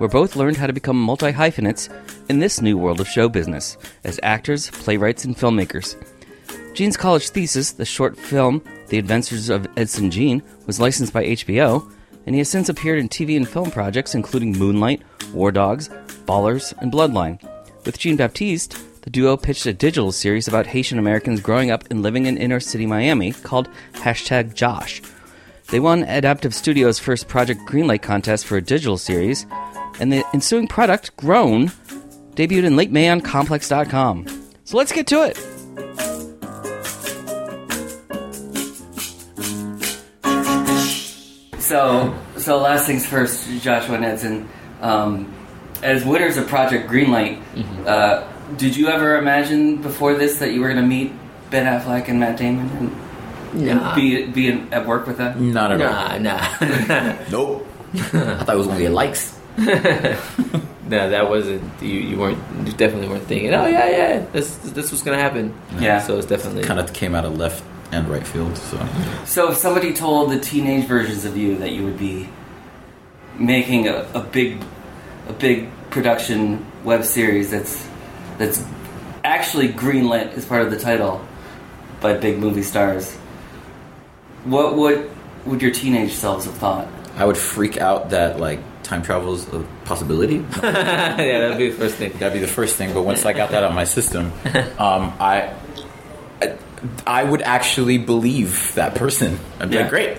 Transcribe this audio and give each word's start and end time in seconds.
where 0.00 0.08
both 0.08 0.34
learned 0.34 0.56
how 0.56 0.66
to 0.66 0.72
become 0.72 0.98
multi 0.98 1.30
hyphenates 1.30 1.90
in 2.30 2.38
this 2.38 2.62
new 2.62 2.78
world 2.78 3.00
of 3.02 3.06
show 3.06 3.28
business 3.28 3.76
as 4.02 4.18
actors, 4.22 4.70
playwrights, 4.70 5.26
and 5.26 5.36
filmmakers. 5.36 5.94
Jean's 6.72 6.96
college 6.96 7.28
thesis, 7.28 7.72
the 7.72 7.84
short 7.84 8.16
film 8.16 8.62
The 8.88 8.96
Adventures 8.96 9.50
of 9.50 9.68
Edson 9.76 10.10
Jean, 10.10 10.42
was 10.66 10.80
licensed 10.80 11.12
by 11.12 11.26
HBO, 11.26 11.86
and 12.24 12.34
he 12.34 12.38
has 12.38 12.48
since 12.48 12.70
appeared 12.70 12.98
in 12.98 13.10
TV 13.10 13.36
and 13.36 13.46
film 13.46 13.70
projects 13.70 14.14
including 14.14 14.58
Moonlight, 14.58 15.02
War 15.34 15.52
Dogs, 15.52 15.90
Ballers, 16.24 16.72
and 16.78 16.90
Bloodline. 16.90 17.38
With 17.84 17.98
Jean 17.98 18.16
Baptiste, 18.16 18.78
the 19.02 19.10
duo 19.10 19.36
pitched 19.36 19.66
a 19.66 19.74
digital 19.74 20.12
series 20.12 20.48
about 20.48 20.68
Haitian 20.68 20.98
Americans 20.98 21.42
growing 21.42 21.70
up 21.70 21.84
and 21.90 22.02
living 22.02 22.24
in 22.24 22.38
inner 22.38 22.60
city 22.60 22.86
Miami 22.86 23.32
called 23.32 23.68
Hashtag 23.92 24.54
Josh. 24.54 25.02
They 25.70 25.78
won 25.78 26.02
Adaptive 26.02 26.52
Studios' 26.52 26.98
first 26.98 27.28
Project 27.28 27.60
Greenlight 27.60 28.02
contest 28.02 28.44
for 28.44 28.56
a 28.56 28.62
digital 28.62 28.98
series, 28.98 29.46
and 30.00 30.12
the 30.12 30.24
ensuing 30.32 30.66
product, 30.66 31.16
Grown, 31.16 31.68
debuted 32.34 32.64
in 32.64 32.76
late 32.76 32.90
May 32.90 33.08
on 33.08 33.20
Complex.com. 33.20 34.26
So 34.64 34.76
let's 34.76 34.92
get 34.92 35.06
to 35.08 35.22
it. 35.26 35.36
So, 41.58 42.18
so 42.36 42.58
last 42.58 42.86
things 42.86 43.06
first, 43.06 43.48
Joshua 43.60 43.96
and 43.96 44.04
Edson. 44.04 44.48
Um, 44.80 45.32
as 45.82 46.04
winners 46.04 46.36
of 46.36 46.48
Project 46.48 46.90
Greenlight, 46.90 47.40
uh, 47.86 48.26
did 48.56 48.76
you 48.76 48.88
ever 48.88 49.16
imagine 49.18 49.76
before 49.82 50.14
this 50.14 50.38
that 50.38 50.52
you 50.52 50.60
were 50.60 50.68
going 50.68 50.82
to 50.82 50.86
meet 50.88 51.12
Ben 51.50 51.66
Affleck 51.66 52.08
and 52.08 52.18
Matt 52.20 52.38
Damon 52.38 52.68
and, 52.76 52.96
Nah. 53.52 53.92
and 53.92 53.96
be 53.96 54.26
be 54.26 54.46
in, 54.48 54.72
at 54.72 54.86
work 54.86 55.08
with 55.08 55.18
them? 55.18 55.52
Not 55.52 55.72
at 55.72 55.78
Nah, 55.80 56.18
nah. 56.18 56.38
all. 56.60 57.16
Nope. 57.30 57.66
I 57.94 57.98
thought 58.44 58.54
it 58.54 58.58
was 58.58 58.68
gonna 58.68 58.78
be 58.78 58.88
likes. 58.88 59.39
no, 59.58 61.10
that 61.10 61.28
wasn't. 61.28 61.62
You, 61.82 61.88
you 61.88 62.18
weren't. 62.18 62.38
You 62.66 62.72
definitely 62.72 63.08
weren't 63.08 63.24
thinking. 63.24 63.52
Oh 63.54 63.66
yeah, 63.66 63.88
yeah. 63.88 64.26
This 64.32 64.56
this 64.56 64.90
was 64.90 65.02
gonna 65.02 65.18
happen. 65.18 65.54
Yeah. 65.78 66.00
So 66.00 66.18
it's 66.18 66.26
definitely. 66.26 66.64
Kind 66.64 66.80
of 66.80 66.92
came 66.92 67.14
out 67.14 67.24
of 67.24 67.36
left 67.36 67.62
and 67.92 68.08
right 68.08 68.26
field. 68.26 68.56
So 68.56 68.88
So 69.24 69.50
if 69.50 69.56
somebody 69.56 69.92
told 69.92 70.30
the 70.30 70.40
teenage 70.40 70.86
versions 70.86 71.24
of 71.24 71.36
you 71.36 71.56
that 71.58 71.72
you 71.72 71.84
would 71.84 71.98
be 71.98 72.28
making 73.38 73.88
a, 73.88 74.06
a 74.14 74.20
big 74.20 74.62
a 75.28 75.32
big 75.32 75.68
production 75.90 76.64
web 76.84 77.04
series 77.04 77.50
that's 77.50 77.86
that's 78.38 78.64
actually 79.24 79.68
greenlit 79.68 80.32
as 80.34 80.44
part 80.44 80.62
of 80.62 80.70
the 80.70 80.78
title 80.78 81.24
by 82.00 82.14
big 82.14 82.38
movie 82.38 82.62
stars, 82.62 83.14
what 84.44 84.76
would 84.76 85.10
would 85.46 85.62
your 85.62 85.70
teenage 85.70 86.12
selves 86.12 86.44
have 86.44 86.54
thought? 86.54 86.88
I 87.16 87.24
would 87.24 87.36
freak 87.36 87.78
out 87.78 88.10
that 88.10 88.38
like 88.40 88.60
time 88.90 89.02
travel 89.02 89.34
is 89.34 89.46
a 89.54 89.64
possibility. 89.84 90.36
yeah, 90.62 91.16
that'd 91.48 91.58
be 91.58 91.70
the 91.70 91.76
first 91.76 91.94
thing. 91.94 92.12
That'd 92.18 92.32
be 92.34 92.40
the 92.40 92.46
first 92.60 92.74
thing. 92.76 92.92
But 92.92 93.02
once 93.02 93.24
I 93.24 93.32
got 93.32 93.50
that 93.52 93.62
out 93.62 93.70
of 93.70 93.74
my 93.74 93.84
system, 93.84 94.32
um, 94.78 95.14
I, 95.20 95.54
I 96.42 96.56
I 97.06 97.24
would 97.24 97.42
actually 97.42 97.98
believe 97.98 98.74
that 98.74 98.96
person. 98.96 99.38
I'd 99.60 99.70
be 99.70 99.76
Yeah. 99.76 99.82
like, 99.82 99.90
great. 99.90 100.18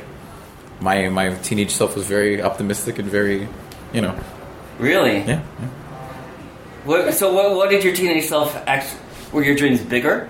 My 0.80 1.10
my 1.10 1.36
teenage 1.44 1.72
self 1.72 1.96
was 1.96 2.08
very 2.08 2.42
optimistic 2.42 2.98
and 2.98 3.08
very, 3.10 3.48
you 3.94 4.02
know, 4.02 4.16
Really? 4.80 5.18
yeah. 5.20 5.44
yeah. 5.60 5.68
What, 6.86 7.14
so 7.14 7.32
what, 7.34 7.54
what 7.56 7.70
did 7.70 7.84
your 7.84 7.94
teenage 7.94 8.26
self 8.26 8.56
act? 8.66 8.88
Were 9.32 9.44
your 9.44 9.56
dreams 9.56 9.80
bigger 9.82 10.28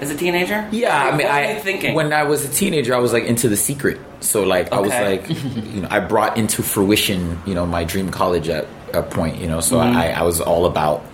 as 0.00 0.10
a 0.10 0.16
teenager? 0.16 0.68
Yeah, 0.72 0.96
I 0.96 1.10
mean, 1.16 1.26
what 1.26 1.34
I 1.34 1.58
thinking? 1.60 1.94
when 1.94 2.12
I 2.12 2.24
was 2.24 2.44
a 2.44 2.48
teenager, 2.48 2.94
I 2.94 2.98
was 2.98 3.12
like 3.12 3.24
into 3.24 3.48
the 3.48 3.56
secret. 3.56 4.00
So 4.20 4.44
like, 4.44 4.72
I 4.72 4.80
was 4.80 4.90
like, 4.90 5.28
you 5.74 5.82
know, 5.82 5.88
I 5.90 6.00
brought 6.00 6.36
into 6.36 6.62
fruition, 6.62 7.40
you 7.46 7.54
know, 7.54 7.66
my 7.66 7.84
dream 7.84 8.10
college 8.10 8.48
at 8.48 8.66
a 8.92 9.02
point, 9.02 9.38
you 9.38 9.46
know. 9.46 9.60
So 9.60 9.78
Mm-hmm. 9.78 9.96
I, 9.96 10.12
I 10.12 10.22
was 10.22 10.40
all 10.40 10.66
about 10.66 11.04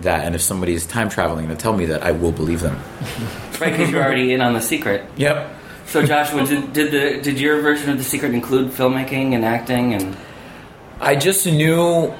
that. 0.00 0.24
And 0.24 0.34
if 0.34 0.40
somebody 0.40 0.74
is 0.74 0.86
time 0.86 1.08
traveling 1.08 1.48
to 1.48 1.56
tell 1.56 1.72
me 1.72 1.86
that, 1.86 2.02
I 2.02 2.12
will 2.12 2.32
believe 2.32 2.60
them. 2.60 2.76
right 3.60 3.72
because 3.72 3.90
you're 3.90 4.02
already 4.02 4.32
in 4.32 4.40
on 4.40 4.52
the 4.54 4.60
secret. 4.60 5.04
Yep. 5.16 5.58
So 5.86 6.04
Joshua, 6.04 6.46
did, 6.46 6.72
did 6.72 6.90
the 6.92 7.22
did 7.22 7.40
your 7.40 7.60
version 7.60 7.90
of 7.90 7.98
the 7.98 8.04
secret 8.04 8.32
include 8.34 8.70
filmmaking 8.70 9.34
and 9.34 9.44
acting 9.44 9.94
and? 9.94 10.16
I 11.00 11.16
just 11.16 11.44
knew 11.46 12.14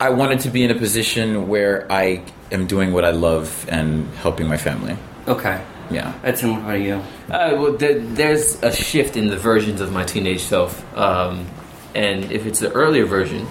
I 0.00 0.10
wanted 0.10 0.40
to 0.40 0.50
be 0.50 0.64
in 0.64 0.70
a 0.70 0.74
position 0.74 1.48
where 1.48 1.90
I 1.90 2.22
am 2.50 2.66
doing 2.66 2.92
what 2.92 3.04
I 3.04 3.12
love 3.12 3.66
and 3.70 4.08
helping 4.16 4.48
my 4.48 4.56
family. 4.56 4.96
Okay, 5.28 5.60
Yeah. 5.90 6.12
Edson, 6.22 6.52
what 6.52 6.60
about 6.60 6.80
you? 6.80 6.94
Uh, 7.28 7.56
well, 7.58 7.72
there, 7.72 7.98
there's 7.98 8.62
a 8.62 8.72
shift 8.72 9.16
in 9.16 9.28
the 9.28 9.36
versions 9.36 9.80
of 9.80 9.92
my 9.92 10.04
teenage 10.04 10.40
self, 10.42 10.84
um, 10.96 11.46
and 11.94 12.30
if 12.30 12.46
it's 12.46 12.60
the 12.60 12.70
earlier 12.72 13.06
version, 13.06 13.46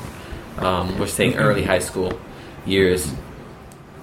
um, 0.59 0.97
we're 0.97 1.07
saying 1.07 1.35
early 1.35 1.63
high 1.63 1.79
school 1.79 2.17
years, 2.65 3.11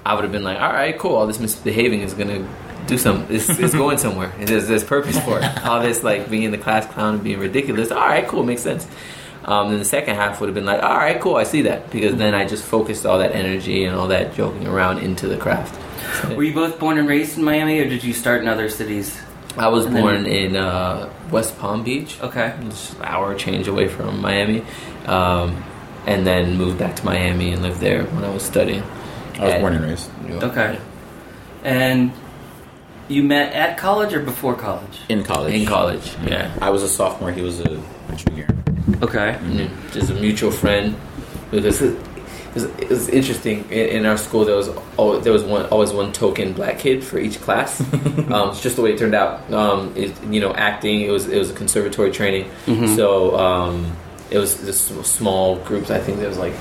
I 0.05 0.15
would 0.15 0.25
have 0.25 0.33
been 0.33 0.45
like, 0.45 0.61
"All 0.61 0.73
right, 0.73 0.99
cool. 0.99 1.15
All 1.17 1.27
this 1.27 1.39
misbehaving 1.41 2.01
is 2.01 2.13
gonna 2.15 2.47
do 2.87 2.99
some. 2.99 3.27
It's, 3.31 3.49
it's 3.49 3.75
going 3.75 3.97
somewhere. 3.99 4.33
And 4.39 4.47
there's 4.49 4.67
there's 4.69 4.85
purpose 4.85 5.19
for 5.21 5.39
it. 5.39 5.65
All 5.65 5.81
this 5.81 6.03
like 6.03 6.29
being 6.29 6.51
the 6.51 6.59
class 6.59 6.85
clown 6.87 7.15
and 7.15 7.25
being 7.25 7.39
ridiculous. 7.39 7.91
All 7.91 8.01
right, 8.07 8.27
cool, 8.27 8.43
makes 8.45 8.63
sense." 8.63 8.87
Um, 9.45 9.71
then 9.71 9.79
the 9.79 9.85
second 9.85 10.15
half 10.17 10.41
would 10.41 10.49
have 10.49 10.55
been 10.55 10.67
like, 10.67 10.83
"All 10.83 10.97
right, 10.97 11.19
cool, 11.21 11.37
I 11.37 11.45
see 11.45 11.63
that," 11.63 11.91
because 11.91 12.17
then 12.17 12.35
I 12.35 12.45
just 12.47 12.65
focused 12.65 13.07
all 13.07 13.19
that 13.19 13.33
energy 13.33 13.85
and 13.85 13.97
all 13.97 14.09
that 14.09 14.35
joking 14.35 14.67
around 14.67 14.99
into 14.99 15.27
the 15.27 15.37
craft. 15.39 15.79
Were 16.37 16.43
you 16.43 16.55
both 16.55 16.79
born 16.79 16.99
and 16.99 17.09
raised 17.09 17.39
in 17.39 17.45
Miami, 17.45 17.81
or 17.81 17.89
did 17.89 18.03
you 18.05 18.13
start 18.13 18.43
in 18.43 18.49
other 18.49 18.69
cities? 18.69 19.19
I 19.57 19.69
was 19.69 19.85
And 19.87 19.95
then- 19.97 20.03
born 20.03 20.27
in 20.27 20.57
uh, 20.57 21.11
West 21.31 21.59
Palm 21.59 21.83
Beach. 21.85 22.19
Okay, 22.23 22.55
just 22.69 22.95
an 22.99 23.05
hour 23.05 23.35
change 23.35 23.69
away 23.69 23.89
from 23.89 24.21
Miami, 24.21 24.63
um, 25.07 25.63
and 26.07 26.27
then 26.27 26.57
moved 26.57 26.79
back 26.79 26.97
to 26.97 27.05
Miami 27.05 27.53
and 27.53 27.63
lived 27.63 27.81
there 27.81 28.05
when 28.05 28.25
I 28.25 28.31
was 28.33 28.43
studying. 28.43 28.83
I 29.39 29.45
was 29.45 29.55
at 29.55 29.61
born 29.61 29.75
and 29.75 29.85
raised 29.85 30.11
New 30.23 30.33
York. 30.33 30.45
okay. 30.45 30.79
And 31.65 32.13
you 33.09 33.23
met 33.23 33.53
at 33.53 33.77
college 33.79 34.13
or 34.15 34.21
before 34.21 34.55
college? 34.55 35.01
in 35.09 35.23
college. 35.23 35.55
in 35.55 35.67
college. 35.67 36.15
Yeah, 36.27 36.51
I 36.61 36.71
was 36.71 36.83
a 36.83 36.89
sophomore. 36.89 37.31
He 37.33 37.43
was 37.43 37.61
a 37.61 37.81
junior. 38.17 38.49
Okay. 39.03 39.39
Yeah, 39.53 39.69
just 39.93 40.11
a 40.11 40.15
mutual 40.15 40.51
friend. 40.51 40.97
Because 41.51 41.81
it 42.55 42.55
was, 42.55 42.65
it 42.65 42.89
was 42.91 43.09
interesting 43.09 43.65
in, 43.71 43.89
in 43.97 44.07
our 44.07 44.17
school. 44.19 44.45
There 44.45 44.57
was 44.57 44.69
al 44.99 45.21
there 45.21 45.33
was 45.33 45.43
one 45.43 45.65
always 45.67 45.93
one 45.93 46.13
token 46.13 46.53
black 46.53 46.79
kid 46.79 47.03
for 47.03 47.19
each 47.19 47.41
class. 47.41 47.81
um, 48.31 48.51
it's 48.51 48.61
just 48.63 48.77
the 48.77 48.83
way 48.83 48.93
it 48.93 48.99
turned 48.99 49.15
out. 49.15 49.51
Um, 49.53 49.93
it, 49.97 50.13
you 50.25 50.41
know, 50.41 50.53
acting. 50.55 51.01
It 51.03 51.11
was 51.11 51.29
it 51.29 51.39
was 51.39 51.51
a 51.51 51.55
conservatory 51.55 52.11
training. 52.13 52.51
So 52.97 53.37
um, 53.39 53.97
it 54.31 54.39
was 54.39 54.57
this 54.61 54.81
small 55.07 55.57
groups. 55.65 55.91
I 55.91 55.99
think 55.99 56.19
there 56.19 56.29
was 56.29 56.39
like 56.39 56.55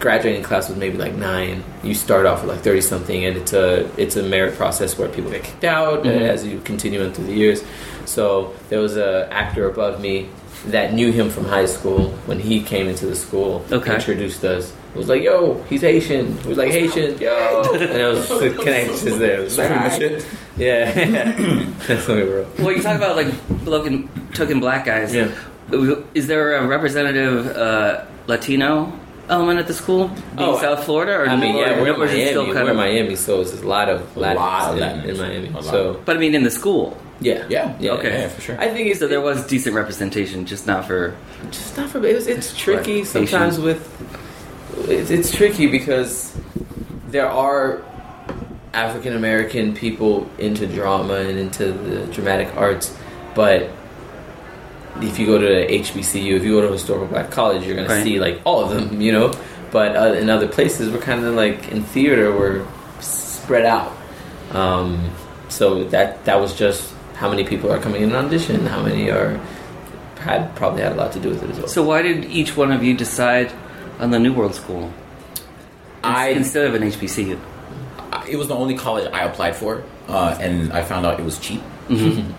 graduating 0.00 0.42
class 0.42 0.68
was 0.68 0.76
maybe 0.78 0.98
like 0.98 1.14
nine. 1.14 1.62
You 1.82 1.94
start 1.94 2.26
off 2.26 2.42
with 2.42 2.50
like 2.50 2.60
thirty 2.60 2.80
something, 2.80 3.24
and 3.24 3.36
it's 3.36 3.52
a 3.52 3.88
it's 3.96 4.16
a 4.16 4.22
merit 4.22 4.56
process 4.56 4.98
where 4.98 5.08
people 5.08 5.30
get 5.30 5.44
kicked 5.44 5.64
out 5.64 6.02
Mhm. 6.04 6.20
as 6.20 6.44
you 6.46 6.60
continue 6.60 7.04
on 7.04 7.12
through 7.12 7.26
the 7.26 7.34
years. 7.34 7.62
So 8.04 8.52
there 8.68 8.80
was 8.80 8.96
a 8.96 9.28
actor 9.32 9.68
above 9.68 10.00
me 10.00 10.28
that 10.66 10.92
knew 10.92 11.10
him 11.12 11.30
from 11.30 11.44
high 11.44 11.66
school 11.66 12.10
when 12.26 12.38
he 12.38 12.60
came 12.62 12.88
into 12.88 13.06
the 13.06 13.16
school. 13.16 13.64
Okay. 13.70 13.94
introduced 13.94 14.44
us. 14.44 14.72
It 14.94 14.98
was 14.98 15.08
like, 15.08 15.22
"Yo, 15.22 15.62
he's 15.70 15.80
Haitian." 15.80 16.36
He 16.42 16.48
was 16.48 16.58
like, 16.58 16.70
"Haitian, 16.70 17.18
yo," 17.18 17.62
and 17.72 17.82
it 17.82 18.04
was 18.08 18.28
the 18.40 18.50
connections 18.50 19.18
there. 19.18 19.40
It 19.40 19.44
was 19.44 19.58
like, 19.58 19.96
Pretty 19.98 20.24
yeah, 20.58 20.92
that's 21.86 22.06
what 22.06 22.18
we 22.18 22.24
were. 22.24 22.46
Well, 22.58 22.72
you 22.72 22.82
talk 22.82 22.96
about 22.96 23.16
like 23.16 23.32
looking 23.64 24.08
token 24.34 24.60
black 24.60 24.84
guys. 24.84 25.14
Yeah. 25.14 25.30
Is 26.14 26.26
there 26.26 26.56
a 26.56 26.66
representative 26.66 27.46
uh, 27.56 28.04
Latino 28.26 28.92
element 29.30 29.58
at 29.60 29.66
the 29.66 29.72
school, 29.72 30.08
being 30.08 30.50
Oh, 30.50 30.60
South 30.60 30.84
Florida, 30.84 31.12
or 31.20 31.26
I 31.26 31.36
mean, 31.36 31.56
or 31.56 31.60
yeah, 31.60 31.80
we're 31.80 31.94
in 31.94 32.00
was 32.00 32.10
it 32.10 32.16
Miami. 32.16 32.28
still 32.30 32.44
kind 32.44 32.56
We're 32.56 32.62
in 32.64 32.70
of- 32.70 32.76
Miami, 32.76 33.16
so 33.16 33.42
there's 33.42 33.62
a 33.62 33.66
lot 33.66 33.88
of 33.88 34.00
Latinx 34.14 34.34
lot 34.36 34.70
of 34.72 34.76
in, 34.76 34.82
Latinx. 34.82 35.08
in 35.08 35.16
Miami. 35.48 35.62
So 35.62 36.02
But 36.04 36.16
I 36.16 36.18
mean, 36.18 36.34
in 36.34 36.42
the 36.42 36.50
school, 36.50 36.98
yeah, 37.20 37.46
Yeah. 37.48 37.74
yeah, 37.80 37.92
Okay. 37.92 38.10
Yeah, 38.12 38.28
for 38.28 38.40
sure. 38.42 38.60
I 38.60 38.68
think 38.68 38.88
it's 38.90 38.98
so 39.00 39.08
there 39.08 39.22
was 39.22 39.46
decent 39.46 39.74
representation, 39.74 40.44
just 40.44 40.66
not 40.66 40.86
for. 40.86 41.14
just 41.50 41.78
not 41.78 41.88
for 41.88 42.04
it 42.04 42.14
was, 42.14 42.26
it's 42.26 42.54
tricky 42.54 42.98
Right. 42.98 43.06
sometimes 43.06 43.58
with 43.58 43.80
it's, 44.88 45.10
it's 45.10 45.34
tricky 45.34 45.66
because 45.66 46.36
there 47.08 47.28
are 47.28 47.82
African 48.72 49.14
American 49.14 49.74
people 49.74 50.30
into 50.38 50.66
drama 50.66 51.14
and 51.14 51.38
into 51.38 51.72
the 51.72 52.06
dramatic 52.12 52.54
arts, 52.56 52.96
but 53.34 53.70
if 55.00 55.18
you 55.18 55.26
go 55.26 55.38
to 55.38 55.66
HBCU, 55.68 56.36
if 56.36 56.44
you 56.44 56.52
go 56.52 56.60
to 56.62 56.68
a 56.68 56.72
historical 56.72 57.06
black 57.06 57.30
college, 57.30 57.66
you're 57.66 57.76
gonna 57.76 58.02
see 58.02 58.18
like 58.20 58.40
all 58.44 58.64
of 58.64 58.70
them, 58.70 59.00
you 59.06 59.12
know. 59.12 59.32
but 59.70 59.96
uh, 59.96 60.14
in 60.14 60.28
other 60.30 60.48
places, 60.48 60.90
we're 60.90 61.00
kind 61.00 61.24
of 61.24 61.34
like 61.34 61.70
in 61.70 61.82
theater, 61.82 62.36
we're 62.36 62.66
spread 63.00 63.66
out. 63.66 63.92
Um, 64.52 65.10
so 65.48 65.84
that 65.84 66.24
that 66.24 66.40
was 66.40 66.54
just 66.54 66.92
how 67.14 67.28
many 67.28 67.44
people 67.44 67.70
are 67.70 67.78
coming 67.78 68.02
in 68.02 68.10
an 68.10 68.26
audition, 68.26 68.66
how 68.66 68.82
many 68.82 69.10
are 69.10 69.40
had 70.18 70.54
probably 70.54 70.82
had 70.82 70.92
a 70.92 70.94
lot 70.94 71.12
to 71.12 71.20
do 71.20 71.28
with 71.28 71.42
it 71.42 71.50
as 71.50 71.58
well. 71.58 71.68
So 71.68 71.82
why 71.82 72.02
did 72.02 72.24
each 72.26 72.56
one 72.56 72.72
of 72.72 72.82
you 72.82 72.94
decide 72.94 73.52
on 74.02 74.10
the 74.10 74.18
New 74.18 74.34
World 74.34 74.54
School 74.54 74.92
I 76.04 76.28
instead 76.30 76.66
of 76.66 76.74
an 76.74 76.82
HBCU? 76.82 77.38
it 78.28 78.36
was 78.36 78.48
the 78.48 78.54
only 78.54 78.76
college 78.76 79.08
I 79.12 79.24
applied 79.24 79.56
for, 79.56 79.82
uh, 80.08 80.36
and 80.40 80.72
I 80.72 80.82
found 80.82 81.06
out 81.06 81.18
it 81.18 81.24
was 81.24 81.38
cheap. 81.38 81.62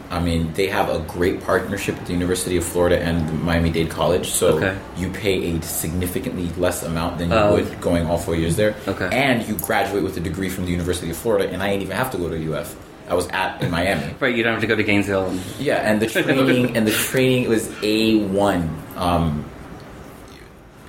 I 0.10 0.20
mean, 0.20 0.52
they 0.54 0.68
have 0.68 0.90
a 0.90 1.00
great 1.08 1.44
partnership 1.44 1.96
with 2.00 2.08
the 2.08 2.14
University 2.14 2.58
of 2.58 2.64
Florida 2.64 3.00
and 3.00 3.44
Miami 3.44 3.70
Dade 3.70 3.90
College, 3.90 4.30
so 4.30 4.58
Okay. 4.58 4.76
you 4.98 5.10
pay 5.12 5.52
a 5.56 5.62
significantly 5.62 6.50
less 6.58 6.82
amount 6.84 7.20
than 7.20 7.30
you 7.30 7.36
Oh. 7.36 7.54
would 7.56 7.80
going 7.82 8.08
all 8.08 8.18
four 8.18 8.36
years 8.36 8.56
there. 8.56 8.74
Okay. 8.88 9.10
and 9.12 9.48
you 9.48 9.56
graduate 9.56 10.04
with 10.04 10.18
a 10.18 10.20
degree 10.22 10.50
from 10.50 10.66
the 10.66 10.72
University 10.72 11.10
of 11.12 11.18
Florida, 11.18 11.50
and 11.52 11.62
I 11.62 11.68
didn't 11.70 11.84
even 11.84 11.98
have 11.98 12.10
to 12.12 12.18
go 12.18 12.30
to 12.30 12.36
UF. 12.54 12.76
I 13.10 13.14
was 13.16 13.28
at 13.28 13.62
in 13.62 13.70
Miami. 13.70 14.16
Right, 14.20 14.36
you 14.36 14.44
don't 14.44 14.54
have 14.54 14.62
to 14.62 14.68
go 14.68 14.76
to 14.76 14.84
Gainesville. 14.84 15.28
And, 15.28 15.40
Yeah, 15.60 15.76
and 15.76 16.02
the 16.02 16.08
training 16.16 16.76
and 16.76 16.88
the 16.88 16.92
training 16.92 17.48
was 17.50 17.70
a 17.84 18.16
one. 18.26 18.70
Um, 18.98 19.46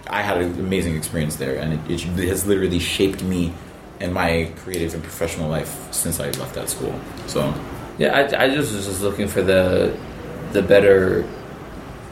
I 0.08 0.22
had 0.22 0.38
an 0.38 0.58
amazing 0.60 0.96
experience 0.96 1.36
there, 1.36 1.56
and 1.56 1.72
it, 1.90 1.90
it 1.90 2.28
has 2.28 2.46
literally 2.46 2.78
shaped 2.78 3.22
me 3.22 3.52
and 4.00 4.12
my 4.12 4.50
creative 4.56 4.92
and 4.94 5.02
professional 5.02 5.48
life 5.48 5.92
since 5.92 6.20
I 6.20 6.26
left 6.32 6.54
that 6.54 6.68
school. 6.68 6.98
So, 7.26 7.54
Yeah, 7.98 8.16
I, 8.16 8.44
I 8.44 8.48
just 8.54 8.72
was 8.74 8.86
just 8.86 9.02
looking 9.02 9.28
for 9.28 9.42
the 9.42 9.96
the 10.52 10.62
better 10.62 11.24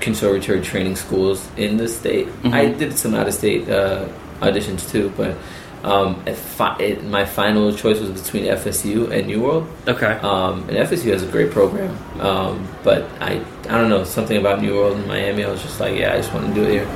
conservatory 0.00 0.60
training 0.60 0.96
schools 0.96 1.48
in 1.56 1.76
the 1.76 1.88
state. 1.88 2.28
I 2.44 2.66
did 2.66 2.98
some 2.98 3.14
out 3.14 3.28
of 3.28 3.34
state 3.34 3.68
uh, 3.68 4.08
auditions 4.40 4.90
too, 4.90 5.12
but 5.16 5.36
um, 5.84 6.24
fi- 6.24 6.76
it, 6.78 7.04
my 7.04 7.24
final 7.24 7.72
choice 7.74 7.98
was 8.00 8.10
between 8.10 8.44
FSU 8.44 9.10
and 9.10 9.26
New 9.26 9.42
World. 9.42 9.68
okay. 9.86 10.12
Um, 10.22 10.60
and 10.68 10.76
FSU 10.78 11.12
has 11.12 11.22
a 11.22 11.26
great 11.26 11.50
program, 11.50 11.96
um, 12.20 12.68
but 12.84 13.02
I 13.20 13.44
I 13.68 13.78
don't 13.78 13.90
know 13.90 14.04
something 14.04 14.36
about 14.36 14.62
New 14.62 14.74
World 14.74 14.96
in 14.98 15.06
Miami. 15.06 15.44
I 15.44 15.50
was 15.50 15.62
just 15.62 15.78
like, 15.80 15.98
yeah, 15.98 16.14
I 16.14 16.16
just 16.16 16.32
want 16.32 16.46
to 16.48 16.54
do 16.54 16.62
it 16.64 16.70
here. 16.70 16.88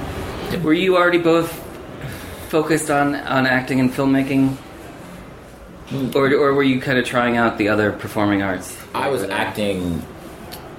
Were 0.62 0.72
you 0.72 0.96
already 0.96 1.18
both 1.18 1.52
focused 2.48 2.90
on, 2.90 3.14
on 3.14 3.46
acting 3.46 3.80
and 3.80 3.90
filmmaking? 3.92 4.56
Or, 6.14 6.32
or 6.32 6.54
were 6.54 6.62
you 6.62 6.80
kind 6.80 6.98
of 6.98 7.04
trying 7.04 7.36
out 7.36 7.58
the 7.58 7.68
other 7.68 7.92
performing 7.92 8.42
arts? 8.42 8.76
I 8.94 9.08
was 9.08 9.22
acting 9.24 10.02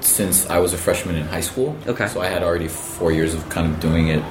since 0.01 0.49
I 0.49 0.59
was 0.59 0.73
a 0.73 0.77
freshman 0.77 1.15
in 1.15 1.25
high 1.27 1.41
school. 1.41 1.77
Okay. 1.87 2.07
So 2.07 2.21
I 2.21 2.27
had 2.27 2.43
already 2.43 2.67
four 2.67 3.11
years 3.11 3.33
of 3.33 3.47
kind 3.49 3.71
of 3.73 3.79
doing 3.79 4.07
it 4.09 4.23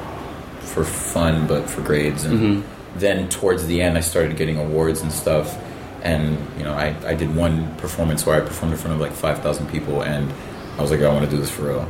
for 0.61 0.85
fun, 0.85 1.47
but 1.47 1.69
for 1.69 1.81
grades. 1.83 2.25
And 2.25 2.39
Mm-hmm. 2.39 2.99
then 2.99 3.29
towards 3.29 3.67
the 3.67 3.81
end, 3.83 3.97
I 3.97 4.01
started 4.01 4.37
getting 4.37 4.59
awards 4.59 5.01
and 5.03 5.13
stuff. 5.13 5.57
And 6.03 6.39
you 6.59 6.65
know, 6.65 6.73
I, 6.73 6.95
I 7.07 7.15
did 7.15 7.35
one 7.35 7.75
performance 7.77 8.25
where 8.27 8.37
I 8.41 8.45
performed 8.47 8.73
in 8.75 8.79
front 8.79 8.95
of 8.95 9.01
like 9.01 9.13
five 9.13 9.41
thousand 9.43 9.69
people, 9.71 10.03
and 10.03 10.33
I 10.79 10.83
was 10.83 10.91
like, 10.91 11.01
I 11.01 11.09
want 11.13 11.25
to 11.25 11.31
do 11.31 11.39
this 11.39 11.51
for 11.51 11.63
real. 11.63 11.89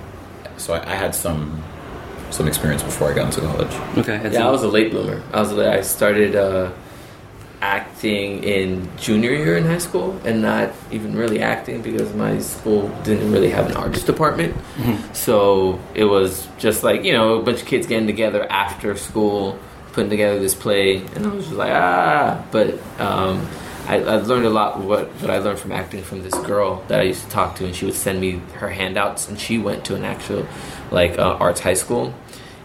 So 0.56 0.72
I, 0.74 0.92
I 0.92 0.94
had 0.94 1.14
some 1.14 1.62
some 2.30 2.48
experience 2.48 2.82
before 2.82 3.10
I 3.10 3.14
got 3.14 3.26
into 3.26 3.40
college. 3.40 3.74
Okay. 3.98 4.20
Yeah, 4.24 4.30
so- 4.32 4.48
I 4.48 4.50
was 4.50 4.62
a 4.62 4.68
late 4.68 4.90
bloomer. 4.90 5.22
I 5.32 5.40
was 5.40 5.52
I 5.52 5.80
started 5.82 6.34
uh, 6.36 6.70
acting 7.62 8.44
in 8.44 8.88
junior 8.98 9.32
year 9.32 9.56
in 9.56 9.64
high 9.64 9.78
school, 9.78 10.18
and 10.24 10.42
not 10.42 10.70
even 10.90 11.16
really 11.16 11.40
acting 11.40 11.80
because 11.82 12.12
my 12.14 12.38
school 12.38 12.88
didn't 13.02 13.32
really 13.32 13.50
have 13.50 13.66
an 13.70 13.76
arts 13.76 14.02
department. 14.02 14.54
So 15.14 15.80
it 15.94 16.04
was 16.04 16.46
just 16.58 16.82
like 16.82 17.04
you 17.04 17.12
know 17.12 17.38
a 17.38 17.42
bunch 17.42 17.62
of 17.62 17.66
kids 17.66 17.86
getting 17.86 18.06
together 18.06 18.46
after 18.50 18.96
school, 18.96 19.58
putting 19.92 20.10
together 20.10 20.38
this 20.38 20.54
play, 20.54 20.98
and 21.14 21.26
I 21.26 21.30
was 21.30 21.44
just 21.46 21.56
like 21.56 21.72
ah. 21.72 22.44
But 22.50 22.78
um, 23.00 23.46
I, 23.86 23.96
I 23.96 24.16
learned 24.16 24.46
a 24.46 24.50
lot. 24.50 24.80
What 24.80 25.08
what 25.20 25.30
I 25.30 25.38
learned 25.38 25.58
from 25.58 25.72
acting 25.72 26.02
from 26.02 26.22
this 26.22 26.34
girl 26.34 26.84
that 26.88 27.00
I 27.00 27.04
used 27.04 27.24
to 27.24 27.30
talk 27.30 27.56
to, 27.56 27.66
and 27.66 27.74
she 27.74 27.84
would 27.84 27.94
send 27.94 28.20
me 28.20 28.42
her 28.54 28.68
handouts, 28.68 29.28
and 29.28 29.38
she 29.38 29.58
went 29.58 29.84
to 29.86 29.94
an 29.94 30.04
actual 30.04 30.46
like 30.90 31.18
uh, 31.18 31.36
arts 31.40 31.60
high 31.60 31.74
school 31.74 32.14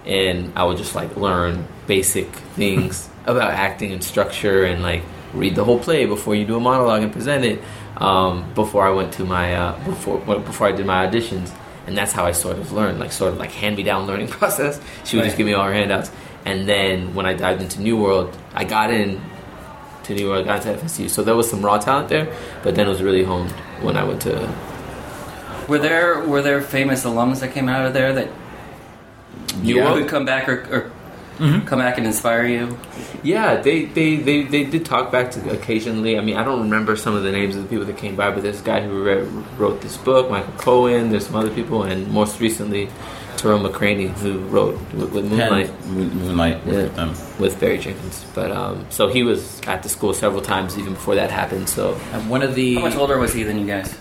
and 0.06 0.52
I 0.56 0.64
would 0.64 0.78
just 0.78 0.96
like 0.96 1.16
learn 1.16 1.68
basic 1.88 2.28
things 2.56 3.10
about 3.26 3.52
acting 3.52 3.92
and 3.92 4.04
structure 4.04 4.64
and 4.66 4.82
like 4.82 5.04
read 5.34 5.56
the 5.56 5.64
whole 5.64 5.80
play 5.80 6.06
before 6.06 6.36
you 6.36 6.46
do 6.46 6.58
a 6.58 6.60
monologue 6.60 7.04
and 7.04 7.12
present 7.12 7.46
it. 7.46 7.62
Um, 7.98 8.52
before 8.56 8.88
I 8.88 8.92
went 8.92 9.14
to 9.14 9.26
my 9.26 9.54
uh, 9.54 9.84
before 9.86 10.18
before 10.20 10.68
I 10.68 10.72
did 10.72 10.86
my 10.86 11.06
auditions, 11.06 11.54
and 11.86 11.96
that's 11.96 12.12
how 12.12 12.26
I 12.26 12.32
sort 12.32 12.58
of 12.58 12.72
learned, 12.72 13.00
like 13.00 13.12
sort 13.12 13.34
of 13.34 13.38
like 13.38 13.52
hand 13.52 13.78
me 13.78 13.84
down 13.84 14.08
learning 14.08 14.28
process. 14.40 14.82
She 15.04 15.18
would 15.18 15.26
just 15.26 15.38
give 15.38 15.46
me 15.46 15.54
all 15.54 15.66
her 15.66 15.74
handouts, 15.74 16.10
and 16.46 16.68
then 16.68 17.14
when 17.14 17.26
I 17.26 17.34
dived 17.34 17.62
into 17.62 17.80
New 17.80 18.02
World, 18.02 18.36
I 18.56 18.64
got 18.64 18.92
in 18.92 19.22
to 20.16 20.22
New 20.24 20.30
World, 20.30 20.46
got 20.46 20.66
into 20.66 20.82
FSU, 20.84 21.10
so 21.10 21.24
there 21.24 21.36
was 21.36 21.50
some 21.50 21.62
raw 21.66 21.78
talent 21.78 22.10
there, 22.10 22.28
but 22.64 22.76
then 22.76 22.88
it 22.88 22.90
was 22.90 23.02
really 23.02 23.24
honed 23.24 23.52
when 23.82 23.98
I 23.98 24.04
went 24.04 24.22
to 24.24 24.54
Were 25.68 25.80
there 25.80 26.20
were 26.28 26.42
there 26.42 26.62
famous 26.62 27.04
alums 27.06 27.40
that 27.42 27.54
came 27.54 27.68
out 27.70 27.86
of 27.86 27.94
there 27.94 28.14
that 28.14 28.30
you 29.62 29.78
World. 29.78 30.00
would 30.00 30.08
come 30.10 30.26
back 30.26 30.48
or, 30.50 30.58
or 30.72 30.92
Mm-hmm. 31.40 31.66
come 31.66 31.80
back 31.80 31.98
and 31.98 32.06
inspire 32.06 32.46
you? 32.46 32.78
Yeah, 33.24 33.62
they, 33.62 33.86
they, 33.86 34.18
they, 34.18 34.44
they 34.44 34.64
did 34.64 34.86
talk 34.86 35.12
back 35.12 35.32
to 35.32 35.50
occasionally. 35.50 36.16
I 36.16 36.22
mean, 36.22 36.36
I 36.38 36.44
don't 36.44 36.62
remember 36.62 36.96
some 36.96 37.16
of 37.16 37.24
the 37.24 37.32
names 37.32 37.56
of 37.56 37.64
the 37.64 37.70
people 37.70 37.86
that 37.86 37.98
came 37.98 38.16
by, 38.16 38.30
but 38.30 38.44
there's 38.44 38.62
a 38.62 38.64
guy 38.64 38.82
who 38.82 39.02
read, 39.04 39.24
wrote 39.58 39.82
this 39.82 39.98
book, 39.98 40.30
Michael 40.30 40.54
Cohen. 40.58 41.10
There's 41.10 41.26
some 41.26 41.36
other 41.36 41.50
people, 41.50 41.82
and 41.82 42.08
most 42.12 42.40
recently, 42.40 42.90
Tarell 43.42 43.60
McCraney, 43.60 44.10
who 44.10 44.38
wrote 44.50 44.76
with, 44.94 45.12
with 45.14 45.26
Moonlight 45.26 45.68
Pen- 45.68 45.92
Moon- 45.94 46.16
Moonlight. 46.20 46.62
Yeah. 46.66 46.90
Um, 46.98 47.16
with 47.40 47.60
Barry 47.60 47.80
Jenkins. 47.80 48.24
But 48.36 48.52
um, 48.52 48.86
so 48.90 49.08
he 49.08 49.24
was 49.24 49.60
at 49.62 49.82
the 49.82 49.90
school 49.90 50.14
several 50.14 50.42
times 50.44 50.78
even 50.78 50.94
before 50.94 51.16
that 51.16 51.32
happened. 51.32 51.68
So 51.68 51.96
and 52.14 52.30
one 52.30 52.44
of 52.44 52.54
the 52.56 52.76
How 52.76 52.82
much 52.82 52.96
older 52.96 53.18
was 53.18 53.34
he 53.34 53.42
than 53.44 53.58
you 53.60 53.66
guys? 53.66 53.98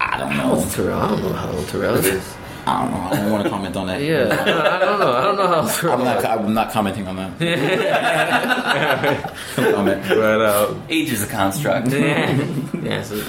I 0.00 0.18
don't 0.18 0.36
know. 0.36 0.64
Tarell? 0.70 1.00
I 1.00 1.08
don't 1.10 1.22
know 1.22 1.32
how 1.32 1.52
old 1.52 1.66
Tarell 1.68 1.94
is. 1.94 2.34
I 2.66 2.82
don't 2.82 2.90
know. 2.92 2.98
I 2.98 3.16
don't 3.16 3.30
want 3.32 3.44
to 3.44 3.50
comment 3.50 3.76
on 3.76 3.86
that. 3.86 4.00
Yeah, 4.12 4.28
I 4.30 4.78
don't, 4.80 4.98
know. 5.00 5.12
I 5.12 5.22
don't 5.22 5.36
know 5.36 5.46
how 5.46 5.60
old 5.62 5.70
Tarell. 5.70 5.94
I'm 5.98 6.04
not. 6.04 6.24
I'm 6.24 6.54
not 6.54 6.72
commenting 6.72 7.06
on 7.06 7.16
that. 7.16 7.38
comment. 9.54 10.02
But 10.08 10.40
uh, 10.40 10.74
Age 10.88 11.12
is 11.12 11.22
a 11.22 11.26
construct. 11.28 11.88
yeah, 11.92 13.02
so 13.02 13.22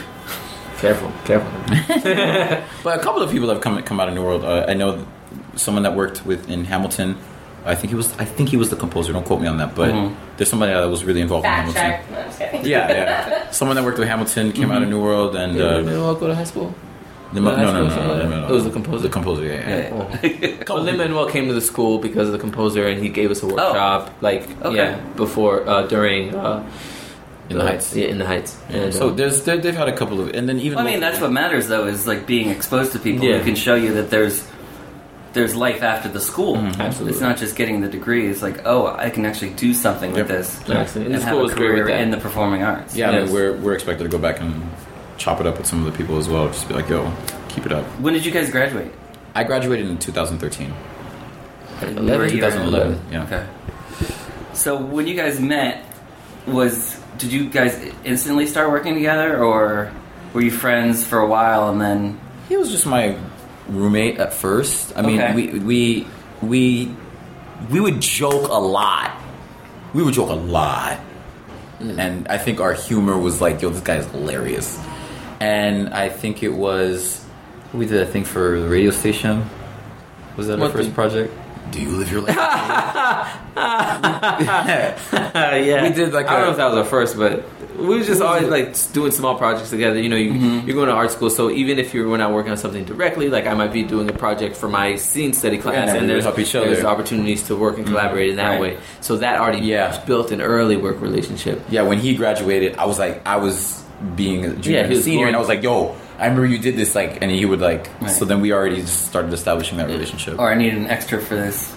careful, 0.84 1.12
careful. 1.30 1.52
But 2.84 3.00
a 3.00 3.02
couple 3.06 3.22
of 3.25 3.30
people 3.32 3.48
have 3.50 3.62
come 3.66 3.82
come 3.90 4.00
out 4.02 4.08
of 4.10 4.13
New 4.18 4.24
World. 4.28 4.44
Uh, 4.44 4.66
I 4.72 4.74
know 4.74 4.90
someone 5.56 5.84
that 5.84 5.96
worked 5.96 6.25
with 6.25 6.42
in 6.50 6.66
Hamilton. 6.66 7.10
I 7.66 7.75
think 7.75 7.90
he 7.94 7.96
was. 7.96 8.08
I 8.24 8.25
think 8.36 8.50
he 8.50 8.58
was 8.58 8.70
the 8.70 8.75
composer. 8.75 9.13
Don't 9.13 9.25
quote 9.25 9.42
me 9.42 9.48
on 9.54 9.58
that. 9.62 9.72
But 9.75 9.90
Mhm. 9.94 10.10
there's 10.38 10.50
somebody 10.54 10.74
that 10.74 10.90
was 10.96 11.02
really 11.08 11.22
involved 11.22 11.46
Fact 11.46 11.70
in 11.70 11.75
Hamilton. 11.75 12.13
No, 12.13 12.60
I'm. 12.60 12.66
Yeah, 12.74 12.92
yeah. 12.98 13.52
Someone 13.60 13.75
that 13.78 13.86
worked 13.88 14.00
with 14.00 14.10
Hamilton 14.13 14.52
came 14.52 14.70
out 14.72 14.82
of 14.86 14.90
New 14.90 15.02
World, 15.02 15.32
and 15.42 15.54
Did 15.54 15.62
uh, 15.66 15.75
Lin-Manuel 15.78 16.16
go 16.16 16.28
to 16.28 16.36
high 16.36 16.50
school? 16.54 16.70
the, 17.34 17.40
no, 17.42 17.56
no, 17.56 17.72
no, 17.72 17.88
no, 17.88 17.90
High 17.90 18.08
no, 18.08 18.30
no, 18.30 18.42
no. 18.42 18.48
It 18.52 18.56
was 18.60 18.66
the 18.70 18.70
composer? 18.78 19.04
The 19.08 19.13
composer, 19.18 19.44
yeah. 19.46 19.62
yeah. 19.70 20.30
Yeah. 20.52 20.63
Well, 20.70 20.84
Lin 20.88 20.98
Manuel 20.98 21.28
came 21.36 21.46
to 21.48 21.54
the 21.62 21.66
school 21.72 21.98
because 22.08 22.28
of 22.30 22.34
the 22.38 22.44
composer, 22.48 22.84
and 22.92 22.98
he 23.02 23.10
gave 23.20 23.30
us 23.32 23.42
a 23.42 23.48
workshop. 23.48 24.12
Like, 24.22 24.44
Okay. 24.62 24.75
yeah, 24.75 24.92
before, 25.16 25.56
uh, 25.68 25.84
during, 25.88 26.36
uh, 26.36 26.62
In 27.53 27.60
the 27.60 27.65
Heights. 27.72 27.95
Yeah, 27.95 28.07
in 28.07 28.17
the 28.17 28.25
Heights. 28.25 28.57
And, 28.69 28.93
So 28.93 29.12
there's 29.12 29.43
there, 29.43 29.57
they've 29.57 29.75
had 29.75 29.88
a 29.89 29.95
couple 29.95 30.19
of, 30.22 30.29
and 30.29 30.48
then 30.48 30.60
even 30.60 30.77
Well, 30.77 30.88
I 30.88 30.91
mean, 30.91 31.00
that's 31.00 31.19
what 31.22 31.31
matters, 31.31 31.67
though, 31.67 31.86
is 31.88 32.05
like 32.07 32.25
being 32.27 32.50
exposed 32.50 32.91
to 32.93 33.00
people 33.00 33.25
Yeah. 33.25 33.38
who 33.39 33.45
can 33.45 33.55
show 33.55 33.75
you 33.75 33.93
that 33.95 34.10
there's 34.10 34.43
there's 35.33 35.55
life 35.55 35.81
after 35.81 36.10
the 36.10 36.19
school. 36.19 36.57
Mm-hmm. 36.57 36.79
Absolutely. 36.79 37.13
It's 37.13 37.22
not 37.22 37.38
just 37.38 37.55
getting 37.55 37.81
the 37.81 37.88
degree. 37.88 38.27
It's 38.27 38.43
like, 38.43 38.67
oh, 38.67 38.86
I 38.86 39.10
can 39.10 39.25
actually 39.25 39.50
do 39.51 39.74
something 39.74 40.12
with 40.13 40.27
this 40.27 40.60
Exactly. 40.62 41.05
And 41.05 41.15
and 41.15 41.22
the 41.22 41.25
have 41.25 41.36
school 41.36 41.50
a 41.50 41.55
great 41.55 41.69
career 41.69 41.88
in 41.89 42.12
the 42.12 42.17
performing 42.17 42.62
arts. 42.62 42.95
Yeah, 42.95 43.10
I 43.10 43.24
mean, 43.24 43.33
we're 43.33 43.53
we're 43.57 43.74
expected 43.74 44.03
to 44.03 44.10
go 44.10 44.19
back 44.19 44.39
and 44.39 44.63
chop 45.17 45.39
it 45.39 45.48
up 45.48 45.57
with 45.57 45.65
some 45.65 45.83
of 45.86 45.91
the 45.91 45.98
people 45.98 46.17
as 46.17 46.29
well. 46.29 46.48
Just 46.48 46.67
be 46.67 46.75
like, 46.75 46.88
yo, 46.89 47.12
keep 47.50 47.65
it 47.65 47.72
up. 47.72 47.83
When 48.00 48.13
did 48.13 48.25
you 48.25 48.31
guys 48.31 48.50
graduate? 48.51 48.91
I 49.36 49.43
graduated 49.43 49.88
in 49.88 49.98
2013. 49.98 50.72
You 51.81 51.95
were 51.95 52.24
a 52.25 52.31
year 52.31 52.50
2011. 52.50 53.01
Yeah. 53.12 53.24
Okay. 53.24 53.45
So 54.53 54.77
when 54.77 55.07
you 55.07 55.15
guys 55.15 55.39
met, 55.39 55.83
was 56.45 57.00
did 57.24 57.32
you 57.32 57.48
guys 57.50 57.80
instantly 58.03 58.46
start 58.46 58.70
working 58.70 58.96
together, 58.96 59.42
or 59.42 59.92
were 60.34 60.42
you 60.42 60.51
friends 60.51 61.06
for 61.06 61.20
a 61.20 61.27
while 61.27 61.70
and 61.70 61.80
then? 61.80 62.20
He 62.50 62.58
was 62.58 62.70
just 62.70 62.86
my 62.86 63.18
roommate 63.70 64.20
at 64.20 64.34
first. 64.34 64.92
I 64.98 65.01
mean, 65.01 65.22
Okay. 65.22 65.34
we 65.34 65.60
we 65.60 66.08
we 66.42 66.96
we 67.72 67.80
would 67.80 68.01
joke 68.01 68.50
a 68.50 68.60
lot. 68.60 69.15
We 69.94 70.03
would 70.03 70.13
joke 70.13 70.30
a 70.30 70.36
lot, 70.36 70.98
hmm. 71.80 71.98
and 71.98 72.27
I 72.27 72.38
think 72.38 72.60
our 72.60 72.74
humor 72.74 73.18
was 73.18 73.39
like, 73.39 73.62
"Yo, 73.62 73.70
this 73.70 73.80
guy 73.82 73.96
is 73.96 74.08
hilarious." 74.08 74.77
And 75.39 75.94
I 75.94 76.10
think 76.10 76.44
it 76.44 76.53
was 76.53 77.24
we 77.74 77.86
did 77.86 78.01
a 78.01 78.06
thing 78.06 78.25
for 78.25 78.60
the 78.60 78.68
radio 78.68 78.92
station. 78.92 79.48
Was 80.36 80.48
that 80.48 80.60
our 80.60 80.70
first 80.70 80.94
project? 80.94 81.32
Do 81.72 81.82
you 81.82 81.89
live 81.89 82.12
your 82.12 82.22
life? 82.22 82.36
yeah, 83.55 85.84
We 85.84 85.89
did, 85.93 86.13
like, 86.13 86.27
I 86.27 86.38
don't 86.38 86.46
know 86.46 86.51
if 86.51 86.58
that 86.58 86.65
was 86.67 86.75
our 86.77 86.84
first, 86.86 87.17
but 87.17 87.43
we 87.77 87.98
was 87.98 88.05
just 88.08 88.22
always 88.22 88.48
like 88.48 88.75
doing 88.93 89.12
small 89.12 89.36
projects 89.38 89.70
together. 89.72 90.00
You 90.00 90.10
know, 90.10 90.15
you, 90.15 90.34
Mm-hmm. 90.34 90.67
you're 90.67 90.75
going 90.75 90.88
to 90.89 90.93
art 90.96 91.12
school, 91.12 91.29
so 91.29 91.50
even 91.50 91.79
if 91.79 91.93
you're 91.93 92.08
we're 92.08 92.17
not 92.17 92.32
working 92.32 92.51
on 92.51 92.58
something 92.58 92.86
directly, 92.86 93.29
like 93.29 93.46
I 93.48 93.53
might 93.55 93.74
be 93.74 93.84
doing 93.84 94.10
a 94.10 94.13
project 94.13 94.55
for 94.55 94.67
my 94.70 94.96
scene 94.96 95.34
study 95.34 95.58
class, 95.58 95.75
and 95.75 95.86
we 95.86 95.91
and 95.91 96.01
would 96.01 96.10
there's 96.10 96.24
help 96.24 96.38
each 96.39 96.51
there's 96.51 96.84
opportunities 96.84 97.43
to 97.48 97.55
work 97.55 97.77
and 97.77 97.86
collaborate 97.88 98.29
in 98.32 98.36
that 98.38 98.60
Right. 98.60 98.62
way. 98.62 98.77
So 99.01 99.17
that 99.17 99.39
already 99.39 99.60
Yeah. 99.65 99.98
built 100.05 100.32
an 100.32 100.41
early 100.41 100.77
work 100.77 101.01
relationship. 101.01 101.62
yeah, 101.70 101.82
when 101.84 102.00
he 102.00 102.15
graduated, 102.15 102.77
I 102.77 102.86
was 102.86 103.00
like, 103.00 103.22
I 103.25 103.38
was 103.38 103.82
being 104.15 104.46
a 104.46 104.50
junior 104.55 104.72
Yeah, 104.72 104.79
and 104.84 104.88
he 104.89 104.93
a 104.93 104.98
was 104.98 105.05
senior, 105.05 105.27
and 105.27 105.36
I 105.36 105.39
was 105.39 105.48
like, 105.48 105.63
yo, 105.63 105.96
I 106.20 106.27
remember 106.27 106.46
you 106.46 106.60
did 106.60 106.75
this, 106.75 106.96
like, 106.96 107.22
and 107.22 107.32
he 107.32 107.46
would 107.46 107.60
like. 107.60 107.89
Right. 108.01 108.12
So 108.12 108.25
then 108.25 108.41
we 108.41 108.53
already 108.53 108.77
just 108.82 109.08
started 109.08 109.34
establishing 109.34 109.77
that 109.77 109.88
relationship. 109.88 110.39
Or 110.39 110.51
I 110.51 110.55
need 110.55 110.74
an 110.74 110.88
extra 110.88 111.20
for 111.20 111.36
this 111.36 111.74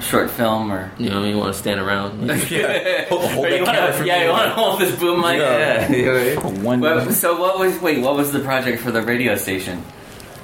short 0.00 0.30
film, 0.30 0.72
or 0.72 0.92
You 0.98 1.10
know, 1.10 1.24
you 1.24 1.38
want 1.38 1.52
to 1.54 1.58
stand 1.58 1.80
around. 1.80 2.26
yeah, 2.50 3.06
hold, 3.08 3.24
hold 3.30 3.48
you 3.48 3.64
wanna- 3.64 4.04
yeah, 4.04 4.24
you 4.24 4.30
want 4.30 4.44
to 4.44 4.50
hold 4.50 4.80
this 4.80 4.98
boom 4.98 5.20
mic. 5.20 5.38
Yeah. 5.38 5.90
yeah. 5.90 6.40
One. 6.62 6.80
But, 6.80 7.12
so 7.12 7.40
what 7.40 7.58
was 7.58 7.80
wait? 7.80 8.02
What 8.02 8.16
was 8.16 8.32
the 8.32 8.40
project 8.40 8.82
for 8.82 8.90
the 8.90 9.02
radio 9.02 9.36
station? 9.36 9.82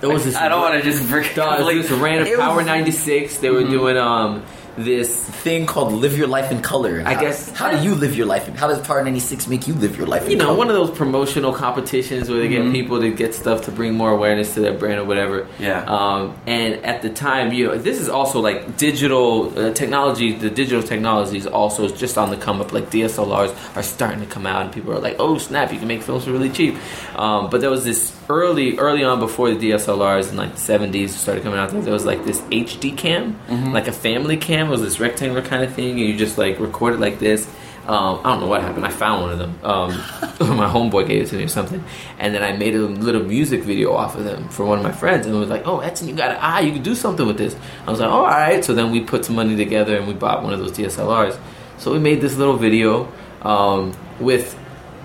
It 0.01 0.07
was 0.09 0.25
this. 0.25 0.35
I 0.35 0.49
don't 0.49 0.61
want 0.61 0.75
to 0.75 0.83
just 0.83 1.09
break. 1.09 1.37
It 1.37 1.77
was 1.77 1.91
a 1.91 1.97
random 1.97 2.37
Power 2.39 2.65
96. 2.65 3.39
They 3.39 3.51
were 3.51 3.63
doing 3.63 3.97
um 3.97 4.43
this 4.77 5.25
thing 5.45 5.67
called 5.67 5.93
"Live 5.93 6.17
Your 6.17 6.27
Life 6.27 6.51
in 6.51 6.61
Color." 6.63 7.03
I 7.05 7.15
How- 7.15 7.21
guess- 7.21 7.51
How 7.51 7.71
do 7.71 7.83
you 7.83 7.95
live 7.95 8.17
your 8.17 8.27
life? 8.27 8.49
In, 8.49 8.55
how 8.55 8.69
does 8.69 8.79
Power 8.81 9.03
ninety 9.05 9.21
six 9.21 9.47
make 9.49 9.67
you 9.69 9.75
live 9.75 9.97
your 9.99 10.07
life? 10.07 10.25
In 10.25 10.31
you 10.33 10.37
know, 10.37 10.47
color? 10.47 10.59
one 10.59 10.69
of 10.69 10.75
those 10.75 10.91
promotional 10.91 11.53
competitions 11.53 12.29
where 12.31 12.39
they 12.39 12.49
get 12.49 12.71
people 12.73 13.01
to 13.01 13.11
get 13.11 13.35
stuff 13.35 13.63
to 13.67 13.71
bring 13.71 13.95
more 13.95 14.11
awareness 14.11 14.55
to 14.55 14.61
their 14.61 14.73
brand 14.73 14.99
or 15.01 15.05
whatever. 15.05 15.47
Yeah. 15.59 15.85
Um, 15.85 16.35
and 16.47 16.75
at 16.85 17.03
the 17.03 17.11
time, 17.11 17.53
you 17.53 17.67
know, 17.69 17.79
this 17.79 18.01
is 18.01 18.09
also 18.09 18.41
like 18.41 18.77
digital 18.77 19.53
uh, 19.59 19.73
technology. 19.75 20.33
The 20.33 20.51
digital 20.51 20.83
technology 20.83 21.37
is 21.39 21.47
also 21.47 21.89
just 21.89 22.17
on 22.19 22.31
the 22.31 22.37
come 22.37 22.61
up. 22.61 22.73
Like 22.73 22.91
DSLRs 22.91 23.55
are 23.77 23.83
starting 23.83 24.21
to 24.21 24.27
come 24.27 24.47
out, 24.47 24.63
and 24.63 24.73
people 24.73 24.93
are 24.93 24.99
like, 25.01 25.17
"Oh 25.19 25.39
snap! 25.39 25.73
You 25.73 25.79
can 25.79 25.89
make 25.89 26.03
films 26.03 26.25
for 26.25 26.33
really 26.33 26.51
cheap." 26.51 26.77
Um, 27.17 27.51
but 27.51 27.61
there 27.61 27.71
was 27.71 27.85
this 27.85 28.13
early, 28.31 28.79
early 28.79 29.05
on 29.05 29.21
before 29.21 29.53
the 29.53 29.71
DSLRs 29.71 30.31
in 30.31 30.37
like 30.37 30.53
the 30.55 30.61
seventies 30.61 31.15
started 31.15 31.43
coming 31.43 31.59
out. 31.59 31.71
There 31.71 31.93
was 31.93 32.05
like 32.07 32.25
this 32.25 32.41
HD 32.51 32.97
cam, 32.97 33.39
like 33.73 33.89
a 33.89 33.93
family 33.93 34.37
cam. 34.37 34.62
It 34.67 34.71
was 34.71 34.83
this 34.83 35.01
rectangular 35.01 35.43
kind 35.43 35.63
of 35.63 35.75
thing, 35.75 35.91
and 35.91 36.01
you 36.01 36.17
just 36.17 36.39
like 36.39 36.59
record 36.59 36.95
it 36.95 37.01
like 37.01 37.19
this. 37.19 37.49
Um, 37.87 38.21
I 38.23 38.31
don't 38.31 38.41
know 38.41 38.47
what 38.47 38.63
happened. 38.63 38.87
I 38.87 38.91
found 38.91 39.23
one 39.23 39.33
of 39.33 39.39
them. 39.41 39.59
Um, 39.65 39.91
my 40.57 40.69
homeboy 40.69 41.09
gave 41.09 41.23
it 41.23 41.29
to 41.31 41.37
me 41.37 41.45
or 41.45 41.49
something, 41.49 41.83
and 42.19 42.33
then 42.33 42.43
I 42.43 42.57
made 42.57 42.77
a 42.77 42.81
little 42.81 43.25
music 43.25 43.63
video 43.63 43.93
off 43.93 44.15
of 44.15 44.25
them 44.25 44.49
for 44.51 44.65
one 44.65 44.79
of 44.79 44.85
my 44.85 44.93
friends, 44.93 45.27
and 45.27 45.35
it 45.35 45.39
was 45.39 45.49
like, 45.49 45.67
"Oh, 45.67 45.81
Edson, 45.81 46.09
you 46.09 46.15
got 46.15 46.31
an 46.31 46.39
eye. 46.41 46.61
You 46.61 46.73
can 46.73 46.83
do 46.83 46.95
something 46.95 47.27
with 47.27 47.39
this." 47.39 47.57
I 47.87 47.91
was 47.91 47.99
like, 47.99 48.09
"Oh, 48.09 48.13
all 48.13 48.27
right." 48.27 48.65
So 48.65 48.73
then 48.73 48.93
we 48.93 49.01
put 49.01 49.25
some 49.25 49.35
money 49.35 49.57
together 49.57 49.97
and 49.97 50.07
we 50.07 50.15
bought 50.15 50.45
one 50.45 50.53
of 50.53 50.61
those 50.61 50.73
DSLRs. 50.73 51.37
So 51.79 51.93
we 51.93 51.99
made 51.99 52.21
this 52.21 52.37
little 52.37 52.57
video 52.57 53.13
um, 53.43 53.93
with 54.21 54.57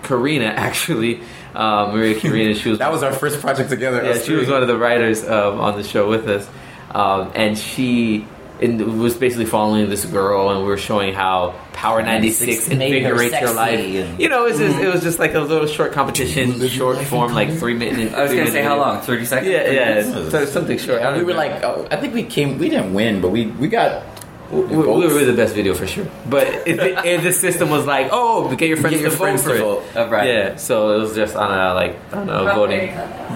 Karina, 0.04 0.46
actually, 0.56 1.22
uh, 1.56 1.92
Maria 1.92 2.20
Karina. 2.20 2.54
She 2.54 2.70
was 2.70 2.78
that 2.86 2.92
was 2.92 3.02
our 3.02 3.14
first 3.14 3.42
project 3.42 3.72
together. 3.72 4.04
yeah, 4.04 4.20
she 4.20 4.34
was 4.34 4.48
one 4.48 4.62
of 4.62 4.68
the 4.68 4.78
writers 4.78 5.28
um, 5.28 5.60
on 5.60 5.78
the 5.78 5.84
show 5.84 6.08
with 6.08 6.28
us, 6.28 6.48
um, 6.92 7.32
and 7.34 7.58
she 7.58 8.28
and 8.62 8.82
it 8.82 8.88
was 8.88 9.16
basically 9.16 9.46
following 9.46 9.90
this 9.90 10.06
girl, 10.06 10.50
and 10.50 10.62
we 10.62 10.68
were 10.68 10.78
showing 10.78 11.14
how 11.14 11.56
Power 11.74 12.02
ninety 12.02 12.32
six 12.32 12.68
invigorates 12.70 13.40
your 13.40 13.54
life. 13.54 13.80
and- 13.80 14.20
You 14.20 14.30
know, 14.30 14.46
it 14.46 14.52
was 14.52 14.60
just 14.60 14.80
it 14.80 14.92
was 14.92 15.04
just 15.04 15.20
like 15.20 15.34
a 15.36 15.40
little 15.40 15.68
short 15.68 15.92
competition, 15.94 16.68
short 16.70 16.98
form, 17.06 17.34
like 17.34 17.54
three 17.58 17.76
minutes. 17.76 18.14
I 18.16 18.24
was 18.24 18.32
gonna 18.34 18.50
say 18.52 18.64
how 18.64 18.78
long? 18.78 19.02
Thirty 19.02 19.26
seconds. 19.26 19.52
Yeah, 19.52 19.64
yeah, 19.66 19.72
Yes. 20.02 20.32
so 20.32 20.46
something 20.46 20.78
short. 20.80 21.02
I 21.04 21.12
we 21.18 21.24
were 21.24 21.34
remember. 21.34 21.54
like, 21.56 21.64
oh, 21.64 21.88
I 21.92 21.98
think 21.98 22.14
we 22.16 22.24
came. 22.24 22.58
We 22.58 22.70
didn't 22.70 22.94
win, 22.94 23.22
but 23.22 23.30
we 23.30 23.46
we 23.48 23.68
got. 23.68 24.04
We, 24.50 24.62
we 24.62 24.78
were 24.78 25.26
the 25.26 25.34
best 25.34 25.54
video 25.56 25.74
for 25.74 25.86
sure, 25.86 26.08
but 26.30 26.48
if, 26.66 26.78
the- 26.78 27.06
if 27.16 27.22
the 27.22 27.34
system 27.34 27.70
was 27.70 27.86
like, 27.86 28.08
oh, 28.14 28.56
get 28.56 28.70
your 28.70 28.78
friends 28.78 28.96
Get 28.96 29.02
your 29.02 29.12
to 29.12 29.18
friends 29.18 29.44
vote 29.44 29.50
for 29.52 29.58
to 29.58 29.62
it. 29.62 29.68
vote. 29.68 29.84
Oh, 29.98 30.10
right. 30.10 30.26
Yeah, 30.28 30.56
so 30.56 30.96
it 30.96 31.02
was 31.02 31.16
just 31.16 31.36
on 31.36 31.52
a 31.52 31.74
like 31.74 31.98
I 32.14 32.16
don't 32.16 32.28
know 32.28 32.46
voting. 32.56 32.88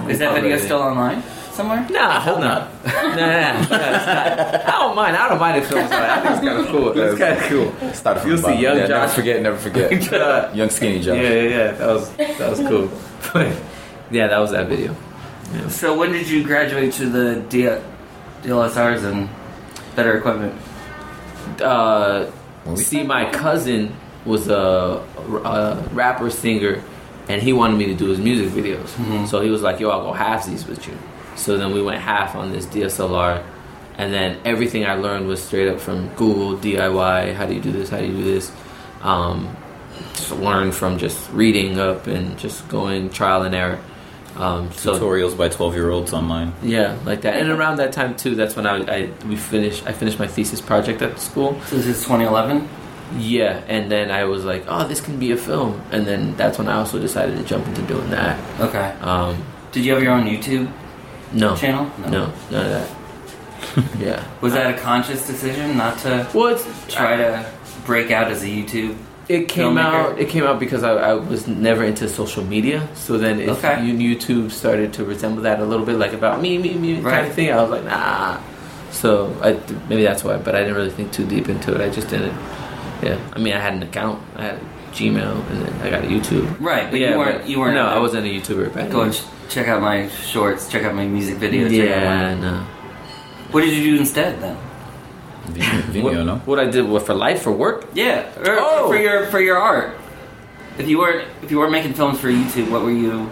Is 0.10 0.20
that 0.20 0.34
video 0.34 0.58
still 0.58 0.80
online 0.80 1.22
somewhere? 1.54 1.86
Nah, 1.90 2.20
hope 2.20 2.40
hell 2.40 2.40
no. 2.40 2.68
Nah, 3.12 3.16
nah, 3.16 3.26
nah, 3.26 3.60
it's 3.60 3.70
not. 3.72 4.66
I 4.68 4.72
don't 4.80 4.96
mind. 4.96 5.16
I 5.18 5.30
don't 5.30 5.40
mind 5.40 5.58
if 5.58 5.68
films 5.68 5.90
like 5.90 6.00
that. 6.00 6.18
I 6.18 6.22
think 6.22 6.34
it's 6.36 6.46
kind 6.46 6.60
of 6.60 6.68
cool. 6.68 7.00
It's 7.00 7.20
kind 7.20 7.38
of 7.38 7.44
cool. 7.80 7.94
Started 7.94 8.20
from 8.22 8.30
You'll 8.30 8.38
the 8.38 8.44
see 8.44 8.48
bottom. 8.50 8.62
young 8.64 8.78
yeah, 8.78 8.88
Never 8.88 9.06
Josh. 9.08 9.16
forget, 9.16 9.42
never 9.42 9.58
forget. 9.58 10.12
yeah, 10.12 10.54
young 10.60 10.70
skinny 10.70 11.00
Josh. 11.02 11.18
yeah, 11.18 11.42
yeah. 11.42 11.72
That 11.72 11.88
was 11.88 12.10
that 12.16 12.50
was 12.50 12.60
cool. 12.60 12.90
But 13.34 13.56
yeah, 14.12 14.28
that 14.28 14.38
was 14.40 14.52
that 14.52 14.68
video. 14.68 14.96
So 15.70 15.98
when 15.98 16.12
did 16.14 16.30
you 16.30 16.44
graduate 16.44 16.94
to 16.94 17.06
the 17.10 17.42
D- 17.50 17.78
DLSRs 18.48 19.04
and 19.04 19.30
better 19.96 20.18
equipment? 20.18 20.54
Uh, 21.62 22.32
see, 22.76 23.04
my 23.04 23.30
cousin 23.32 23.94
was 24.26 24.48
a, 24.48 24.56
a 25.44 25.90
rapper 25.92 26.30
singer, 26.30 26.82
and 27.28 27.42
he 27.42 27.52
wanted 27.54 27.78
me 27.78 27.86
to 27.88 27.94
do 27.96 28.08
his 28.08 28.20
music 28.20 28.50
videos. 28.50 29.28
So 29.28 29.42
he 29.42 29.50
was 29.50 29.62
like, 29.62 29.80
"Yo, 29.80 29.90
I'll 29.90 30.04
go 30.12 30.18
halfsies 30.18 30.66
with 30.68 30.88
you." 30.88 30.98
So 31.42 31.58
then 31.58 31.74
we 31.74 31.82
went 31.82 32.00
half 32.02 32.36
on 32.36 32.52
this 32.52 32.66
DSLR, 32.68 33.44
and 33.98 34.14
then 34.14 34.40
everything 34.46 34.86
I 34.86 34.94
learned 34.96 35.28
was 35.28 35.42
straight 35.44 35.68
up 35.68 35.80
from 35.80 36.08
Google 36.16 36.56
DIY. 36.58 37.34
How 37.34 37.46
do 37.48 37.54
you 37.56 37.62
do 37.62 37.72
this? 37.72 37.90
How 37.90 38.00
do 38.00 38.06
you 38.06 38.14
do 38.14 38.24
this? 38.24 38.52
Um, 39.02 39.56
just 40.14 40.32
learn 40.32 40.72
from 40.72 40.98
just 40.98 41.30
reading 41.32 41.80
up 41.80 42.06
and 42.08 42.38
just 42.38 42.68
going 42.70 43.10
trial 43.10 43.42
and 43.42 43.56
error. 43.56 43.80
Um, 44.36 44.72
so 44.72 44.98
Tutorials 44.98 45.36
by 45.38 45.50
twelve 45.50 45.74
year 45.74 45.90
olds 45.90 46.14
online. 46.14 46.54
yeah, 46.62 46.98
like 47.06 47.22
that. 47.22 47.36
And 47.42 47.50
around 47.50 47.78
that 47.78 47.92
time 47.92 48.16
too, 48.16 48.36
that's 48.36 48.56
when 48.56 48.66
I, 48.66 48.78
I 48.78 49.10
we 49.28 49.36
finished. 49.36 49.86
I 49.88 49.92
finished 49.92 50.20
my 50.20 50.28
thesis 50.28 50.62
project 50.62 51.02
at 51.02 51.20
school. 51.20 51.60
So 51.66 51.76
this 51.76 51.88
is 51.88 52.04
2011. 52.04 52.70
Yeah, 53.18 53.62
and 53.68 53.92
then 53.92 54.10
I 54.10 54.24
was 54.24 54.46
like, 54.46 54.64
oh, 54.70 54.88
this 54.88 55.02
can 55.02 55.20
be 55.20 55.32
a 55.32 55.38
film. 55.38 55.82
And 55.92 56.08
then 56.08 56.34
that's 56.38 56.58
when 56.58 56.70
I 56.70 56.76
also 56.76 56.98
decided 56.98 57.36
to 57.38 57.44
jump 57.44 57.68
into 57.68 57.82
doing 57.82 58.10
that. 58.12 58.40
Okay. 58.62 58.92
Um, 59.02 59.44
Did 59.74 59.84
you 59.84 59.94
have 59.94 60.02
your 60.02 60.14
own 60.14 60.26
YouTube 60.28 60.72
no, 61.34 61.56
channel? 61.56 61.90
no, 62.00 62.10
none 62.10 62.26
of 62.26 62.52
that. 62.52 62.90
yeah. 64.00 64.24
Was 64.42 64.54
that 64.54 64.74
a 64.76 64.78
conscious 64.80 65.26
decision 65.28 65.78
not 65.78 65.98
to 66.00 66.28
Well, 66.34 66.58
try 66.90 67.16
to 67.18 67.46
break 67.86 68.12
out 68.12 68.32
as 68.32 68.44
a 68.44 68.48
YouTube? 68.48 68.98
it 69.30 69.48
came 69.48 69.76
filmmaker? 69.76 70.12
out. 70.12 70.20
It 70.20 70.28
came 70.30 70.44
out 70.44 70.60
because 70.60 70.84
I, 70.84 70.92
I 70.94 71.14
was 71.14 71.48
never 71.48 71.84
into 71.86 72.10
social 72.10 72.44
media. 72.44 72.88
So 72.96 73.18
then, 73.18 73.40
if 73.40 73.50
Okay. 73.64 73.76
YouTube 73.78 74.52
started 74.52 74.92
to 74.94 75.06
resemble 75.06 75.44
that 75.44 75.60
a 75.60 75.66
little 75.66 75.86
bit, 75.86 75.96
like 75.98 76.12
about 76.14 76.42
me, 76.42 76.58
me, 76.58 76.74
me 76.74 76.94
kind 76.96 77.06
Right. 77.06 77.26
of 77.28 77.34
thing, 77.34 77.52
I 77.52 77.62
was 77.62 77.70
like, 77.70 77.86
nah. 77.86 78.40
So 78.92 79.34
I, 79.42 79.54
maybe 79.88 80.04
that's 80.04 80.24
why, 80.24 80.36
but 80.38 80.54
I 80.56 80.60
didn't 80.62 80.76
really 80.76 80.90
think 80.90 81.14
too 81.14 81.26
deep 81.26 81.48
into 81.48 81.74
it. 81.74 81.80
I 81.80 81.90
just 81.90 82.10
didn't. 82.10 82.36
Yeah, 83.02 83.18
I 83.34 83.40
mean, 83.40 83.54
I 83.54 83.60
had 83.60 83.74
an 83.74 83.84
account, 83.84 84.22
I 84.36 84.44
had 84.44 84.60
Gmail, 84.92 85.50
and 85.50 85.62
then 85.66 85.82
I 85.82 85.90
got 85.90 86.04
a 86.04 86.08
YouTube. 86.08 86.60
Right, 86.60 86.92
but 86.92 87.00
yeah, 87.00 87.12
you 87.12 87.18
weren't. 87.18 87.38
but 87.42 87.50
You 87.50 87.60
weren't. 87.62 87.76
No, 87.76 87.86
I 87.88 88.00
wasn't 88.00 88.26
a 88.26 88.30
YouTuber 88.30 88.74
back 88.74 88.90
then. 88.90 89.14
And 89.58 89.66
ch- 89.66 89.66
check 89.66 89.68
out 89.68 89.82
my 89.82 90.08
shorts. 90.10 90.68
Check 90.70 90.84
out 90.84 90.96
my 90.96 91.06
music 91.08 91.38
videos. 91.38 91.70
check 91.70 91.90
out 91.92 92.04
Yeah, 92.04 92.36
my- 92.36 92.42
no. 92.42 92.58
What 93.52 93.62
did 93.62 93.74
you 93.78 93.92
do 93.96 94.00
instead 94.00 94.40
then? 94.42 94.58
Vimeo, 95.48 96.04
what, 96.04 96.14
no? 96.26 96.36
what 96.46 96.60
I 96.60 96.66
did 96.66 96.88
what, 96.88 97.06
for 97.06 97.14
life 97.14 97.42
for 97.42 97.52
work? 97.52 97.90
Yeah, 97.94 98.30
or 98.40 98.58
Oh! 98.60 98.88
for 98.88 98.98
your 98.98 99.26
for 99.28 99.40
your 99.42 99.58
art. 99.58 99.98
If 100.78 100.88
you 100.88 101.00
weren't 101.00 101.28
if 101.44 101.52
you 101.52 101.58
weren't 101.60 101.72
making 101.72 101.94
films 101.94 102.20
for 102.20 102.28
YouTube, 102.30 102.70
what 102.72 102.84
were 102.84 102.92
you? 102.92 103.30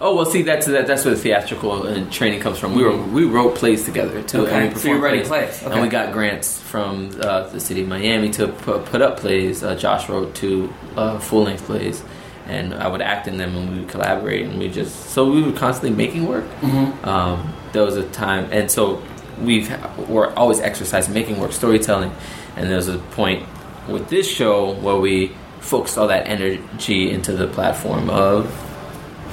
Oh 0.00 0.14
well, 0.14 0.26
see 0.26 0.42
that's 0.42 0.66
that, 0.66 0.86
that's 0.86 1.04
where 1.04 1.14
the 1.14 1.20
theatrical 1.20 1.86
and 1.86 2.12
training 2.12 2.40
comes 2.40 2.58
from. 2.58 2.74
We 2.76 2.84
were 2.84 2.96
we 2.96 3.24
wrote 3.24 3.56
plays 3.56 3.84
together 3.84 4.22
too. 4.22 4.38
Mm-hmm. 4.44 4.46
Okay, 4.46 4.66
and 4.66 4.74
we 4.74 4.78
so 4.80 4.88
you're 4.88 4.98
performed 4.98 5.02
writing 5.02 5.26
plays. 5.26 5.62
and 5.62 5.72
Okay. 5.72 5.82
we 5.82 5.88
got 5.88 6.12
grants 6.12 6.60
from 6.60 7.10
uh, 7.20 7.48
the 7.48 7.58
city 7.60 7.82
of 7.82 7.88
Miami 7.88 8.30
to 8.32 8.48
put, 8.48 8.84
put 8.84 9.00
up 9.02 9.16
plays. 9.18 9.64
Uh, 9.64 9.74
Josh 9.74 10.08
wrote 10.08 10.34
two 10.34 10.72
uh, 10.96 11.18
full 11.18 11.44
length 11.44 11.64
plays, 11.64 12.02
and 12.46 12.74
I 12.74 12.88
would 12.88 13.02
act 13.02 13.28
in 13.28 13.36
them, 13.36 13.56
and 13.56 13.70
we 13.70 13.80
would 13.80 13.88
collaborate, 13.88 14.46
and 14.46 14.58
we 14.58 14.68
just 14.68 15.10
so 15.10 15.30
we 15.30 15.42
were 15.42 15.52
constantly 15.52 15.96
making 15.96 16.26
work. 16.26 16.44
Mm-hmm. 16.60 17.08
Um, 17.08 17.54
there 17.72 17.84
was 17.84 17.96
a 17.96 18.08
time, 18.10 18.48
and 18.52 18.70
so 18.70 19.02
we've 19.40 19.70
we're 20.08 20.32
always 20.34 20.60
exercising 20.60 21.14
making 21.14 21.38
work, 21.38 21.52
storytelling, 21.52 22.12
and 22.56 22.68
there 22.68 22.76
was 22.76 22.88
a 22.88 22.98
point 22.98 23.46
with 23.88 24.08
this 24.08 24.28
show 24.28 24.72
where 24.74 24.96
we 24.96 25.32
focused 25.60 25.98
all 25.98 26.08
that 26.08 26.26
energy 26.28 27.10
into 27.10 27.32
the 27.32 27.46
platform 27.46 28.08
of 28.10 28.52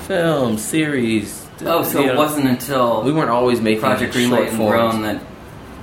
film 0.07 0.57
series. 0.57 1.47
Oh, 1.61 1.83
so 1.83 2.01
it 2.01 2.07
know. 2.07 2.15
wasn't 2.17 2.47
until 2.47 3.03
We 3.03 3.13
weren't 3.13 3.29
always 3.29 3.61
making 3.61 3.81
Project 3.81 4.13
Greenlight 4.13 4.49
and. 4.49 4.57
Grown 4.57 5.01
that 5.03 5.21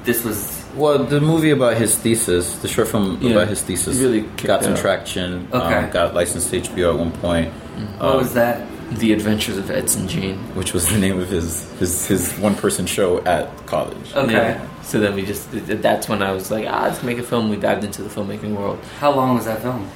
this 0.05 0.25
was. 0.25 0.60
Well, 0.77 0.99
the 1.05 1.21
movie 1.21 1.51
about 1.51 1.77
his 1.77 1.97
thesis, 1.97 2.57
the 2.59 2.69
short 2.69 2.89
film 2.89 3.19
Yeah. 3.21 3.33
about 3.33 3.49
his 3.49 3.61
thesis, 3.63 3.97
Really 3.99 4.21
got 4.45 4.63
some 4.63 4.73
out. 4.75 4.79
traction. 4.79 5.49
Okay. 5.53 5.75
Um, 5.75 5.91
got 5.91 6.15
licensed 6.15 6.51
to 6.51 6.59
HBO 6.61 6.91
at 6.93 6.99
one 6.99 7.11
point. 7.13 7.53
What 7.99 8.11
Um, 8.13 8.17
was 8.19 8.33
that? 8.35 8.63
The 8.99 9.13
Adventures 9.13 9.57
of 9.57 9.71
Edson 9.71 10.09
Jean. 10.09 10.37
Which 10.55 10.73
was 10.73 10.89
the 10.89 10.99
name 10.99 11.21
of 11.21 11.29
his 11.29 11.65
his, 11.79 12.07
his 12.07 12.33
one 12.39 12.55
person 12.57 12.87
show 12.87 13.21
at 13.25 13.49
college. 13.67 14.13
Okay. 14.17 14.33
Yeah. 14.33 14.61
So 14.83 14.99
then 14.99 15.15
we 15.15 15.23
just 15.23 15.47
that's 15.83 16.09
when 16.09 16.23
I 16.23 16.33
was 16.33 16.51
like, 16.51 16.67
ah, 16.69 16.83
let's 16.85 17.03
make 17.03 17.19
a 17.19 17.23
film. 17.23 17.49
We 17.51 17.57
dived 17.57 17.85
into 17.85 18.03
the 18.03 18.09
filmmaking 18.09 18.55
world. 18.57 18.79
How 18.99 19.13
long 19.13 19.37
was 19.37 19.45
that 19.47 19.63
film? 19.63 19.89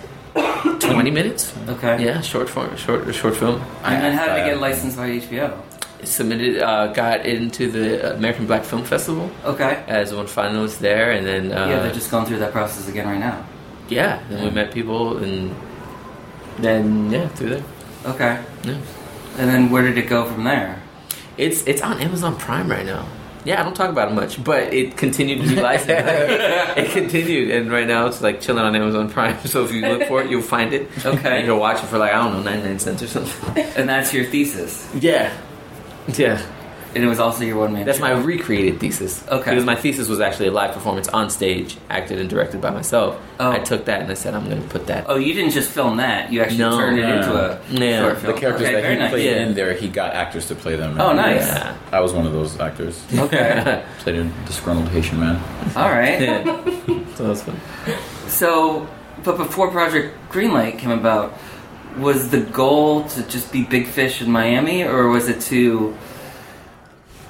Twenty 0.81 1.11
minutes. 1.11 1.53
Okay. 1.69 2.05
Yeah, 2.05 2.21
short 2.21 2.49
form, 2.49 2.77
short 2.77 3.13
short 3.15 3.37
film. 3.37 3.61
And 3.85 4.03
then 4.03 4.13
how 4.17 4.27
did 4.27 4.43
it 4.43 4.47
get 4.51 4.61
licensed 4.61 4.97
by 4.97 5.09
HBO? 5.11 5.53
Submitted, 6.07 6.63
uh, 6.63 6.89
got 6.89 7.27
into 7.27 7.71
the 7.71 8.15
American 8.17 8.47
Black 8.47 8.65
Film 8.65 8.85
Festival 8.85 9.31
Okay. 9.45 9.83
as 9.89 10.15
one 10.15 10.27
finalist 10.27 10.79
there, 10.79 11.11
and 11.13 11.27
then 11.27 11.53
uh, 11.53 11.67
yeah, 11.67 11.83
they're 11.83 11.93
just 11.95 12.11
going 12.11 12.27
through 12.27 12.39
that 12.39 12.53
process 12.53 12.89
again 12.89 13.07
right 13.07 13.21
now. 13.21 13.45
yeah, 13.89 14.23
then 14.29 14.45
we 14.45 14.51
met 14.51 14.73
people, 14.73 15.19
and 15.19 15.55
then 16.59 17.11
yeah, 17.11 17.29
through 17.29 17.51
there. 17.51 17.65
Okay. 18.07 18.43
Yeah. 18.65 18.77
And 19.39 19.51
then 19.51 19.71
where 19.71 19.83
did 19.83 19.99
it 19.99 20.09
go 20.09 20.25
from 20.25 20.45
there? 20.45 20.81
It's 21.37 21.67
it's 21.67 21.83
on 21.83 21.99
Amazon 22.01 22.37
Prime 22.37 22.71
right 22.71 22.87
now. 22.87 23.07
Yeah, 23.45 23.61
I 23.61 23.65
don't 23.65 23.75
talk 23.77 23.91
about 23.91 24.11
it 24.11 24.15
much, 24.15 24.43
but 24.43 24.73
it 24.73 24.97
continued 24.97 25.43
to 25.43 25.49
be 25.55 25.61
licensed. 25.61 25.91
it 26.79 26.91
continued, 26.93 27.51
and 27.51 27.71
right 27.71 27.87
now 27.87 28.07
it's 28.07 28.23
like 28.23 28.41
chilling 28.41 28.65
on 28.65 28.75
Amazon 28.75 29.11
Prime. 29.11 29.37
So 29.47 29.65
if 29.65 29.73
you 29.73 29.83
look 29.83 30.05
for 30.09 30.23
it, 30.23 30.31
you'll 30.31 30.41
find 30.43 30.73
it. 30.73 30.89
Okay. 31.05 31.39
and 31.39 31.47
you'll 31.47 31.59
watch 31.59 31.83
it 31.83 31.87
for 31.87 31.99
like 31.99 32.13
I 32.13 32.23
don't 32.23 32.33
know, 32.35 32.43
ninety 32.43 32.69
nine 32.69 32.79
cents 32.79 33.03
or 33.03 33.07
something. 33.09 33.65
And 33.77 33.87
that's 33.89 34.15
your 34.15 34.25
thesis. 34.25 34.89
Yeah, 34.95 35.31
yeah. 36.09 36.41
And 36.95 37.03
it 37.03 37.09
was 37.09 37.19
also 37.19 37.43
your 37.43 37.59
one 37.59 37.73
man. 37.73 37.85
That's 37.87 37.99
my 37.99 38.13
recreated 38.13 38.79
thesis. 38.79 39.27
Okay. 39.27 39.51
Because 39.51 39.65
my 39.65 39.75
thesis 39.75 40.07
was 40.09 40.21
actually 40.21 40.47
a 40.47 40.53
live 40.53 40.73
performance 40.75 41.09
on 41.09 41.29
stage, 41.29 41.77
acted 41.91 42.21
and 42.21 42.31
directed 42.31 42.61
by 42.61 42.71
myself. 42.71 43.21
Oh. 43.41 43.51
I 43.51 43.59
took 43.59 43.87
that 43.87 44.03
and 44.03 44.11
I 44.13 44.15
said 44.15 44.33
I'm 44.33 44.49
going 44.49 44.63
to 44.63 44.69
put 44.69 44.87
that. 44.87 45.07
Oh, 45.09 45.17
you 45.17 45.35
didn't 45.35 45.51
just 45.51 45.73
film 45.73 45.97
that. 45.97 46.33
You 46.33 46.41
actually 46.43 46.59
No. 46.59 46.79
turned 46.79 47.01
it 47.01 47.03
Yeah. 47.03 47.17
into 47.17 47.35
a 47.35 47.59
Yeah. 47.71 48.01
short 48.01 48.23
The 48.23 48.33
characters 48.35 48.63
okay, 48.69 48.75
that 48.75 48.83
very 48.83 48.95
he 48.95 49.01
nice. 49.01 49.11
played 49.11 49.25
Yeah. 49.29 49.43
in 49.43 49.55
there, 49.55 49.73
he 49.75 49.89
got 49.89 50.13
actors 50.15 50.47
to 50.47 50.55
play 50.55 50.77
them. 50.77 51.01
Oh, 51.01 51.13
nice. 51.13 51.45
Yeah. 51.49 51.75
I 51.91 51.99
was 51.99 52.13
one 52.13 52.27
of 52.29 52.33
those 52.33 52.61
actors. 52.61 53.03
Okay. 53.13 53.83
Played 53.99 54.17
a 54.17 54.25
disgruntled 54.47 54.89
Haitian 54.91 55.19
man. 55.19 55.41
All 55.75 55.91
right. 55.91 56.21
Yeah. 56.23 56.45
so 57.17 57.27
that's 57.27 57.43
fun. 57.43 57.57
So, 58.29 58.87
but 59.25 59.37
before 59.37 59.69
Project 59.73 60.15
Greenlight 60.31 60.79
came 60.79 60.93
about, 60.93 61.37
was 61.99 62.31
the 62.31 62.41
goal 62.41 63.05
to 63.05 63.23
just 63.25 63.53
be 63.53 63.65
big 63.65 63.87
fish 63.87 64.21
in 64.21 64.31
Miami, 64.31 64.85
or 64.85 65.09
was 65.09 65.29
it 65.29 65.41
to 65.43 65.97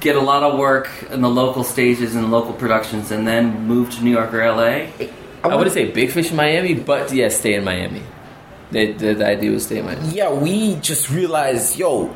get 0.00 0.16
a 0.16 0.20
lot 0.20 0.42
of 0.42 0.58
work 0.58 0.90
in 1.10 1.22
the 1.22 1.30
local 1.30 1.64
stages 1.64 2.14
and 2.14 2.30
local 2.30 2.52
productions, 2.52 3.10
and 3.10 3.26
then 3.26 3.66
move 3.66 3.90
to 3.90 4.04
New 4.04 4.10
York 4.10 4.32
or 4.32 4.46
LA? 4.46 4.86
I 5.42 5.56
wouldn't 5.56 5.72
say 5.72 5.90
big 5.90 6.10
fish 6.10 6.30
in 6.30 6.36
Miami, 6.36 6.74
but 6.74 7.12
yeah, 7.12 7.28
stay 7.28 7.54
in 7.54 7.64
Miami. 7.64 8.02
The, 8.70 8.92
the, 8.92 9.14
the 9.14 9.26
idea 9.26 9.50
was 9.50 9.66
stay 9.66 9.78
in 9.78 9.84
Miami. 9.84 10.08
Yeah, 10.08 10.32
we 10.32 10.76
just 10.76 11.10
realized, 11.10 11.78
yo, 11.78 12.14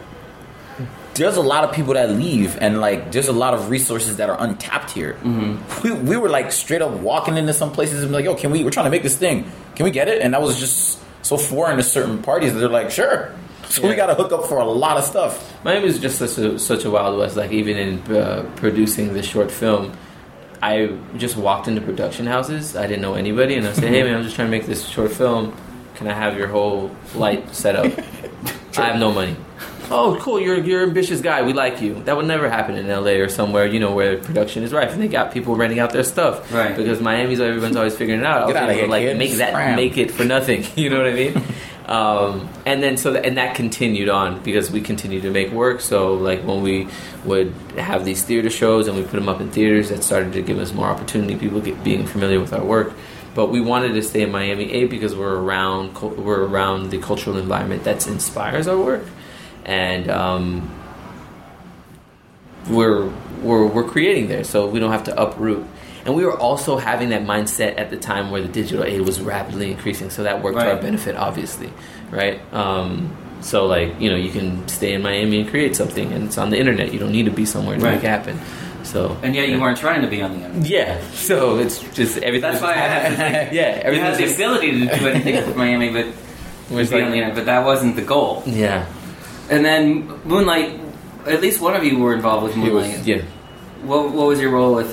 there's 1.15 1.37
a 1.37 1.43
lot 1.43 1.65
of 1.65 1.75
people 1.75 1.95
that 1.95 2.11
leave, 2.11 2.57
and 2.59 2.81
like, 2.81 3.13
there's 3.13 3.29
a 3.29 3.33
lot 3.33 3.53
of 3.53 3.69
resources 3.69 4.17
that 4.17 4.31
are 4.31 4.41
untapped 4.41 4.91
here. 4.91 5.15
Mm-hmm. 5.23 5.83
We, 5.83 5.93
we 5.93 6.17
were 6.17 6.29
like 6.29 6.53
straight 6.53 6.81
up 6.81 6.93
walking 7.01 7.37
into 7.37 7.53
some 7.53 7.73
places 7.73 8.03
and 8.03 8.11
be 8.11 8.15
like, 8.15 8.25
yo, 8.25 8.35
can 8.35 8.51
we? 8.51 8.65
We're 8.65 8.71
trying 8.71 8.87
to 8.87 8.91
make 8.91 9.03
this 9.03 9.17
thing. 9.17 9.51
Can 9.75 9.85
we 9.85 9.91
get 9.91 10.09
it? 10.09 10.23
And 10.23 10.33
that 10.33 10.41
was 10.41 10.59
just 10.59 10.99
so 11.23 11.37
foreign 11.37 11.77
to 11.77 11.83
certain 11.83 12.23
parties 12.23 12.53
that 12.53 12.61
they're 12.61 12.69
like, 12.69 12.91
sure. 12.91 13.35
So 13.69 13.87
we 13.87 13.95
got 13.95 14.07
to 14.07 14.15
hook 14.15 14.33
up 14.33 14.47
for 14.47 14.59
a 14.59 14.65
lot 14.65 14.97
of 14.97 15.05
stuff. 15.05 15.63
Miami 15.63 15.85
was 15.85 15.99
just 15.99 16.19
such 16.19 16.39
a 16.39 16.59
such 16.59 16.85
a 16.85 16.91
wild 16.91 17.19
west. 17.19 17.37
Like 17.37 17.53
even 17.53 17.77
in 17.77 18.17
uh, 18.17 18.51
producing 18.57 19.13
this 19.13 19.27
short 19.27 19.51
film, 19.51 19.93
I 20.63 20.97
just 21.17 21.37
walked 21.37 21.69
into 21.69 21.83
production 21.83 22.27
houses. 22.27 22.77
I 22.77 22.87
didn't 22.87 23.03
know 23.03 23.15
anybody, 23.15 23.57
and 23.57 23.67
I 23.67 23.75
said, 23.75 23.85
"Hey 23.85 24.03
man, 24.03 24.15
I'm 24.17 24.23
just 24.23 24.37
trying 24.37 24.49
to 24.49 24.51
make 24.51 24.65
this 24.67 24.87
short 24.89 25.13
film. 25.13 25.55
Can 25.97 26.07
I 26.09 26.15
have 26.15 26.39
your 26.39 26.49
whole 26.49 26.91
light 27.15 27.55
set 27.55 27.77
up? 27.77 27.93
I 28.79 28.87
have 28.87 28.99
no 28.99 29.13
money." 29.13 29.37
Oh, 29.91 30.19
cool! 30.21 30.39
You're 30.39 30.59
you're 30.59 30.83
an 30.83 30.91
ambitious 30.91 31.21
guy. 31.21 31.43
We 31.43 31.53
like 31.53 31.81
you. 31.81 32.03
That 32.05 32.17
would 32.17 32.27
never 32.27 32.49
happen 32.51 32.77
in 32.77 32.89
L.A. 32.91 33.21
or 33.21 33.29
somewhere 33.29 33.67
you 33.67 33.81
know 33.81 33.93
where 33.93 34.19
production 34.19 34.63
is 34.63 34.73
rife, 34.73 34.93
and 34.93 35.03
they 35.03 35.09
got 35.09 35.33
people 35.33 35.57
renting 35.57 35.79
out 35.79 35.93
their 35.93 36.05
stuff. 36.05 36.53
Right. 36.53 36.77
Because 36.77 37.01
Miami's 37.01 37.41
everyone's 37.41 37.77
always 37.77 37.97
figuring 37.97 38.21
it 38.21 38.27
out. 38.27 38.49
Get 38.49 38.57
outta 38.57 38.73
able 38.73 38.75
to, 38.75 38.81
here, 38.81 38.89
like 38.89 39.03
kid. 39.03 39.19
make 39.19 39.33
that 39.33 39.51
Scram. 39.51 39.77
make 39.77 39.97
it 39.97 40.11
for 40.11 40.25
nothing. 40.25 40.65
You 40.79 40.91
know 40.91 40.99
what 40.99 41.09
I 41.09 41.13
mean? 41.13 41.43
um, 41.87 42.49
and 42.65 42.83
then 42.83 42.97
so 42.97 43.13
that, 43.13 43.27
and 43.27 43.37
that 43.37 43.57
continued 43.57 44.09
on 44.09 44.43
because 44.43 44.71
we 44.71 44.81
continued 44.81 45.23
to 45.23 45.31
make 45.31 45.51
work. 45.51 45.81
So 45.81 46.15
like 46.15 46.45
when 46.45 46.63
we 46.63 46.87
would 47.25 47.53
have 47.77 48.05
these 48.05 48.23
theater 48.23 48.49
shows 48.49 48.87
and 48.87 48.97
we 48.97 49.03
put 49.03 49.15
them 49.15 49.29
up 49.29 49.41
in 49.41 49.51
theaters, 49.51 49.89
that 49.89 50.05
started 50.05 50.33
to 50.35 50.43
give 50.43 50.59
us 50.59 50.73
more 50.73 50.87
opportunity. 50.87 51.37
People 51.37 51.61
get 51.61 51.83
being 51.83 52.07
familiar 52.07 52.39
with 52.39 52.53
our 52.53 52.65
work. 52.65 52.93
But 53.35 53.51
we 53.51 53.61
wanted 53.61 53.93
to 53.93 54.03
stay 54.03 54.23
in 54.23 54.33
Miami, 54.33 54.73
a 54.73 54.87
because 54.87 55.15
we're 55.15 55.37
around 55.37 56.01
we're 56.01 56.45
around 56.45 56.91
the 56.91 56.99
cultural 56.99 57.37
environment 57.37 57.85
that 57.85 58.07
inspires 58.07 58.67
our 58.67 58.77
work, 58.77 59.05
and 59.69 60.11
um, 60.11 60.71
we're 62.69 63.07
we're 63.43 63.67
we're 63.67 63.85
creating 63.89 64.29
there, 64.29 64.45
so 64.45 64.67
we 64.67 64.81
don't 64.81 64.91
have 64.93 65.05
to 65.05 65.21
uproot. 65.21 65.65
And 66.05 66.15
we 66.17 66.25
were 66.25 66.39
also 66.39 66.79
having 66.79 67.11
that 67.11 67.23
mindset 67.23 67.79
at 67.79 67.91
the 67.91 67.97
time 67.99 68.31
where 68.31 68.41
the 68.41 68.49
digital 68.49 68.83
aid 68.85 69.03
was 69.03 69.21
rapidly 69.21 69.71
increasing, 69.71 70.11
so 70.11 70.23
that 70.25 70.43
worked 70.43 70.59
to 70.59 70.71
our 70.71 70.81
benefit, 70.81 71.17
obviously, 71.17 71.71
right? 72.11 72.41
Um, 72.53 73.15
so 73.43 73.67
like 73.67 74.01
you 74.01 74.09
know, 74.11 74.17
you 74.17 74.31
can 74.31 74.67
stay 74.69 74.95
in 74.95 75.03
Miami 75.03 75.41
and 75.43 75.51
create 75.51 75.77
something, 75.77 76.13
and 76.13 76.25
it's 76.25 76.39
on 76.39 76.51
the 76.51 76.59
internet. 76.59 76.93
You 76.93 76.99
don't 76.99 77.13
need 77.13 77.27
to 77.27 77.31
be 77.31 77.45
somewhere 77.45 77.77
to 77.77 77.85
Right. 77.85 77.95
make 77.97 78.05
it 78.05 78.09
happen. 78.09 78.41
So 78.85 79.19
And 79.23 79.35
yet 79.35 79.49
you 79.49 79.57
yeah. 79.57 79.61
weren't 79.61 79.77
trying 79.77 80.01
to 80.01 80.09
be 80.09 80.23
on 80.23 80.39
the 80.39 80.47
internet. 80.47 80.67
Yeah, 80.71 81.01
so 81.13 81.59
it's 81.59 81.81
just 81.93 82.17
everything. 82.19 82.51
That's 82.53 82.63
why 82.63 82.73
I 82.73 82.77
had 82.77 83.53
yeah, 83.53 83.77
You 83.77 83.83
everything 83.83 84.05
had 84.07 84.15
the 84.17 84.23
just 84.23 84.35
ability 84.37 84.71
to 84.89 84.99
do 84.99 85.09
anything 85.09 85.35
with 85.47 85.57
Miami, 85.57 85.91
but 85.91 86.07
was 86.75 86.91
like- 86.91 87.03
on 87.05 87.11
the 87.11 87.17
internet. 87.19 87.35
But 87.37 87.47
that 87.47 87.67
wasn't 87.67 87.97
the 87.97 88.03
goal. 88.03 88.43
yeah, 88.47 88.87
And 89.51 89.65
then 89.65 90.09
Moonlight. 90.25 90.81
At 91.27 91.41
least 91.43 91.61
one 91.61 91.75
of 91.77 91.85
you 91.85 91.99
were 91.99 92.15
involved 92.15 92.45
with 92.45 92.55
He 92.55 92.61
was- 92.71 92.87
Moonlight. 92.87 93.07
yeah. 93.07 93.23
What, 93.85 94.13
what 94.13 94.27
was 94.29 94.41
your 94.41 94.51
role 94.51 94.75
with 94.75 94.91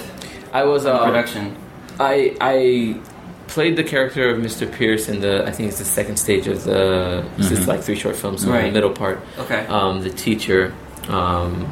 I 0.54 0.64
was 0.64 0.84
the 0.84 0.94
uh, 0.94 1.06
production? 1.06 1.56
I 2.00 2.36
I 2.42 3.00
played 3.48 3.76
the 3.78 3.84
character 3.84 4.30
of 4.30 4.38
Mr. 4.42 4.72
Pierce 4.72 5.08
in 5.10 5.22
the 5.22 5.46
I 5.48 5.52
think 5.52 5.70
it's 5.70 5.80
the 5.80 5.86
second 5.86 6.18
stage 6.18 6.48
of 6.48 6.64
the 6.64 7.26
it's 7.38 7.50
just 7.50 7.68
like 7.68 7.82
three 7.82 7.96
short 7.96 8.16
films 8.16 8.42
so 8.42 8.48
in 8.48 8.54
Right. 8.54 8.66
the 8.66 8.72
middle 8.72 8.92
part. 8.92 9.22
Okay. 9.40 9.66
Um, 9.68 10.02
the 10.02 10.10
teacher 10.10 10.74
um, 11.10 11.66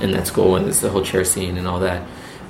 in 0.00 0.10
that 0.12 0.26
school 0.26 0.56
and 0.56 0.64
there's 0.66 0.80
the 0.80 0.90
whole 0.90 1.02
chair 1.04 1.24
scene 1.24 1.56
and 1.58 1.66
all 1.66 1.80
that. 1.80 2.02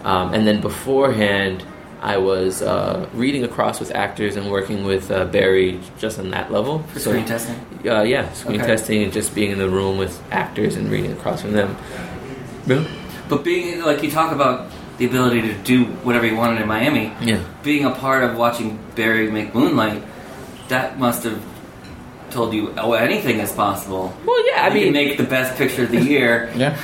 Um, 0.05 0.35
and 0.35 0.47
then 0.47 0.61
beforehand, 0.61 1.65
I 2.03 2.17
was 2.17 2.63
uh, 2.63 3.09
reading 3.15 3.45
across 3.45 3.79
with 3.79 3.95
actors 3.95 4.35
and 4.37 4.51
working 4.51 4.85
with 4.85 5.11
uh, 5.11 5.25
Barry 5.27 5.79
just 5.99 6.19
on 6.19 6.31
that 6.31 6.51
level. 6.51 6.81
For 6.93 6.99
screen 6.99 7.25
testing? 7.25 7.55
Uh, 7.87 8.03
yeah, 8.03 8.33
screen 8.33 8.61
Okay. 8.61 8.67
testing 8.67 9.03
and 9.05 9.13
just 9.13 9.35
being 9.37 9.53
in 9.53 9.59
the 9.59 9.69
room 9.71 9.99
with 9.99 10.21
actors 10.33 10.75
and 10.77 10.91
reading 10.91 11.13
across 11.13 11.43
from 11.43 11.53
them. 11.53 11.77
Yeah. 12.67 12.85
But 13.29 13.45
being 13.45 13.83
like 13.83 14.03
you 14.03 14.11
talk 14.11 14.33
about 14.33 14.69
the 14.99 15.07
ability 15.07 15.43
to 15.43 15.55
do 15.63 15.85
whatever 16.03 16.27
you 16.27 16.37
wanted 16.37 16.61
in 16.61 16.67
Miami, 16.69 17.13
Yeah. 17.23 17.39
being 17.63 17.85
a 17.85 17.91
part 17.93 18.25
of 18.25 18.37
watching 18.37 18.79
Barry 18.97 19.31
make 19.31 19.55
Moonlight, 19.55 20.03
that 20.69 20.99
must 20.99 21.23
have 21.23 21.41
told 22.31 22.53
you 22.53 22.75
oh 22.79 22.95
anything 22.95 23.39
is 23.39 23.53
possible. 23.53 24.13
Well, 24.27 24.47
yeah, 24.49 24.65
I 24.65 24.69
you 24.69 24.75
mean, 24.75 24.85
can 24.85 24.93
make 24.95 25.17
the 25.19 25.25
best 25.25 25.57
picture 25.57 25.85
of 25.85 25.91
the 25.93 26.01
year 26.01 26.51
Yeah. 26.57 26.77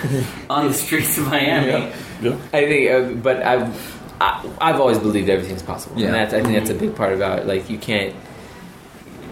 on 0.49 0.69
the 0.69 0.75
streets 0.75 1.19
of 1.19 1.27
Miami. 1.27 1.91
yeah. 2.23 2.37
I 2.53 2.67
think, 2.67 2.91
uh, 2.91 3.01
but 3.21 3.43
I've 3.43 3.98
I, 4.21 4.45
I've 4.61 4.81
always 4.81 4.99
believed 4.99 5.29
everything's 5.29 5.63
possible, 5.63 5.99
Yeah. 6.01 6.07
and 6.07 6.15
that's 6.15 6.35
I 6.35 6.43
think 6.43 6.55
that's 6.55 6.71
a 6.71 6.75
big 6.75 6.95
part 6.97 7.13
about 7.13 7.39
it. 7.41 7.47
Like 7.47 7.71
you 7.71 7.79
can't, 7.79 8.15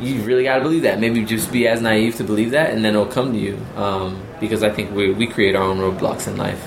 you 0.00 0.20
really 0.22 0.44
got 0.44 0.56
to 0.56 0.62
believe 0.62 0.82
that. 0.82 1.00
Maybe 1.00 1.24
just 1.24 1.50
be 1.50 1.66
as 1.66 1.80
naive 1.80 2.16
to 2.16 2.24
believe 2.24 2.50
that, 2.52 2.70
and 2.70 2.84
then 2.84 2.94
it'll 2.94 3.06
come 3.06 3.32
to 3.32 3.38
you. 3.38 3.58
Um, 3.76 4.22
because 4.40 4.62
I 4.62 4.70
think 4.70 4.94
we 4.94 5.12
we 5.12 5.26
create 5.26 5.56
our 5.56 5.62
own 5.62 5.78
roadblocks 5.78 6.28
in 6.28 6.36
life, 6.36 6.60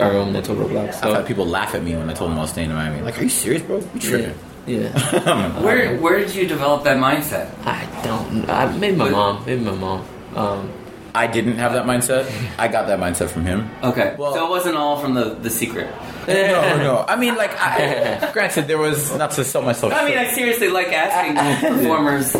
our 0.00 0.12
own 0.12 0.32
mental 0.32 0.56
roadblocks. 0.56 1.02
I've 1.04 1.14
had 1.14 1.26
people 1.26 1.46
laugh 1.46 1.74
at 1.74 1.82
me 1.84 1.94
when 1.94 2.08
I 2.10 2.14
told 2.14 2.30
them 2.30 2.38
I 2.38 2.42
was 2.42 2.50
staying 2.50 2.70
in 2.70 2.76
Miami. 2.76 3.02
Like, 3.02 3.18
are 3.18 3.22
you 3.24 3.28
serious, 3.28 3.62
bro? 3.62 3.78
You 3.78 3.88
yeah, 3.94 4.00
tripping? 4.00 4.34
yeah. 4.66 5.60
Where 5.62 5.98
where 5.98 6.18
did 6.20 6.34
you 6.34 6.46
develop 6.48 6.84
that 6.84 6.96
mindset? 6.96 7.50
I 7.66 7.86
don't. 8.02 8.48
I, 8.48 8.76
maybe 8.76 8.96
my 8.96 9.10
mom. 9.10 9.44
Maybe 9.46 9.62
my 9.62 9.72
mom. 9.74 10.06
Um, 10.34 10.72
I 11.14 11.26
didn't 11.26 11.58
have 11.58 11.74
that 11.74 11.84
mindset. 11.84 12.30
I 12.58 12.68
got 12.68 12.86
that 12.86 12.98
mindset 12.98 13.28
from 13.28 13.44
him. 13.44 13.70
Okay, 13.82 14.14
Well- 14.18 14.32
so 14.34 14.46
it 14.46 14.50
wasn't 14.50 14.76
all 14.76 14.98
from 14.98 15.14
the 15.14 15.24
the 15.34 15.50
secret. 15.50 15.88
no, 16.26 16.76
no. 16.78 17.04
I 17.08 17.16
mean, 17.16 17.34
like, 17.36 17.52
I, 17.60 18.30
granted, 18.32 18.66
there 18.66 18.78
was 18.78 19.14
not 19.16 19.32
to 19.32 19.44
sell 19.44 19.62
myself. 19.62 19.92
I 19.92 20.08
mean, 20.08 20.16
I 20.18 20.32
seriously 20.32 20.68
like 20.68 20.88
asking 20.92 21.36
performers 21.78 22.34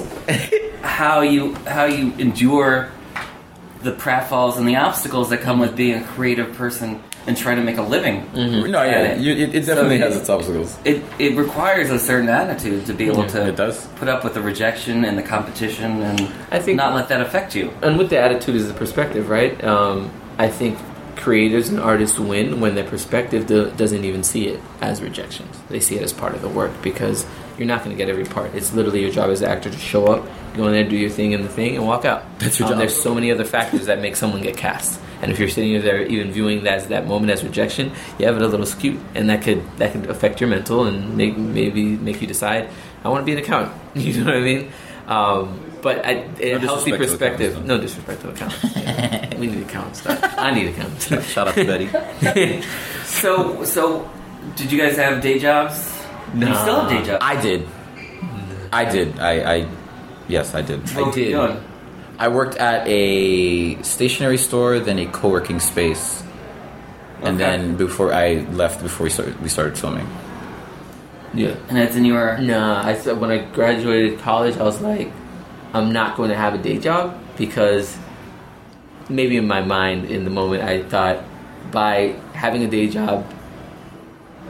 how 0.83 1.21
you 1.21 1.55
how 1.67 1.85
you 1.85 2.13
endure 2.19 2.89
the 3.83 3.93
pratfalls 3.93 4.57
and 4.59 4.67
the 4.69 4.77
obstacles 4.77 5.31
that 5.31 5.41
come 5.41 5.59
with 5.59 5.75
being 5.77 6.01
a 6.01 6.05
creative 6.05 6.55
person 6.55 7.03
and 7.27 7.37
trying 7.37 7.57
to 7.57 7.63
make 7.63 7.77
a 7.79 7.83
living. 7.83 8.29
no, 8.35 8.83
yeah, 8.83 9.15
you, 9.15 9.33
it, 9.33 9.55
it 9.55 9.67
definitely 9.67 9.99
So 10.01 10.09
has 10.09 10.17
its 10.17 10.29
obstacles. 10.29 10.77
It 10.85 11.03
it 11.19 11.37
requires 11.37 11.91
a 11.91 11.99
certain 11.99 12.29
attitude 12.29 12.87
to 12.87 12.93
be 12.95 13.07
able 13.07 13.27
to 13.29 13.49
it 13.49 13.57
does. 13.57 13.87
put 13.97 14.09
up 14.09 14.25
with 14.25 14.35
the 14.35 14.43
rejection 14.43 15.05
and 15.05 15.17
the 15.17 15.23
competition 15.23 16.03
and 16.03 16.21
I 16.51 16.59
think- 16.59 16.77
not 16.77 16.95
let 16.95 17.09
that 17.09 17.21
affect 17.21 17.55
you. 17.55 17.71
and 17.83 17.97
with 17.99 18.11
the 18.11 18.19
attitude 18.19 18.57
is 18.57 18.67
the 18.69 18.75
perspective, 18.75 19.29
right? 19.29 19.63
Um, 19.65 20.11
I 20.39 20.49
think 20.49 20.79
creators 21.17 21.69
and 21.69 21.79
artists 21.79 22.19
win 22.19 22.61
when 22.61 22.75
their 22.75 22.85
perspective 22.85 23.47
do, 23.47 23.71
doesn't 23.77 24.05
even 24.05 24.23
see 24.25 24.49
it 24.49 24.61
as 24.81 25.01
rejections. 25.03 25.55
They 25.69 25.79
see 25.79 25.97
it 25.97 26.03
as 26.03 26.13
part 26.13 26.35
of 26.35 26.43
the 26.43 26.49
work 26.49 26.73
because 26.83 27.25
you're 27.59 27.67
not 27.69 27.85
going 27.85 27.97
to 27.97 27.97
get 27.97 28.09
every 28.11 28.25
part. 28.25 28.55
It's 28.55 28.73
literally 28.73 29.01
your 29.03 29.11
job 29.11 29.31
as 29.31 29.43
an 29.43 29.51
actor 29.51 29.71
to 29.71 29.79
show 29.79 30.07
up, 30.07 30.27
go 30.57 30.67
in 30.67 30.73
there, 30.73 30.85
do 30.88 30.97
your 30.97 31.11
thing 31.11 31.33
in 31.33 31.43
the 31.43 31.49
thing, 31.49 31.77
and 31.77 31.87
walk 31.87 32.05
out. 32.05 32.23
That's 32.38 32.59
your 32.59 32.67
Um, 32.67 32.73
job. 32.73 32.79
There's 32.81 33.01
so 33.01 33.15
many 33.15 33.31
other 33.31 33.45
factors 33.45 33.87
that 33.87 34.01
make 34.01 34.17
someone 34.17 34.43
get 34.43 34.57
cast. 34.57 34.99
And 35.23 35.31
if 35.31 35.38
you're 35.38 35.49
sitting 35.49 35.81
there 35.83 36.03
even 36.03 36.33
viewing 36.33 36.65
that 36.65 36.75
as 36.79 36.87
that 36.88 37.07
moment 37.07 37.31
as 37.31 37.45
rejection, 37.45 37.93
you 38.19 38.27
have 38.27 38.35
it 38.37 38.43
a 38.43 38.49
little 38.49 38.67
skewed, 38.67 38.99
and 39.15 39.31
that 39.31 39.43
could 39.43 39.62
that 39.79 39.93
could 39.93 40.07
affect 40.11 40.41
your 40.41 40.51
mental 40.51 40.85
and 40.87 41.17
make 41.17 41.37
maybe 41.38 41.85
make 41.97 42.21
you 42.21 42.27
decide 42.27 42.69
I 43.05 43.09
want 43.09 43.23
to 43.23 43.27
be 43.27 43.33
an 43.33 43.38
accountant. 43.38 43.73
You 43.95 44.25
know 44.25 44.33
what 44.33 44.37
I 44.37 44.41
mean? 44.41 44.73
Um, 45.07 45.61
but 45.81 46.05
I, 46.05 46.27
a 46.41 46.53
No 46.59 46.67
healthy 46.67 46.93
perspective. 46.97 47.53
accountants, 47.53 47.69
No 47.69 47.79
disrespect 47.81 48.21
to 48.23 48.31
accountants. 48.31 48.77
Yeah. 48.77 49.38
we 49.38 49.47
need 49.47 49.62
accountants. 49.62 50.05
I 50.07 50.53
need 50.55 50.69
accountants. 50.69 51.27
Shout 51.31 51.49
out 51.49 51.55
to 51.55 51.65
Betty. 51.65 52.62
So, 53.05 53.62
so 53.65 54.11
did 54.57 54.73
you 54.73 54.79
guys 54.81 54.97
have 54.97 55.21
day 55.23 55.38
jobs? 55.38 55.92
You 56.35 56.55
still 56.55 56.81
have 56.81 56.90
day 56.90 57.05
jobs. 57.05 57.23
I 57.25 57.40
did. 57.40 57.68
I 58.73 58.85
did. 58.90 59.18
I, 59.18 59.55
I 59.55 59.68
yes, 60.29 60.55
I 60.55 60.62
did. 60.62 60.81
What 60.95 61.09
I 61.09 61.11
did. 61.14 61.31
doing? 61.33 61.62
I 62.18 62.29
worked 62.29 62.57
at 62.57 62.87
a 62.87 63.83
stationery 63.83 64.38
store, 64.38 64.79
then 64.79 64.99
a 64.99 65.07
co-working 65.07 65.61
space, 65.61 66.23
and 67.23 67.38
then 67.38 67.77
before 67.77 68.12
I 68.12 68.47
left, 68.53 68.83
before 68.83 69.05
we 69.05 69.11
started, 69.11 69.40
we 69.42 69.49
started 69.49 69.77
filming. 69.77 70.07
yeah. 71.35 71.57
And 71.68 71.77
that's 71.77 71.97
in 71.97 72.05
your. 72.05 72.38
Nah, 72.38 72.87
I 72.87 72.95
said 72.95 73.21
when 73.21 73.31
I 73.31 73.38
graduated 73.38 74.21
college, 74.21 74.57
I 74.57 74.62
was 74.62 74.81
like, 74.81 75.11
I'm 75.75 75.92
not 75.92 76.16
going 76.16 76.31
to 76.31 76.37
have 76.37 76.55
a 76.55 76.59
day 76.59 76.79
job 76.79 77.18
because 77.37 77.99
maybe 79.09 79.37
in 79.37 79.47
my 79.47 79.62
mind, 79.62 80.07
in 80.07 80.25
the 80.25 80.31
moment, 80.31 80.62
I 80.62 80.83
thought 80.83 81.25
by 81.73 82.14
having 82.35 82.62
a 82.62 82.68
day 82.68 82.88
job, 82.88 83.27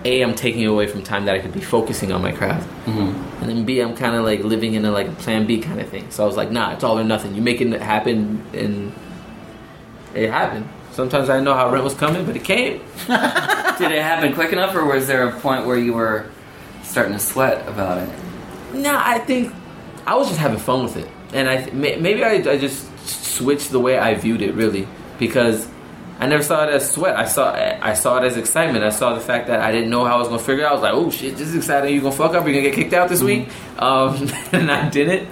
a 0.05 0.23
I'm 0.23 0.35
taking 0.35 0.67
away 0.67 0.87
from 0.87 1.03
time 1.03 1.25
that 1.27 1.35
I 1.35 1.39
could 1.39 1.53
be 1.53 1.61
focusing 1.61 2.13
on 2.13 2.23
my 2.23 2.33
craft, 2.33 2.69
Mm-hmm. 2.87 3.41
and 3.43 3.49
then 3.49 3.65
b 3.65 3.81
I'm 3.81 3.95
kind 3.97 4.15
of 4.17 4.25
like 4.25 4.41
living 4.45 4.75
in 4.75 4.85
a 4.85 4.91
like 4.91 5.17
plan 5.19 5.47
B 5.47 5.61
kind 5.61 5.81
of 5.81 5.89
thing. 5.89 6.11
So 6.11 6.25
I 6.25 6.27
was 6.27 6.37
like, 6.37 6.51
nah, 6.51 6.73
it's 6.73 6.83
all 6.85 6.99
or 6.99 7.05
nothing. 7.05 7.35
You 7.35 7.43
making 7.43 7.73
it 7.73 7.81
happen, 7.81 8.45
and 8.53 8.93
it 10.15 10.31
happened. 10.31 10.69
Sometimes 10.93 11.31
I 11.31 11.35
didn't 11.35 11.45
know 11.47 11.55
how 11.55 11.71
rent 11.71 11.85
was 11.85 11.95
coming, 11.95 12.27
but 12.27 12.37
it 12.37 12.45
came. 12.45 12.79
Did 13.07 13.91
it 13.93 14.03
happen 14.03 14.35
quick 14.35 14.53
enough, 14.53 14.75
or 14.75 14.85
was 14.85 15.07
there 15.07 15.27
a 15.29 15.41
point 15.41 15.67
where 15.67 15.79
you 15.79 15.95
were 15.95 16.27
starting 16.83 17.15
to 17.15 17.19
sweat 17.19 17.67
about 17.69 17.99
it? 17.99 18.09
No, 18.75 18.95
I 18.99 19.19
think 19.21 19.55
I 20.07 20.17
was 20.17 20.29
just 20.29 20.39
having 20.41 20.59
fun 20.59 20.83
with 20.85 20.97
it, 20.97 21.09
and 21.33 21.49
I 21.49 21.71
maybe 21.73 22.23
I, 22.25 22.33
I 22.51 22.59
just 22.59 22.89
switched 23.09 23.71
the 23.71 23.81
way 23.81 23.99
I 23.99 24.15
viewed 24.15 24.43
it 24.43 24.55
really 24.55 24.87
because 25.19 25.67
I 26.23 26.27
never 26.27 26.45
saw 26.45 26.63
it 26.63 26.71
as 26.71 26.89
sweat. 26.89 27.17
I 27.17 27.27
saw 27.27 27.53
I 27.53 27.95
saw 27.95 28.19
it 28.19 28.25
as 28.25 28.37
excitement. 28.37 28.85
I 28.85 28.91
saw 28.91 29.13
the 29.15 29.21
fact 29.21 29.49
that 29.49 29.61
I 29.61 29.73
didn't 29.73 29.91
know 29.91 30.05
how 30.05 30.15
I 30.15 30.19
was 30.19 30.29
gonna 30.29 30.39
figure 30.39 30.63
it 30.63 30.67
out. 30.67 30.71
I 30.71 30.75
was 30.75 30.83
like, 30.83 30.95
oh 30.95 31.11
shit, 31.11 31.37
this 31.37 31.49
is 31.49 31.57
exciting. 31.57 31.93
You 31.93 32.01
gonna 32.01 32.15
fuck 32.15 32.35
up? 32.35 32.47
You 32.47 32.53
gonna 32.53 32.63
get 32.63 32.75
kicked 32.75 32.93
out 32.93 33.09
this 33.09 33.23
week? 33.23 33.49
Um, 33.77 34.29
and 34.53 34.71
I 34.71 34.89
didn't, 34.89 35.29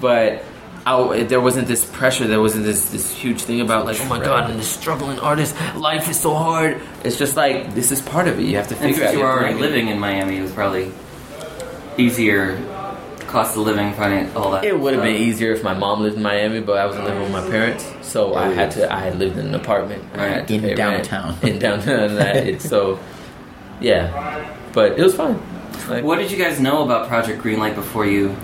but. 0.00 0.44
I, 0.86 1.22
there 1.22 1.40
wasn't 1.40 1.66
this 1.66 1.82
pressure. 1.82 2.26
There 2.26 2.42
wasn't 2.42 2.64
this 2.66 2.90
this 2.90 3.10
huge 3.10 3.40
thing 3.40 3.62
about 3.62 3.86
like, 3.86 3.98
oh 4.02 4.04
my 4.04 4.18
god, 4.22 4.50
I'm 4.50 4.58
this 4.58 4.68
struggling 4.68 5.18
artist. 5.18 5.56
Life 5.76 6.10
is 6.10 6.20
so 6.20 6.34
hard. 6.34 6.78
It's 7.02 7.16
just 7.16 7.36
like 7.36 7.74
this 7.74 7.90
is 7.90 8.02
part 8.02 8.28
of 8.28 8.38
it. 8.38 8.42
You 8.44 8.56
have 8.58 8.68
to 8.68 8.74
And 8.74 8.92
figure 8.94 9.06
since 9.06 9.08
out. 9.08 9.14
you 9.14 9.20
were 9.20 9.30
have 9.30 9.38
to 9.38 9.44
already 9.44 9.60
living 9.60 9.88
in 9.88 9.98
Miami, 9.98 10.36
it 10.36 10.42
was 10.42 10.52
probably 10.52 10.92
easier 11.96 12.58
cost 13.34 13.56
of 13.56 13.62
living, 13.66 13.92
finding 13.94 14.34
all 14.36 14.52
that. 14.52 14.64
It 14.64 14.78
would 14.78 14.94
have 14.94 15.02
been 15.02 15.16
easier 15.16 15.52
if 15.52 15.62
my 15.62 15.74
mom 15.74 16.00
lived 16.02 16.16
in 16.16 16.22
Miami, 16.22 16.60
but 16.60 16.78
I 16.78 16.86
wasn't 16.86 17.04
living 17.04 17.22
with 17.24 17.32
my 17.32 17.42
parents, 17.50 17.84
so 18.02 18.34
I 18.34 18.48
had 18.54 18.70
to. 18.72 18.90
I 18.92 19.00
had 19.00 19.18
lived 19.18 19.36
in 19.36 19.46
an 19.48 19.54
apartment 19.54 20.02
I 20.14 20.26
had 20.28 20.50
In 20.50 20.60
pay 20.62 20.74
rent 20.74 20.76
downtown. 21.08 21.36
in 21.42 21.58
downtown. 21.58 21.98
and 22.10 22.18
I- 22.20 22.32
it's 22.54 22.68
so, 22.68 22.98
yeah, 23.80 24.56
but 24.72 24.98
it 24.98 25.02
was 25.02 25.14
fun. 25.14 25.40
Like, 25.88 26.04
What 26.04 26.16
did 26.18 26.30
you 26.30 26.38
guys 26.38 26.60
know 26.60 26.84
about 26.84 27.08
Project 27.08 27.42
Greenlight 27.42 27.74
before 27.74 28.06
you 28.06 28.34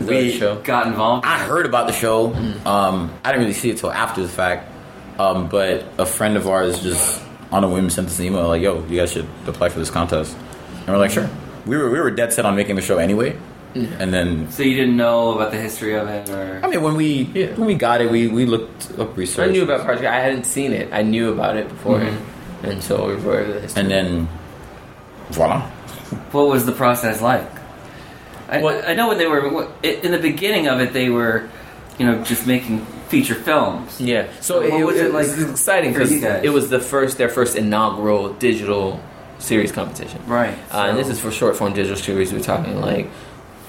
we- 0.00 0.32
show? 0.32 0.56
got 0.62 0.86
involved? 0.86 1.24
I 1.26 1.38
heard 1.38 1.66
about 1.66 1.86
the 1.86 1.92
show. 1.92 2.32
Um, 2.64 3.12
I 3.24 3.30
didn't 3.30 3.42
really 3.42 3.52
see 3.54 3.70
it 3.70 3.76
till 3.78 3.92
after 3.92 4.22
the 4.22 4.28
fact. 4.28 4.70
Um, 5.18 5.48
but 5.48 5.84
a 5.98 6.06
friend 6.06 6.36
of 6.36 6.48
ours 6.48 6.82
just 6.82 7.22
on 7.52 7.62
a 7.62 7.68
whim 7.68 7.88
sent 7.90 8.08
us 8.08 8.18
an 8.18 8.24
email 8.24 8.48
like, 8.48 8.62
"Yo, 8.62 8.84
you 8.88 8.98
guys 8.98 9.12
should 9.12 9.28
apply 9.46 9.68
for 9.68 9.78
this 9.78 9.90
contest." 9.90 10.34
And 10.80 10.88
we're 10.88 10.98
like, 10.98 11.12
"Sure." 11.12 11.28
We 11.66 11.76
were 11.76 11.88
we 11.88 12.00
were 12.00 12.10
dead 12.10 12.32
set 12.32 12.44
on 12.44 12.56
making 12.56 12.74
the 12.74 12.82
show 12.82 12.98
anyway. 12.98 13.36
And 13.74 14.12
then 14.14 14.50
So 14.50 14.62
you 14.62 14.74
didn't 14.76 14.96
know 14.96 15.32
about 15.34 15.50
the 15.50 15.56
history 15.58 15.94
of 15.94 16.06
it, 16.08 16.28
or 16.30 16.60
I 16.62 16.68
mean, 16.68 16.80
when 16.82 16.94
we 16.94 17.28
Yeah. 17.34 17.54
when 17.56 17.66
we 17.66 17.74
got 17.74 18.00
it, 18.00 18.10
we, 18.10 18.28
we 18.28 18.46
looked 18.46 18.96
up 18.98 19.16
research. 19.16 19.48
I 19.48 19.52
knew 19.52 19.64
about 19.64 19.84
Project. 19.84 20.06
I 20.06 20.20
hadn't 20.20 20.44
seen 20.44 20.72
it. 20.72 20.92
I 20.92 21.02
knew 21.02 21.32
about 21.32 21.56
it 21.56 21.68
beforehand, 21.68 22.18
and 22.62 22.82
so 22.82 23.08
we 23.08 23.16
were. 23.16 23.44
the 23.44 23.60
history. 23.60 23.82
and 23.82 23.90
then 23.90 24.28
voila. 25.30 25.62
what 26.32 26.48
was 26.48 26.66
the 26.66 26.72
process 26.72 27.20
like? 27.20 27.48
I, 28.48 28.60
What- 28.60 28.86
I 28.88 28.94
know 28.94 29.08
when 29.08 29.18
they 29.18 29.26
were 29.26 29.48
what- 29.48 29.70
in 29.82 30.12
the 30.12 30.18
beginning 30.18 30.68
of 30.68 30.80
it, 30.80 30.92
they 30.92 31.08
were, 31.08 31.48
you 31.98 32.06
know, 32.06 32.22
just 32.22 32.46
making 32.46 32.86
feature 33.08 33.34
films. 33.34 34.00
Yeah. 34.00 34.26
So 34.40 34.60
What 34.60 34.80
it, 34.80 34.84
was 34.86 34.96
it 34.96 35.12
like 35.12 35.26
was 35.26 35.50
exciting 35.50 35.92
for 35.94 35.98
because 36.00 36.12
you 36.12 36.20
guys? 36.20 36.40
it 36.44 36.50
was 36.50 36.68
the 36.68 36.80
first 36.80 37.18
their 37.18 37.28
first 37.28 37.56
inaugural 37.56 38.34
digital 38.34 39.00
series 39.38 39.72
competition. 39.72 40.20
Right. 40.26 40.54
Uh, 40.72 40.86
and 40.88 40.98
this 40.98 41.08
is 41.08 41.18
for 41.20 41.30
short 41.32 41.56
form 41.56 41.72
digital 41.72 41.96
series. 41.96 42.32
We're 42.32 42.40
talking 42.40 42.80
like 42.80 43.08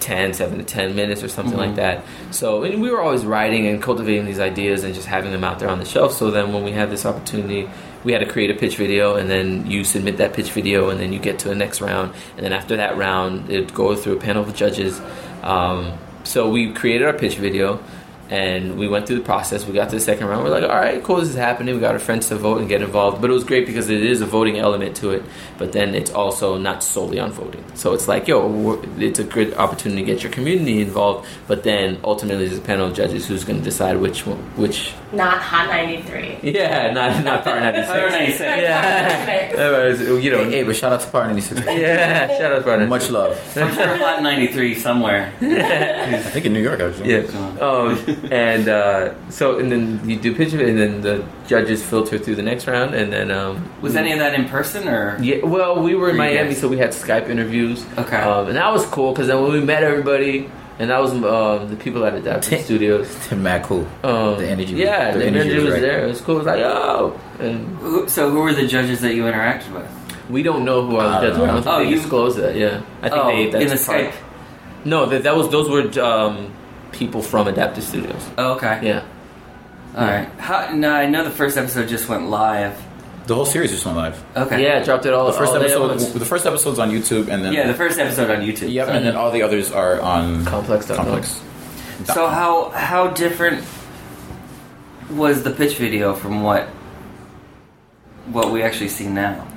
10, 0.05 0.35
7 0.35 0.59
to 0.59 0.63
10 0.63 0.95
minutes 0.95 1.23
or 1.23 1.27
something 1.27 1.57
like 1.57 1.75
that. 1.75 2.05
So 2.29 2.63
and 2.63 2.79
we 2.79 2.91
were 2.91 3.01
always 3.01 3.25
writing 3.25 3.65
and 3.65 3.81
cultivating 3.81 4.25
these 4.25 4.39
ideas 4.39 4.83
and 4.83 4.93
just 4.93 5.07
having 5.07 5.31
them 5.31 5.43
out 5.43 5.57
there 5.57 5.67
on 5.67 5.79
the 5.79 5.85
shelf. 5.85 6.13
So 6.13 6.29
then 6.29 6.53
when 6.53 6.63
we 6.63 6.71
had 6.71 6.91
this 6.91 7.07
opportunity, 7.07 7.67
we 8.03 8.13
had 8.13 8.19
to 8.19 8.27
create 8.27 8.51
a 8.51 8.53
pitch 8.53 8.77
video 8.77 9.15
and 9.15 9.27
then 9.27 9.69
you 9.69 9.83
submit 9.83 10.17
that 10.17 10.33
pitch 10.33 10.51
video 10.51 10.89
and 10.89 10.99
then 10.99 11.11
you 11.11 11.17
get 11.17 11.39
to 11.39 11.47
the 11.47 11.55
next 11.55 11.81
round. 11.81 12.13
And 12.37 12.45
then 12.45 12.53
after 12.53 12.77
that 12.77 12.97
round, 12.97 13.49
it 13.49 13.73
goes 13.73 14.03
through 14.03 14.17
a 14.17 14.19
panel 14.19 14.43
of 14.43 14.55
judges. 14.55 15.01
Um, 15.41 15.97
so 16.23 16.49
we 16.49 16.71
created 16.71 17.07
our 17.07 17.13
pitch 17.13 17.37
video 17.37 17.83
and 18.29 18.77
we 18.77 18.87
went 18.87 19.05
through 19.07 19.17
the 19.17 19.23
process. 19.23 19.65
We 19.65 19.73
got 19.73 19.89
to 19.89 19.95
the 19.95 20.01
second 20.01 20.27
round. 20.27 20.43
We're 20.43 20.49
like, 20.49 20.63
all 20.63 20.69
right, 20.75 21.03
cool, 21.03 21.17
this 21.17 21.29
is 21.29 21.35
happening. 21.35 21.75
We 21.75 21.81
got 21.81 21.93
our 21.93 21.99
friends 21.99 22.27
to 22.29 22.35
vote 22.35 22.59
and 22.59 22.67
get 22.67 22.81
involved. 22.81 23.21
But 23.21 23.29
it 23.29 23.33
was 23.33 23.43
great 23.43 23.65
because 23.65 23.89
it 23.89 24.03
is 24.03 24.21
a 24.21 24.25
voting 24.25 24.57
element 24.57 24.95
to 24.97 25.11
it. 25.11 25.23
But 25.57 25.71
then 25.73 25.93
it's 25.95 26.11
also 26.11 26.57
not 26.57 26.83
solely 26.83 27.19
on 27.19 27.31
voting. 27.31 27.63
So 27.75 27.93
it's 27.93 28.07
like, 28.07 28.27
yo, 28.27 28.81
it's 28.97 29.19
a 29.19 29.23
good 29.23 29.53
opportunity 29.55 30.01
to 30.01 30.05
get 30.05 30.23
your 30.23 30.31
community 30.31 30.81
involved. 30.81 31.27
But 31.47 31.63
then 31.63 31.99
ultimately, 32.03 32.47
there's 32.47 32.57
a 32.59 32.61
panel 32.61 32.87
of 32.87 32.95
judges 32.95 33.27
who's 33.27 33.43
going 33.43 33.59
to 33.59 33.63
decide 33.63 33.97
which 33.97 34.25
one, 34.25 34.37
which. 34.57 34.93
Not 35.13 35.37
Hot 35.39 35.67
93. 35.69 36.39
Yeah, 36.51 36.91
not 36.91 37.23
not 37.23 37.43
Power 37.43 37.59
96. 37.59 37.87
Power 37.87 38.09
96. 38.09 38.39
Yeah, 38.65 39.51
Otherwise, 39.57 40.23
you 40.23 40.31
know. 40.31 40.49
Hey, 40.49 40.63
but 40.63 40.75
shout 40.75 40.93
out 40.93 41.01
to 41.01 41.09
Power 41.09 41.27
96. 41.27 41.61
Yeah, 41.65 42.27
shout 42.37 42.51
out 42.53 42.57
to 42.59 42.63
Power 42.63 42.77
96. 42.77 42.89
Much 42.89 43.09
love. 43.11 43.57
I'm 43.57 43.73
sure 43.73 43.97
Hot 43.97 44.23
93 44.23 44.75
somewhere. 44.75 45.33
I 45.41 46.17
think 46.19 46.45
in 46.45 46.53
New 46.53 46.61
York, 46.61 46.79
actually. 46.79 47.11
Yeah. 47.11 47.19
Um, 47.61 47.97
and 48.31 48.67
uh, 48.67 49.13
so, 49.29 49.59
and 49.59 49.71
then 49.71 50.07
you 50.09 50.17
do 50.19 50.35
pitch 50.35 50.53
it, 50.53 50.61
and 50.67 50.77
then 50.77 51.01
the 51.01 51.25
judges 51.47 51.83
filter 51.85 52.17
through 52.17 52.35
the 52.35 52.41
next 52.43 52.67
round, 52.67 52.93
and 52.95 53.11
then 53.11 53.31
um, 53.31 53.69
Was 53.81 53.95
any 53.95 54.11
of 54.13 54.19
that 54.19 54.33
in 54.33 54.47
person 54.49 54.87
or? 54.87 55.17
Yeah, 55.21 55.43
well, 55.45 55.81
we 55.81 55.95
were 55.95 56.09
in 56.09 56.15
Were 56.15 56.23
Miami, 56.23 56.49
guys- 56.49 56.61
so 56.61 56.67
we 56.67 56.77
had 56.77 56.89
Skype 56.91 57.29
interviews. 57.29 57.85
Okay. 57.97 58.17
Um, 58.17 58.47
and 58.47 58.55
that 58.57 58.71
was 58.71 58.85
cool 58.87 59.11
because 59.13 59.27
then 59.27 59.41
when 59.41 59.51
we 59.53 59.61
met 59.61 59.83
everybody, 59.83 60.49
and 60.79 60.89
that 60.89 60.99
was 60.99 61.11
um, 61.13 61.69
the 61.69 61.75
people 61.77 62.03
at 62.05 62.13
Adaptive 62.15 62.61
Studios. 62.65 63.07
Tim 63.27 63.41
Mac, 63.43 63.63
cool. 63.63 63.87
Um, 64.03 64.37
The 64.39 64.47
energy 64.47 64.73
was- 64.73 64.81
Yeah, 64.81 65.11
the 65.11 65.19
the, 65.19 65.25
energy 65.25 65.39
energy 65.51 65.55
was 65.55 65.63
was 65.65 65.73
right. 65.73 65.81
there. 65.81 66.03
It 66.05 66.07
was 66.07 66.21
cool. 66.21 66.35
It 66.35 66.37
was 66.39 66.47
like, 66.47 66.59
oh. 66.61 67.19
And 67.39 68.09
so 68.09 68.29
who 68.29 68.39
were 68.41 68.53
the 68.53 68.67
judges 68.67 69.01
that 69.01 69.13
you 69.15 69.23
interacted 69.23 69.71
with? 69.73 69.89
we 70.27 70.41
don't 70.41 70.65
know 70.65 70.83
who 70.87 70.97
I 70.97 71.05
our 71.05 71.21
don't 71.21 71.21
judges 71.21 71.37
were. 71.39 71.43
I 71.45 71.51
don't 71.51 71.63
think 71.63 71.75
Oh, 71.75 71.79
they 71.83 71.89
you- 71.89 71.95
disclosed 71.97 72.37
that, 72.39 72.55
yeah. 72.55 72.81
I 73.03 73.09
think 73.09 73.23
oh, 73.23 73.27
they, 73.27 73.49
that's 73.51 73.63
in 73.71 73.77
the 73.77 73.83
part- 73.85 74.11
Skype. 74.11 74.13
No, 74.83 75.05
that, 75.05 75.23
that 75.23 75.35
was, 75.35 75.49
those 75.49 75.69
were 75.69 76.03
um, 76.03 76.51
people 76.95 77.21
from 77.21 77.47
Adaptive 77.47 77.83
Studios. 77.83 78.29
Oh, 78.37 78.53
okay. 78.55 78.79
Yeah. 78.81 79.05
All 79.95 80.05
right. 80.05 80.27
How, 80.39 80.73
no, 80.73 80.91
I 80.91 81.07
know 81.07 81.23
the 81.23 81.31
first 81.31 81.57
episode 81.57 81.87
just 81.87 82.09
went 82.09 82.29
live. 82.29 82.81
The 83.27 83.35
whole 83.35 83.45
series 83.45 83.71
just 83.71 83.85
went 83.85 83.97
live. 83.97 84.23
Okay. 84.35 84.61
Yeah, 84.63 84.83
dropped 84.83 85.05
it 85.05 85.13
all 85.13 85.25
The 85.27 85.33
first 85.33 85.51
all 85.53 85.57
episode, 85.57 85.89
once. 85.89 86.09
the 86.11 86.25
first 86.25 86.45
episode's 86.45 86.79
on 86.79 86.91
YouTube, 86.91 87.27
and 87.27 87.43
then 87.43 87.53
Yeah, 87.53 87.67
the 87.67 87.73
first 87.73 87.97
episode 87.97 88.29
on 88.29 88.41
YouTube. 88.41 88.71
Yep, 88.71 88.87
and 88.89 89.05
then 89.05 89.15
all 89.15 89.31
the 89.31 89.41
others 89.41 89.71
are 89.71 89.99
on 90.01 90.45
Complex.com. 90.45 90.97
Complex. 90.97 91.41
So 92.05 92.27
how 92.27 92.69
how 92.69 93.07
different 93.07 93.63
was 95.11 95.43
the 95.43 95.51
pitch 95.51 95.77
video 95.77 96.13
from 96.13 96.43
what 96.43 96.67
what 98.31 98.51
we 98.51 98.61
actually 98.63 98.89
see 98.89 99.07
now? 99.07 99.47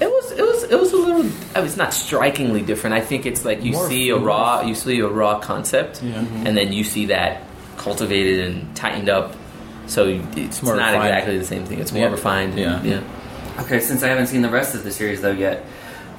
It 0.00 0.06
was 0.06 0.32
it 0.32 0.42
was 0.42 0.61
it 0.72 0.80
was 0.80 0.92
a 0.92 0.96
little. 0.96 1.20
I 1.54 1.58
mean, 1.58 1.66
it's 1.66 1.76
not 1.76 1.92
strikingly 1.94 2.62
different. 2.62 2.94
I 2.96 3.00
think 3.00 3.26
it's 3.26 3.44
like 3.44 3.62
you 3.62 3.72
More- 3.72 3.88
see 3.88 4.08
a 4.10 4.16
raw 4.16 4.62
you 4.62 4.74
see 4.74 4.98
a 5.00 5.06
raw 5.08 5.38
concept, 5.38 6.02
Yeah. 6.02 6.24
and 6.44 6.56
then 6.56 6.72
you 6.72 6.82
see 6.82 7.06
that 7.06 7.42
cultivated 7.76 8.46
and 8.46 8.74
tightened 8.74 9.08
up. 9.08 9.34
So 9.86 10.04
you- 10.06 10.26
it's 10.36 10.62
more 10.62 10.74
not 10.76 10.92
refined. 10.92 11.08
exactly 11.08 11.38
the 11.38 11.44
same 11.44 11.64
thing. 11.66 11.78
It's 11.80 11.92
more 11.92 12.04
Yeah. 12.04 12.10
refined. 12.10 12.58
Yeah. 12.58 12.82
yeah. 12.82 13.00
Okay, 13.60 13.80
since 13.80 14.02
I 14.02 14.08
haven't 14.08 14.28
seen 14.28 14.40
the 14.42 14.48
rest 14.48 14.74
of 14.74 14.82
the 14.84 14.90
series 14.90 15.20
though 15.20 15.30
yet, 15.32 15.64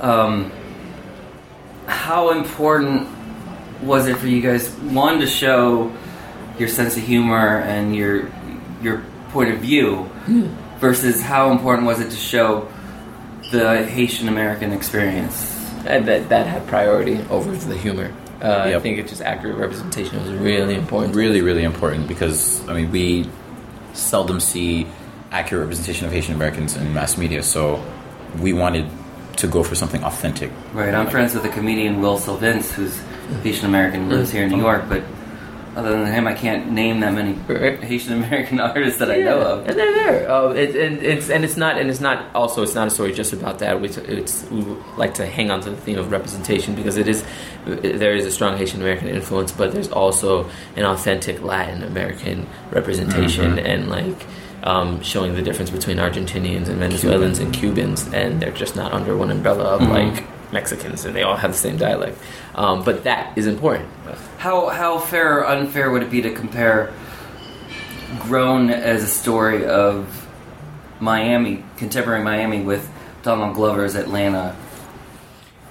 um, 0.01 0.51
how 1.87 2.31
important 2.31 3.07
was 3.81 4.07
it 4.07 4.17
for 4.17 4.27
you 4.27 4.41
guys 4.41 4.69
one 4.91 5.19
to 5.19 5.27
show 5.27 5.91
your 6.59 6.69
sense 6.69 6.95
of 6.95 7.03
humor 7.03 7.59
and 7.59 7.95
your 7.95 8.29
your 8.81 9.01
point 9.31 9.49
of 9.51 9.59
view 9.59 10.09
versus 10.79 11.21
how 11.21 11.51
important 11.51 11.87
was 11.87 11.99
it 11.99 12.09
to 12.11 12.15
show 12.15 12.67
the 13.51 13.86
Haitian 13.86 14.27
American 14.27 14.71
experience? 14.71 15.60
And 15.86 16.08
that 16.08 16.29
that 16.29 16.47
had 16.47 16.65
priority 16.67 17.19
over 17.29 17.51
the 17.56 17.77
humor. 17.77 18.13
Uh, 18.41 18.73
I 18.75 18.79
think 18.79 18.97
it's 18.99 19.10
just 19.10 19.21
accurate 19.21 19.58
representation 19.58 20.19
was 20.21 20.32
really 20.32 20.75
important. 20.75 21.15
Really, 21.15 21.41
really 21.41 21.63
important 21.63 22.08
because 22.08 22.67
I 22.67 22.73
mean 22.73 22.91
we 22.91 23.29
seldom 23.93 24.39
see 24.39 24.88
accurate 25.32 25.62
representation 25.62 26.06
of 26.06 26.13
Haitian 26.13 26.36
Americans 26.36 26.75
in 26.75 26.93
mass 26.93 27.17
media, 27.17 27.43
so 27.43 27.84
we 28.39 28.53
wanted 28.53 28.89
to 29.38 29.47
go 29.47 29.63
for 29.63 29.75
something 29.75 30.03
authentic. 30.03 30.51
Right, 30.73 30.93
I'm 30.93 31.10
friends 31.10 31.34
with 31.34 31.45
a 31.45 31.49
comedian 31.49 32.01
Will 32.01 32.17
Sylvince, 32.17 32.71
who's 32.71 33.01
Haitian 33.41 33.65
American, 33.65 34.10
lives 34.10 34.32
here 34.32 34.43
in 34.43 34.51
New 34.51 34.60
York. 34.60 34.84
But 34.88 35.03
other 35.75 35.91
than 35.91 36.13
him, 36.13 36.27
I 36.27 36.33
can't 36.33 36.71
name 36.71 36.99
that 36.99 37.13
many. 37.13 37.33
Haitian 37.86 38.13
American 38.13 38.59
artists 38.69 38.99
that 38.99 39.09
I 39.09 39.17
know 39.17 39.39
of. 39.39 39.67
and 39.67 39.77
they're 39.77 39.93
there. 39.93 40.31
Uh, 40.31 40.49
it, 40.49 40.75
and 40.75 41.01
it's 41.01 41.29
and 41.29 41.43
it's 41.43 41.57
not 41.57 41.77
and 41.79 41.89
it's 41.89 41.99
not 41.99 42.33
also 42.36 42.62
it's 42.62 42.75
not 42.75 42.88
a 42.88 42.91
story 42.91 43.12
just 43.13 43.33
about 43.33 43.59
that. 43.59 43.81
We, 43.81 43.89
it's 43.89 44.49
we 44.51 44.62
like 44.97 45.15
to 45.15 45.25
hang 45.25 45.49
on 45.51 45.62
to 45.62 45.71
the 45.71 45.77
theme 45.77 45.97
of 45.97 46.12
representation 46.12 46.75
because 46.75 46.97
it 46.97 47.07
is 47.07 47.25
there 47.65 48.15
is 48.15 48.25
a 48.25 48.31
strong 48.31 48.57
Haitian 48.57 48.81
American 48.81 49.07
influence, 49.07 49.51
but 49.51 49.71
there's 49.73 49.91
also 49.91 50.49
an 50.75 50.86
authentic 50.86 51.41
Latin 51.41 51.83
American 51.83 52.47
representation 52.71 53.59
and 53.59 53.89
like. 53.89 54.25
Um, 54.65 55.01
showing 55.01 55.36
the 55.36 55.41
difference 55.41 55.69
between 55.69 55.97
Argentinians 55.97 56.69
and 56.69 56.79
Venezuelans 56.79 57.39
and 57.39 57.53
Cubans, 57.53 58.07
and 58.13 58.41
they're 58.41 58.49
just 58.49 58.77
not 58.77 58.93
under 58.93 59.17
one 59.17 59.29
umbrella 59.29 59.65
of 59.65 59.81
like 59.89 60.23
Mexicans, 60.53 61.03
and 61.05 61.15
they 61.15 61.23
all 61.23 61.35
have 61.35 61.51
the 61.51 61.57
same 61.57 61.75
dialect. 61.77 62.17
Um, 62.55 62.83
but 62.83 63.03
that 63.03 63.37
is 63.37 63.47
important. 63.47 63.89
How 64.37 64.69
how 64.69 64.99
fair 64.99 65.39
or 65.39 65.47
unfair 65.47 65.89
would 65.91 66.03
it 66.03 66.11
be 66.11 66.21
to 66.21 66.31
compare 66.33 66.93
Grown 68.21 68.69
as 68.69 69.03
a 69.03 69.07
story 69.07 69.65
of 69.65 70.27
Miami, 70.99 71.63
contemporary 71.77 72.23
Miami, 72.23 72.61
with 72.61 72.87
Donald 73.23 73.55
Glover's 73.55 73.95
Atlanta? 73.95 74.55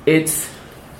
It's 0.07 0.51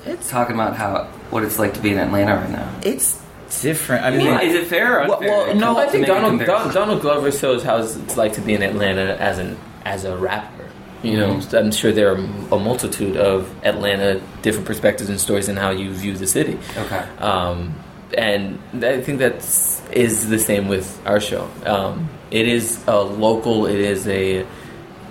It's 0.05 0.29
talking 0.29 0.55
about 0.55 0.75
how 0.75 1.05
what 1.29 1.43
it's 1.43 1.59
like 1.59 1.73
to 1.75 1.81
be 1.81 1.91
in 1.91 1.97
Atlanta 1.99 2.35
right 2.35 2.49
now. 2.49 2.69
It's 2.83 3.21
different. 3.61 4.05
I 4.05 4.11
mean, 4.11 4.27
is 4.41 4.55
it 4.55 4.67
fair 4.67 5.01
or 5.03 5.07
Well- 5.07 5.19
well, 5.19 5.55
no, 5.55 5.77
I 5.77 5.87
think 5.87 6.07
Donald? 6.07 6.39
Don, 6.45 6.73
Donald 6.73 7.01
Glover 7.01 7.31
shows 7.31 7.63
how 7.63 7.77
it's 7.77 8.17
like 8.17 8.33
to 8.33 8.41
be 8.41 8.53
in 8.53 8.63
Atlanta 8.63 9.15
as 9.19 9.37
an 9.39 9.57
as 9.85 10.05
a 10.05 10.15
rapper. 10.15 10.62
You 11.03 11.17
know, 11.17 11.33
Mm-hmm. 11.35 11.55
I'm 11.57 11.71
sure 11.71 11.91
there 11.91 12.09
are 12.13 12.15
a 12.55 12.59
multitude 12.59 13.17
of 13.17 13.53
Atlanta 13.65 14.21
different 14.41 14.65
perspectives 14.65 15.09
and 15.09 15.19
stories 15.19 15.49
in 15.49 15.57
how 15.57 15.71
you 15.71 15.91
view 15.91 16.13
the 16.15 16.27
city. 16.27 16.57
Okay. 16.77 17.03
Um, 17.19 17.75
and 18.17 18.59
I 18.83 19.01
think 19.01 19.19
that's 19.19 19.81
the 19.91 20.39
same 20.39 20.67
with 20.69 20.87
our 21.05 21.19
show. 21.19 21.49
Um, 21.65 22.09
it 22.31 22.47
is 22.47 22.83
a 22.87 23.01
local. 23.01 23.65
It 23.65 23.79
is 23.79 24.07
a, 24.07 24.45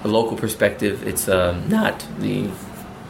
a 0.05 0.09
local 0.09 0.37
perspective. 0.37 1.07
It's 1.07 1.29
um, 1.29 1.69
not 1.69 2.07
the 2.21 2.49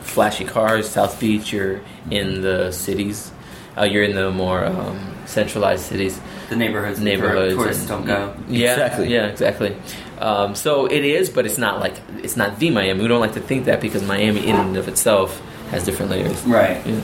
flashy 0.03 0.45
cars. 0.45 0.89
South 0.89 1.21
Beach. 1.21 1.53
You're 1.53 1.81
in 2.11 2.41
the 2.43 2.73
cities. 2.73 3.31
Uh, 3.79 3.85
you're 3.85 4.03
in 4.05 4.15
the 4.17 4.31
more 4.31 4.65
um, 4.67 5.15
centralized 5.25 5.85
cities 5.87 6.21
The 6.51 6.57
neighborhoods, 6.57 7.01
neighborhoods. 7.01 7.55
tourists 7.55 7.81
and- 7.83 7.89
don't 7.89 8.05
go. 8.07 8.35
Yeah, 8.49 8.73
Exactly. 8.73 9.13
Yeah, 9.13 9.27
exactly. 9.29 9.77
Um, 10.23 10.55
so 10.55 10.87
it 10.87 11.05
is, 11.05 11.29
but 11.31 11.47
it's 11.47 11.59
not 11.59 11.81
like 11.81 11.95
it's 12.23 12.37
not 12.37 12.59
the 12.61 12.71
Miami. 12.71 13.03
We 13.03 13.09
don't 13.09 13.21
like 13.21 13.35
to 13.35 13.41
think 13.41 13.65
that 13.67 13.81
because 13.81 14.03
Miami, 14.07 14.47
in 14.47 14.55
and 14.57 14.77
of 14.77 14.87
itself, 14.87 15.41
has 15.71 15.85
different 15.85 16.11
layers. 16.13 16.41
Right. 16.45 16.79
Yeah. 16.87 17.01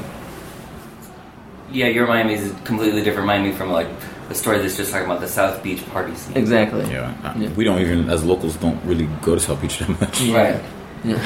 Yeah, 1.70 1.86
your 1.88 2.06
Miami 2.06 2.34
is 2.34 2.54
completely 2.64 3.02
different 3.02 3.26
Miami 3.26 3.52
from 3.52 3.70
like 3.72 3.88
a 4.30 4.34
story 4.34 4.58
that's 4.58 4.76
just 4.76 4.92
talking 4.92 5.06
about 5.06 5.20
the 5.20 5.28
South 5.28 5.62
Beach 5.62 5.84
party 5.90 6.14
scene. 6.14 6.36
Exactly. 6.36 6.82
yeah, 6.90 7.12
Yeah. 7.36 7.50
we 7.50 7.64
don't 7.64 7.80
even 7.80 8.08
as 8.08 8.24
locals 8.24 8.56
don't 8.56 8.82
really 8.84 9.06
go 9.22 9.34
to 9.34 9.40
South 9.40 9.60
Beach 9.60 9.78
that 9.78 9.88
much. 10.00 10.20
Right. 10.30 10.62
Yeah. 11.04 11.20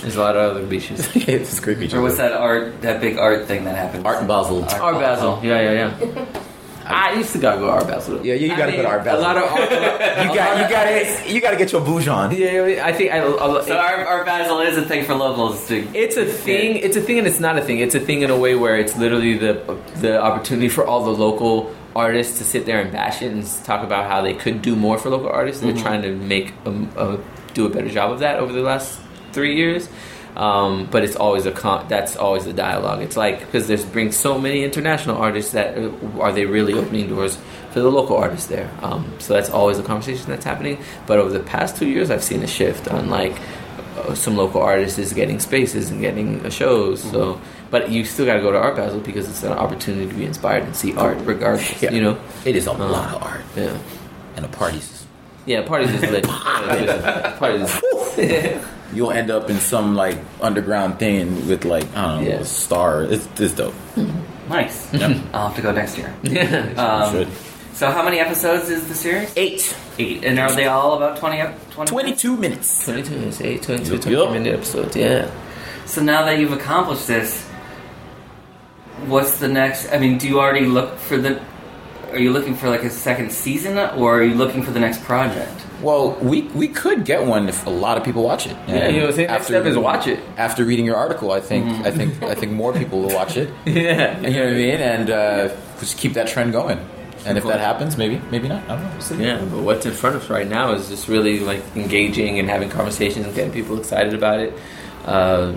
There's 0.00 0.16
a 0.16 0.20
lot 0.20 0.36
of 0.36 0.56
other 0.56 0.66
beaches. 0.66 1.08
it's 1.14 1.60
great 1.60 1.78
beach. 1.78 1.94
Or 1.94 2.02
what's 2.02 2.16
that 2.16 2.32
art, 2.32 2.82
that 2.82 3.00
big 3.00 3.18
art 3.18 3.46
thing 3.46 3.64
that 3.64 3.76
happened? 3.76 4.06
Art 4.06 4.26
Basel. 4.26 4.64
Art 4.64 4.98
Basel. 4.98 5.40
Yeah, 5.42 5.60
yeah, 5.60 5.98
yeah. 6.00 6.26
I 6.86 7.14
used 7.14 7.32
to 7.32 7.38
gotta 7.38 7.58
go 7.58 7.66
to 7.66 7.72
Art 7.72 7.86
Basel. 7.86 8.24
Yeah, 8.24 8.34
yeah, 8.34 8.40
you 8.40 8.48
gotta 8.48 8.72
mean, 8.72 8.76
go 8.76 8.82
to 8.82 8.88
Art 8.88 9.04
Basel. 9.04 9.20
A 9.20 9.22
lot 9.22 9.36
of 9.36 9.44
art. 9.44 9.70
You 9.70 10.34
got, 10.34 10.58
you 10.58 10.68
got 10.68 10.84
to, 10.84 11.32
you 11.32 11.40
got 11.40 11.50
to 11.52 11.56
get 11.56 11.72
your 11.72 11.80
bouge 11.80 12.08
on. 12.08 12.30
yeah, 12.34 12.66
yeah, 12.66 12.86
I 12.86 12.92
think 12.92 13.12
I. 13.12 13.18
I 13.18 13.64
So 13.64 13.76
our, 13.76 14.06
Art 14.06 14.26
Basel 14.26 14.60
is 14.60 14.76
a 14.76 14.84
thing 14.84 15.04
for 15.04 15.14
locals 15.14 15.66
to. 15.68 15.76
It's 15.96 16.16
a 16.16 16.24
thing. 16.24 16.76
It's 16.76 16.96
a 16.96 17.00
thing, 17.00 17.18
and 17.18 17.26
it's 17.26 17.40
not 17.40 17.58
a 17.58 17.62
thing. 17.62 17.78
It's 17.78 17.94
a 17.94 18.00
thing 18.00 18.22
in 18.22 18.30
a 18.30 18.38
way 18.38 18.54
where 18.54 18.76
it's 18.78 18.96
literally 18.96 19.38
the 19.38 19.78
the 19.96 20.20
opportunity 20.20 20.68
for 20.68 20.86
all 20.86 21.04
the 21.04 21.14
local 21.14 21.74
artists 21.96 22.38
to 22.38 22.44
sit 22.44 22.66
there 22.66 22.80
and 22.80 22.92
bash 22.92 23.22
it 23.22 23.32
and 23.32 23.46
talk 23.64 23.84
about 23.84 24.10
how 24.10 24.20
they 24.22 24.34
could 24.34 24.62
do 24.62 24.76
more 24.76 24.98
for 24.98 25.10
local 25.10 25.28
artists. 25.28 25.62
They're 25.62 25.72
mm-hmm. 25.72 25.82
trying 25.82 26.02
to 26.02 26.14
make 26.14 26.52
a, 26.64 26.70
a, 26.96 27.20
do 27.54 27.66
a 27.66 27.70
better 27.70 27.88
job 27.88 28.12
of 28.12 28.18
that 28.20 28.40
over 28.40 28.52
the 28.52 28.62
last 28.62 28.98
three 29.32 29.56
years. 29.56 29.88
Um, 30.36 30.88
but 30.90 31.04
it's 31.04 31.14
always 31.14 31.46
a 31.46 31.52
con- 31.52 31.86
that's 31.88 32.16
always 32.16 32.44
the 32.44 32.52
dialogue. 32.52 33.02
It's 33.02 33.16
like 33.16 33.38
because 33.40 33.68
there's 33.68 33.84
bring 33.84 34.10
so 34.10 34.36
many 34.38 34.64
international 34.64 35.16
artists 35.16 35.52
that 35.52 35.78
uh, 35.78 35.90
are 36.18 36.32
they 36.32 36.44
really 36.44 36.72
opening 36.74 37.08
doors 37.08 37.38
for 37.70 37.78
the 37.80 37.90
local 37.90 38.16
artists 38.16 38.48
there. 38.48 38.68
Um, 38.82 39.12
so 39.20 39.32
that's 39.34 39.48
always 39.50 39.78
a 39.78 39.82
conversation 39.84 40.28
that's 40.28 40.44
happening. 40.44 40.78
But 41.06 41.18
over 41.20 41.30
the 41.30 41.38
past 41.44 41.76
two 41.76 41.86
years, 41.86 42.10
I've 42.10 42.24
seen 42.24 42.42
a 42.42 42.48
shift 42.48 42.88
on 42.88 43.10
like 43.10 43.40
uh, 43.98 44.14
some 44.16 44.36
local 44.36 44.60
artists 44.60 44.98
is 44.98 45.12
getting 45.12 45.38
spaces 45.38 45.90
and 45.90 46.00
getting 46.00 46.44
uh, 46.44 46.50
shows. 46.50 47.00
So, 47.02 47.40
but 47.70 47.90
you 47.90 48.04
still 48.04 48.26
got 48.26 48.34
to 48.34 48.40
go 48.40 48.50
to 48.50 48.58
Art 48.58 48.74
Basel 48.74 48.98
because 49.00 49.28
it's 49.28 49.44
an 49.44 49.52
opportunity 49.52 50.08
to 50.08 50.14
be 50.14 50.24
inspired 50.24 50.64
and 50.64 50.74
see 50.74 50.96
art, 50.96 51.16
regardless. 51.22 51.80
Yeah. 51.80 51.92
You 51.92 52.02
know, 52.02 52.20
It 52.44 52.56
is 52.56 52.66
a 52.66 52.72
Uh, 52.72 52.88
lot 52.88 53.14
of 53.14 53.22
art 53.22 53.40
yeah, 53.56 53.78
and 54.34 54.44
the 54.44 54.48
parties. 54.48 55.06
yeah. 55.46 55.62
Parties 55.62 55.90
is 55.94 56.02
lit. 56.10 56.24
parties. 57.38 57.70
Is, 58.18 58.64
You'll 58.94 59.10
end 59.10 59.30
up 59.30 59.50
in 59.50 59.58
some 59.58 59.94
like 59.94 60.18
underground 60.40 60.98
thing 60.98 61.46
with 61.48 61.64
like 61.64 61.84
I 61.96 62.02
don't 62.16 62.24
know 62.24 62.30
Yeah. 62.30 62.36
a 62.40 62.44
star. 62.44 63.02
It's, 63.04 63.28
it's 63.40 63.54
dope. 63.54 63.74
Nice. 64.48 64.92
Yeah. 64.94 65.20
I'll 65.32 65.48
have 65.48 65.56
to 65.56 65.62
go 65.62 65.72
next 65.72 65.98
year. 65.98 66.14
yeah. 66.22 66.72
Um, 66.76 67.12
Should. 67.12 67.28
so 67.74 67.90
how 67.90 68.02
many 68.04 68.18
episodes 68.20 68.68
is 68.70 68.86
the 68.88 68.94
series? 68.94 69.32
Eight. 69.36 69.76
Eight. 69.98 70.24
And 70.24 70.38
are 70.38 70.52
they 70.54 70.66
all 70.66 70.96
about 70.96 71.18
20? 71.18 71.42
20 71.70 71.90
22 71.90 72.36
minutes. 72.36 72.84
22 72.84 73.10
minutes, 73.10 73.40
8, 73.40 73.62
22, 73.62 73.92
Yup. 74.10 74.26
20 74.28 74.32
minute 74.32 74.54
episodes, 74.54 74.96
yeah. 74.96 75.30
So 75.86 76.02
now 76.02 76.24
that 76.24 76.38
you've 76.38 76.52
accomplished 76.52 77.06
this, 77.06 77.42
what's 79.06 79.38
the 79.38 79.48
next? 79.48 79.92
I 79.92 79.98
mean, 79.98 80.18
do 80.18 80.28
you 80.28 80.40
already 80.40 80.66
look 80.66 80.98
for 80.98 81.16
the? 81.16 81.40
Are 82.10 82.18
you 82.18 82.32
looking 82.32 82.54
for 82.54 82.68
like 82.68 82.82
a 82.84 82.90
second 82.90 83.32
season, 83.32 83.76
or 83.98 84.18
are 84.18 84.22
you 84.22 84.34
looking 84.34 84.62
for 84.62 84.70
the 84.70 84.80
next 84.80 85.02
project? 85.02 85.63
Well, 85.84 86.12
we 86.22 86.42
we 86.60 86.68
could 86.68 87.04
get 87.04 87.26
one 87.26 87.48
if 87.48 87.66
a 87.66 87.70
lot 87.70 87.98
of 87.98 88.04
people 88.04 88.22
watch 88.22 88.46
it. 88.46 88.56
Yeah, 88.66 88.88
you 88.88 89.00
know, 89.02 89.12
the 89.12 89.26
next 89.26 89.46
step 89.46 89.64
is 89.66 89.76
watch 89.76 90.06
it. 90.06 90.18
After 90.36 90.64
reading 90.64 90.86
your 90.86 90.96
article, 90.96 91.30
I 91.32 91.40
think 91.40 91.66
I 91.86 91.90
think 91.90 92.22
I 92.22 92.34
think 92.34 92.52
more 92.52 92.72
people 92.72 93.00
will 93.02 93.14
watch 93.14 93.36
it. 93.36 93.50
Yeah. 93.66 94.18
You 94.20 94.30
know 94.30 94.44
what 94.44 94.52
I 94.54 94.56
mean? 94.56 94.80
And 94.80 95.10
uh, 95.10 95.48
just 95.80 95.98
keep 95.98 96.14
that 96.14 96.26
trend 96.28 96.52
going. 96.52 96.78
And 97.26 97.38
if 97.38 97.44
that 97.44 97.60
happens, 97.60 97.96
maybe 97.96 98.20
maybe 98.30 98.48
not. 98.48 98.62
I 98.68 98.76
don't 98.76 99.18
know. 99.18 99.24
Yeah, 99.24 99.44
but 99.44 99.60
what's 99.62 99.86
in 99.86 99.92
front 99.92 100.16
of 100.16 100.22
us 100.22 100.30
right 100.30 100.48
now 100.48 100.72
is 100.72 100.88
just 100.88 101.08
really 101.08 101.40
like 101.40 101.62
engaging 101.76 102.38
and 102.38 102.48
having 102.50 102.68
conversations 102.70 103.26
and 103.26 103.34
getting 103.34 103.52
people 103.52 103.78
excited 103.78 104.14
about 104.14 104.40
it. 104.40 104.52
Uh, 105.04 105.54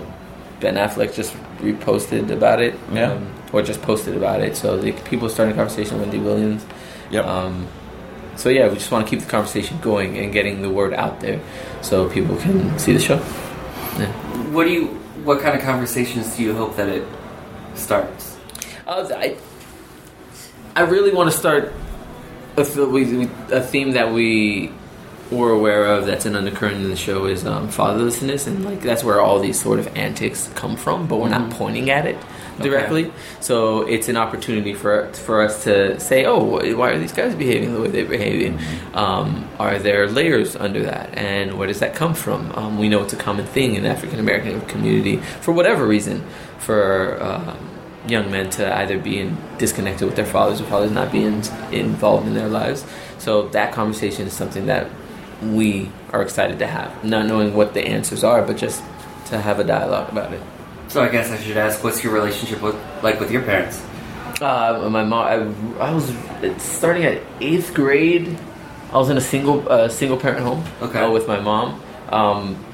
ben 0.60 0.74
Affleck 0.74 1.14
just 1.14 1.34
reposted 1.60 2.30
about 2.30 2.60
it, 2.60 2.74
Yeah. 2.92 3.12
um, 3.12 3.32
or 3.52 3.62
just 3.62 3.80
posted 3.82 4.16
about 4.16 4.40
it. 4.40 4.56
So 4.56 4.76
the 4.76 4.92
people 4.92 5.28
starting 5.28 5.52
a 5.54 5.56
conversation. 5.56 5.98
With 5.98 6.08
Wendy 6.08 6.22
Williams. 6.22 6.64
Yep. 7.10 7.24
Um, 7.26 7.66
so 8.38 8.50
yeah, 8.50 8.68
we 8.68 8.74
just 8.74 8.92
want 8.92 9.04
to 9.04 9.10
keep 9.10 9.18
the 9.18 9.28
conversation 9.28 9.80
going 9.80 10.16
and 10.16 10.32
getting 10.32 10.62
the 10.62 10.70
word 10.70 10.94
out 10.94 11.18
there, 11.18 11.40
so 11.82 12.08
people 12.08 12.36
can 12.36 12.78
see 12.78 12.92
the 12.92 13.00
show. 13.00 13.16
Yeah. 13.98 14.12
What 14.52 14.64
do 14.64 14.70
you? 14.70 14.86
What 15.24 15.40
kind 15.40 15.58
of 15.58 15.62
conversations 15.64 16.36
do 16.36 16.44
you 16.44 16.54
hope 16.54 16.76
that 16.76 16.88
it 16.88 17.04
starts? 17.74 18.38
Uh, 18.86 19.08
I, 19.12 19.36
I 20.76 20.82
really 20.82 21.12
want 21.12 21.30
to 21.32 21.36
start 21.36 21.72
a, 22.56 22.64
th- 22.64 22.88
we, 22.88 23.04
we, 23.04 23.24
a 23.50 23.60
theme 23.60 23.90
that 23.92 24.12
we 24.12 24.72
were 25.32 25.50
aware 25.50 25.86
of 25.86 26.06
that's 26.06 26.24
an 26.24 26.36
undercurrent 26.36 26.76
in 26.76 26.88
the 26.88 26.96
show 26.96 27.26
is 27.26 27.44
um, 27.44 27.68
fatherlessness, 27.68 28.46
and 28.46 28.64
like 28.64 28.82
that's 28.82 29.02
where 29.02 29.20
all 29.20 29.40
these 29.40 29.60
sort 29.60 29.80
of 29.80 29.88
antics 29.96 30.48
come 30.54 30.76
from, 30.76 31.08
but 31.08 31.16
we're 31.16 31.28
not 31.28 31.50
pointing 31.50 31.90
at 31.90 32.06
it 32.06 32.16
directly. 32.60 33.12
So 33.40 33.82
it's 33.82 34.08
an 34.08 34.16
opportunity 34.16 34.74
for 34.74 35.12
for 35.12 35.42
us 35.42 35.64
to 35.64 35.98
say, 36.00 36.24
oh, 36.24 36.76
why 36.76 36.90
are 36.90 36.98
these 36.98 37.12
guys 37.12 37.34
behaving 37.34 37.72
the 37.74 37.80
way 37.80 37.88
they're 37.88 38.06
behaving? 38.06 38.58
Um, 38.94 39.48
are 39.58 39.78
there 39.78 40.08
layers 40.08 40.56
under 40.56 40.82
that, 40.84 41.16
and 41.16 41.58
where 41.58 41.66
does 41.66 41.80
that 41.80 41.94
come 41.94 42.14
from? 42.14 42.52
Um, 42.52 42.78
we 42.78 42.88
know 42.88 43.02
it's 43.02 43.12
a 43.12 43.16
common 43.16 43.46
thing 43.46 43.74
in 43.74 43.82
the 43.82 43.88
African 43.88 44.18
American 44.18 44.60
community 44.62 45.16
for 45.16 45.52
whatever 45.52 45.86
reason 45.86 46.24
for. 46.58 47.22
Um, 47.22 47.68
young 48.06 48.30
men 48.30 48.48
to 48.48 48.74
either 48.78 48.98
be 48.98 49.18
in, 49.18 49.36
disconnected 49.58 50.06
with 50.06 50.16
their 50.16 50.24
fathers 50.24 50.62
or 50.62 50.64
fathers 50.64 50.90
not 50.90 51.12
being 51.12 51.42
involved 51.72 52.26
in 52.26 52.32
their 52.32 52.48
lives. 52.48 52.86
So 53.18 53.48
that 53.48 53.74
conversation 53.74 54.26
is 54.26 54.32
something 54.32 54.64
that 54.64 54.88
we 55.42 55.90
are 56.12 56.22
excited 56.22 56.58
to 56.60 56.66
have, 56.66 57.04
not 57.04 57.26
knowing 57.26 57.54
what 57.54 57.74
the 57.74 57.86
answers 57.86 58.24
are, 58.24 58.42
but 58.42 58.56
just 58.56 58.82
to 59.26 59.40
have 59.40 59.58
a 59.58 59.64
dialogue 59.64 60.10
about 60.10 60.32
it. 60.32 60.40
So 60.88 61.02
I 61.02 61.08
guess 61.08 61.30
I 61.30 61.36
should 61.36 61.56
ask, 61.56 61.84
what's 61.84 62.02
your 62.02 62.12
relationship 62.14 62.62
with 62.62 62.74
like 63.02 63.20
with 63.20 63.30
your 63.30 63.42
parents? 63.42 63.82
Uh, 64.40 64.88
my 64.90 65.04
mom, 65.04 65.76
I, 65.80 65.84
I 65.84 65.92
was 65.94 66.12
starting 66.62 67.04
at 67.04 67.20
eighth 67.40 67.74
grade. 67.74 68.38
I 68.92 68.96
was 68.96 69.10
in 69.10 69.16
a 69.16 69.20
single 69.20 69.70
uh, 69.70 69.88
single 69.88 70.16
parent 70.16 70.40
home 70.40 70.64
Okay. 70.80 71.00
uh, 71.00 71.10
with 71.10 71.26
my 71.28 71.40
mom. 71.40 71.82
Um, 72.08 72.64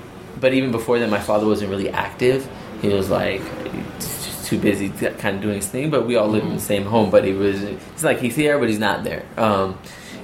but 0.40 0.52
even 0.54 0.70
before 0.70 0.98
that, 0.98 1.10
my 1.10 1.18
father 1.20 1.46
wasn't 1.46 1.70
really 1.70 1.88
active. 1.90 2.48
He 2.82 2.88
was 2.88 3.10
like 3.10 3.42
too 4.44 4.58
busy, 4.58 4.90
to 4.90 5.10
kind 5.14 5.36
of 5.36 5.42
doing 5.42 5.56
his 5.56 5.66
thing. 5.66 5.90
But 5.90 6.06
we 6.06 6.16
all 6.16 6.28
lived 6.28 6.46
in 6.46 6.54
the 6.54 6.60
same 6.60 6.84
home. 6.84 7.10
But 7.10 7.24
he 7.24 7.32
was, 7.32 7.62
it's 7.62 8.04
like 8.04 8.20
he's 8.20 8.36
here, 8.36 8.58
but 8.58 8.68
he's 8.68 8.78
not 8.78 9.02
there. 9.02 9.24
Um, 9.36 9.78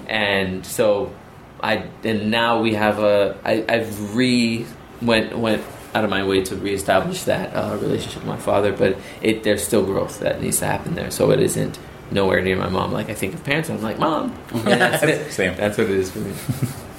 and 0.07 0.65
so 0.67 1.13
I 1.61 1.87
and 2.05 2.31
now 2.31 2.61
we 2.61 2.75
have 2.75 2.99
a 3.01 3.37
I, 3.45 3.65
I've 3.69 4.15
re 4.15 4.67
went 5.03 5.37
went 5.37 5.63
out 5.95 6.05
of 6.05 6.11
my 6.11 6.25
way 6.25 6.43
to 6.45 6.57
reestablish 6.57 7.25
that 7.25 7.53
uh, 7.55 7.77
relationship 7.81 8.21
with 8.23 8.29
my 8.29 8.37
father, 8.37 8.73
but 8.73 8.97
it 9.23 9.43
there's 9.43 9.67
still 9.67 9.85
growth 9.85 10.21
that 10.21 10.41
needs 10.41 10.59
to 10.61 10.67
happen 10.67 10.95
there. 10.95 11.11
So 11.11 11.31
it 11.31 11.41
isn't 11.41 11.79
nowhere 12.11 12.41
near 12.43 12.57
my 12.57 12.69
mom. 12.69 12.93
Like 12.93 13.09
I 13.11 13.15
think 13.15 13.35
of 13.35 13.45
parents, 13.45 13.71
I'm 13.71 13.83
like 13.83 13.99
mom. 13.99 14.37
And 14.53 14.65
that's 14.81 15.03
it. 15.03 15.33
Same. 15.33 15.57
That's 15.57 15.79
what 15.79 15.89
it 15.89 15.97
is 15.97 16.11
for 16.11 16.19
me. 16.21 16.33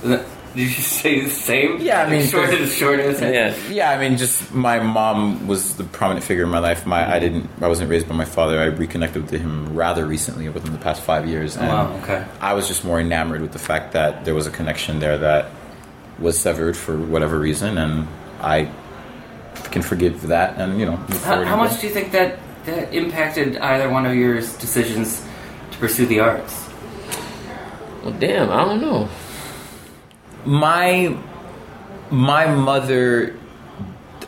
Did 0.54 0.64
you 0.64 0.68
say 0.84 1.22
the 1.22 1.30
same? 1.30 1.80
Yeah, 1.80 2.04
I 2.04 2.10
mean, 2.10 2.28
short 2.28 2.50
because- 2.50 2.70
and 2.70 2.78
short 2.78 3.00
answer. 3.00 3.32
Yeah. 3.32 3.56
Yeah, 3.70 3.92
I 3.92 3.98
mean, 3.98 4.18
just 4.18 4.54
my 4.54 4.80
mom 4.82 5.48
was 5.48 5.78
the 5.78 5.86
prominent 5.86 6.26
figure 6.26 6.44
in 6.44 6.50
my 6.50 6.60
life. 6.60 6.86
My 6.86 7.10
I 7.10 7.20
didn't, 7.20 7.50
I 7.62 7.70
wasn't 7.70 7.90
raised 7.90 8.10
by 8.10 8.16
my 8.16 8.26
father. 8.26 8.60
I 8.60 8.66
reconnected 8.66 9.22
with 9.32 9.40
him 9.40 9.74
rather 9.74 10.06
recently, 10.06 10.50
within 10.50 10.74
the 10.74 10.78
past 10.80 11.02
five 11.04 11.26
years. 11.26 11.56
And 11.56 11.70
wow, 11.70 11.98
okay. 12.04 12.26
I 12.42 12.54
was 12.54 12.68
just 12.68 12.84
more 12.84 13.00
enamored 13.00 13.40
with 13.40 13.54
the 13.54 13.60
fact 13.60 13.94
that 13.94 14.26
there 14.26 14.36
was 14.36 14.46
a 14.46 14.52
connection 14.52 15.00
there 15.00 15.18
that 15.20 15.50
was 16.20 16.38
severed 16.38 16.76
for 16.76 16.98
whatever 16.98 17.40
reason, 17.40 17.78
and 17.78 18.10
I 18.42 18.70
can 19.72 19.82
forgive 19.82 20.28
that, 20.28 20.58
and 20.58 20.80
you 20.80 20.86
know. 20.86 20.98
move 20.98 21.24
How, 21.24 21.44
how 21.44 21.56
much 21.56 21.80
do 21.80 21.88
you 21.88 21.94
think 21.94 22.12
that 22.12 22.40
that 22.66 22.94
impacted 22.94 23.58
either 23.58 23.90
one 23.90 24.06
of 24.06 24.16
your 24.16 24.36
decisions 24.36 25.26
to 25.72 25.78
pursue 25.78 26.06
the 26.06 26.20
arts? 26.20 26.70
Well, 28.04 28.14
damn, 28.14 28.50
I 28.50 28.66
don't 28.66 28.82
know. 28.82 29.10
my 30.46 31.16
my 32.10 32.54
mother 32.54 33.36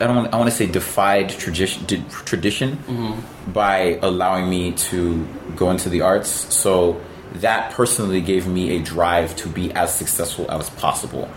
I 0.00 0.06
don't 0.06 0.16
want, 0.16 0.34
I 0.34 0.38
want 0.38 0.50
to 0.50 0.56
say 0.56 0.66
defied 0.66 1.28
tradition 1.28 1.84
did, 1.84 2.08
tradition 2.10 2.76
mm-hmm. 2.76 3.52
by 3.52 3.98
allowing 4.02 4.48
me 4.48 4.72
to 4.72 5.24
go 5.54 5.70
into 5.70 5.88
the 5.88 6.00
arts 6.00 6.28
so 6.54 7.00
that 7.34 7.72
personally 7.72 8.20
gave 8.20 8.46
me 8.46 8.76
a 8.76 8.82
drive 8.82 9.36
to 9.36 9.48
be 9.48 9.72
as 9.72 9.94
successful 9.94 10.50
as 10.50 10.70
possible 10.70 11.28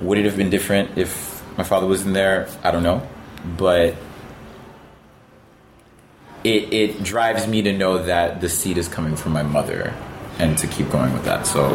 would 0.00 0.18
it 0.18 0.24
have 0.24 0.36
been 0.36 0.50
different 0.50 0.98
if 0.98 1.42
my 1.56 1.64
father 1.64 1.86
wasn't 1.86 2.12
there 2.14 2.48
I 2.62 2.70
don't 2.70 2.82
know 2.82 3.06
but 3.56 3.94
it 6.44 6.72
it 6.72 7.02
drives 7.02 7.46
me 7.46 7.62
to 7.62 7.72
know 7.72 8.02
that 8.04 8.40
the 8.40 8.48
seed 8.48 8.78
is 8.78 8.88
coming 8.88 9.16
from 9.16 9.32
my 9.32 9.42
mother 9.42 9.94
and 10.38 10.56
to 10.58 10.66
keep 10.66 10.90
going 10.90 11.12
with 11.12 11.24
that 11.24 11.46
so 11.46 11.72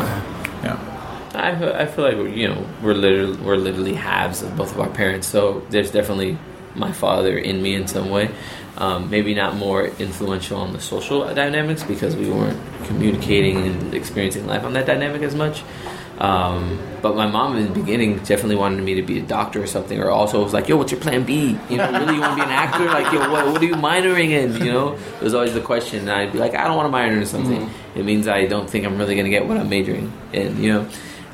yeah 0.64 0.92
I 1.34 1.58
feel, 1.58 1.74
I 1.74 1.86
feel 1.86 2.04
like 2.06 2.36
you 2.36 2.48
know 2.48 2.68
we're 2.82 2.94
literally 2.94 3.38
we're 3.38 3.56
literally 3.56 3.94
halves 3.94 4.42
of 4.42 4.56
both 4.58 4.74
of 4.74 4.80
our 4.80 4.90
parents. 4.90 5.28
So 5.28 5.62
there's 5.70 5.92
definitely 5.92 6.38
my 6.76 6.92
father 6.92 7.38
in 7.38 7.62
me 7.62 7.76
in 7.76 7.88
some 7.88 8.10
way. 8.10 8.32
Um, 8.78 9.10
maybe 9.10 9.34
not 9.34 9.56
more 9.56 9.86
influential 9.86 10.60
on 10.60 10.74
the 10.74 10.80
social 10.80 11.34
dynamics 11.34 11.84
because 11.84 12.16
we 12.16 12.30
weren't 12.30 12.60
communicating 12.86 13.58
and 13.68 13.94
experiencing 13.94 14.48
life 14.48 14.64
on 14.64 14.74
that 14.74 14.86
dynamic 14.86 15.22
as 15.22 15.36
much. 15.36 15.64
Um, 16.22 16.80
but 17.02 17.16
my 17.16 17.26
mom 17.26 17.58
in 17.58 17.66
the 17.66 17.74
beginning 17.80 18.18
definitely 18.20 18.56
wanted 18.56 18.84
me 18.84 18.94
to 18.94 19.02
be 19.02 19.18
a 19.18 19.24
doctor 19.24 19.62
or 19.64 19.66
something, 19.66 20.00
or 20.00 20.12
also 20.12 20.44
was 20.44 20.54
like, 20.54 20.70
"Yo, 20.70 20.78
what's 20.78 20.92
your 20.92 21.02
plan 21.02 21.24
B? 21.24 21.58
You 21.68 21.78
know, 21.78 21.92
really 21.92 22.14
you 22.16 22.22
want 22.22 22.34
to 22.34 22.36
be 22.36 22.42
an 22.44 22.50
actor? 22.52 22.86
Like, 22.86 23.12
yo, 23.12 23.20
what, 23.32 23.48
what 23.48 23.60
are 23.62 23.66
you 23.66 23.74
minoring 23.74 24.30
in? 24.30 24.64
You 24.64 24.72
know?" 24.72 24.94
It 24.94 25.22
was 25.24 25.34
always 25.34 25.56
the 25.56 25.62
question, 25.62 26.02
and 26.02 26.12
I'd 26.12 26.32
be 26.32 26.38
like, 26.38 26.54
"I 26.54 26.68
don't 26.68 26.78
want 26.78 26.86
to 26.86 26.92
minor 26.92 27.18
in 27.18 27.26
something. 27.26 27.68
It 27.96 28.06
means 28.06 28.28
I 28.28 28.46
don't 28.46 28.70
think 28.70 28.86
I'm 28.86 28.98
really 29.00 29.16
going 29.16 29.26
to 29.26 29.32
get 29.32 29.48
what 29.48 29.58
I'm 29.58 29.68
majoring 29.70 30.14
in." 30.32 30.62
You 30.62 30.74
know. 30.74 30.88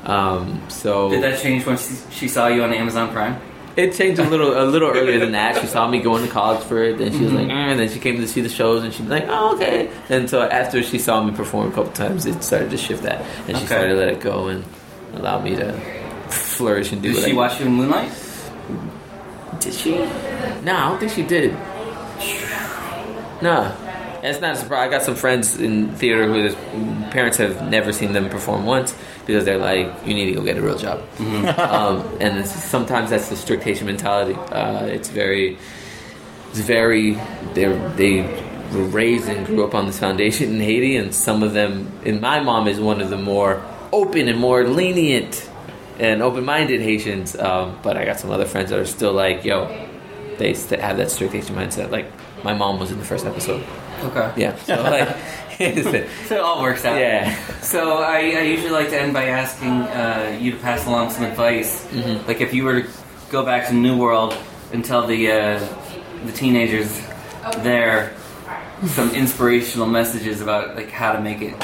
Um, 0.04 0.62
so 0.68 1.10
Did 1.10 1.22
that 1.22 1.38
change 1.38 1.66
when 1.66 1.76
she, 1.76 1.94
she 2.10 2.28
saw 2.28 2.46
you 2.48 2.62
on 2.62 2.72
Amazon 2.72 3.12
Prime? 3.12 3.38
it 3.76 3.94
changed 3.94 4.18
a 4.20 4.28
little 4.28 4.60
a 4.60 4.64
little 4.64 4.88
earlier 4.90 5.20
than 5.20 5.30
that. 5.32 5.56
She 5.60 5.66
saw 5.68 5.86
me 5.86 6.00
going 6.00 6.24
to 6.24 6.30
college 6.32 6.64
for 6.64 6.82
it, 6.82 6.98
and 7.00 7.14
she 7.14 7.22
was 7.24 7.32
like, 7.32 7.46
Mm-hmm. 7.46 7.50
eh, 7.68 7.70
and 7.72 7.78
then 7.78 7.88
she 7.90 8.00
came 8.00 8.16
to 8.16 8.26
see 8.26 8.40
the 8.40 8.48
shows, 8.48 8.82
and 8.82 8.92
she'd 8.92 9.04
be 9.04 9.10
like, 9.10 9.26
oh 9.28 9.54
okay. 9.54 9.88
And 10.08 10.28
so 10.30 10.42
after 10.42 10.82
she 10.82 10.98
saw 10.98 11.22
me 11.22 11.32
perform 11.32 11.68
a 11.68 11.74
couple 11.74 11.92
times, 11.92 12.24
it 12.26 12.42
started 12.42 12.70
to 12.70 12.76
shift 12.78 13.02
that, 13.04 13.20
and 13.46 13.48
she 13.56 13.64
Okay. 13.64 13.66
started 13.66 13.88
to 13.90 13.94
let 13.96 14.08
it 14.08 14.20
go 14.20 14.48
and 14.48 14.64
allow 15.14 15.40
me 15.40 15.56
to 15.56 15.72
flourish 16.28 16.92
and 16.92 17.02
do. 17.02 17.08
Did 17.12 17.16
what 17.16 17.24
she 17.24 17.32
I- 17.32 17.34
watch 17.34 17.60
you 17.60 17.66
in 17.66 17.72
Moonlight? 17.72 18.12
Did 19.60 19.74
she? 19.74 19.92
No, 20.62 20.74
I 20.74 20.88
don't 20.88 20.98
think 21.00 21.12
she 21.12 21.22
did. 21.22 21.52
No. 23.42 23.74
It's 24.20 24.40
not 24.40 24.54
a 24.54 24.56
surprise. 24.56 24.88
I 24.88 24.90
got 24.90 25.02
some 25.02 25.14
friends 25.14 25.58
in 25.60 25.94
theater 25.94 26.26
whose 26.26 26.54
parents 27.12 27.36
have 27.36 27.70
never 27.70 27.92
seen 27.92 28.12
them 28.12 28.28
perform 28.28 28.66
once 28.66 28.92
because 29.26 29.44
they're 29.44 29.58
like, 29.58 29.92
"You 30.04 30.12
need 30.12 30.26
to 30.26 30.32
go 30.32 30.42
get 30.42 30.56
a 30.58 30.60
real 30.60 30.76
job." 30.76 31.02
um, 31.20 32.04
and 32.20 32.44
sometimes 32.46 33.10
that's 33.10 33.28
the 33.28 33.36
strict 33.36 33.62
Haitian 33.62 33.86
mentality. 33.86 34.34
Uh, 34.34 34.86
it's 34.86 35.08
very, 35.08 35.56
it's 36.50 36.58
very. 36.58 37.12
They 37.54 37.66
they 37.96 38.22
were 38.72 38.84
raised 38.84 39.28
and 39.28 39.46
grew 39.46 39.64
up 39.64 39.74
on 39.76 39.86
this 39.86 40.00
foundation 40.00 40.56
in 40.56 40.60
Haiti, 40.60 40.96
and 40.96 41.14
some 41.14 41.44
of 41.44 41.52
them, 41.52 41.92
and 42.04 42.20
my 42.20 42.40
mom 42.40 42.66
is 42.66 42.80
one 42.80 43.00
of 43.00 43.10
the 43.10 43.18
more 43.18 43.62
open 43.92 44.28
and 44.28 44.38
more 44.38 44.64
lenient 44.64 45.48
and 45.98 46.22
open-minded 46.22 46.80
Haitians. 46.80 47.36
Um, 47.36 47.78
but 47.82 47.96
I 47.96 48.04
got 48.04 48.20
some 48.20 48.30
other 48.30 48.46
friends 48.46 48.70
that 48.70 48.78
are 48.78 48.86
still 48.86 49.12
like, 49.12 49.44
"Yo, 49.44 49.66
they 50.38 50.54
st- 50.54 50.80
have 50.80 50.96
that 50.98 51.10
strict 51.10 51.32
Haitian 51.32 51.56
mindset." 51.56 51.90
Like 51.90 52.06
my 52.44 52.54
mom 52.54 52.78
was 52.78 52.90
in 52.90 52.98
the 52.98 53.04
first 53.04 53.26
episode. 53.26 53.64
Okay. 54.04 54.32
Yeah, 54.36 54.56
so 54.58 54.74
like, 54.82 55.08
So 56.28 56.34
it 56.36 56.40
all 56.40 56.62
works 56.62 56.84
out. 56.84 56.98
yeah. 57.00 57.34
So 57.62 57.98
I, 57.98 58.18
I 58.18 58.42
usually 58.42 58.70
like 58.70 58.90
to 58.90 59.00
end 59.00 59.12
by 59.12 59.24
asking 59.26 59.70
uh, 59.72 60.38
you 60.40 60.52
to 60.52 60.56
pass 60.58 60.86
along 60.86 61.10
some 61.10 61.24
advice. 61.24 61.84
Mm-hmm. 61.88 62.28
Like 62.28 62.40
if 62.40 62.54
you 62.54 62.62
were 62.64 62.82
to 62.82 62.88
go 63.30 63.44
back 63.44 63.66
to 63.68 63.74
New 63.74 63.98
World 63.98 64.36
and 64.72 64.84
tell 64.84 65.04
the 65.06 65.32
uh, 65.32 65.58
the 66.26 66.32
teenagers 66.32 67.00
there 67.58 68.14
some 68.86 69.10
inspirational 69.14 69.86
messages 69.88 70.40
about 70.40 70.76
like 70.76 70.90
how 70.90 71.12
to 71.12 71.20
make 71.20 71.42
it. 71.42 71.54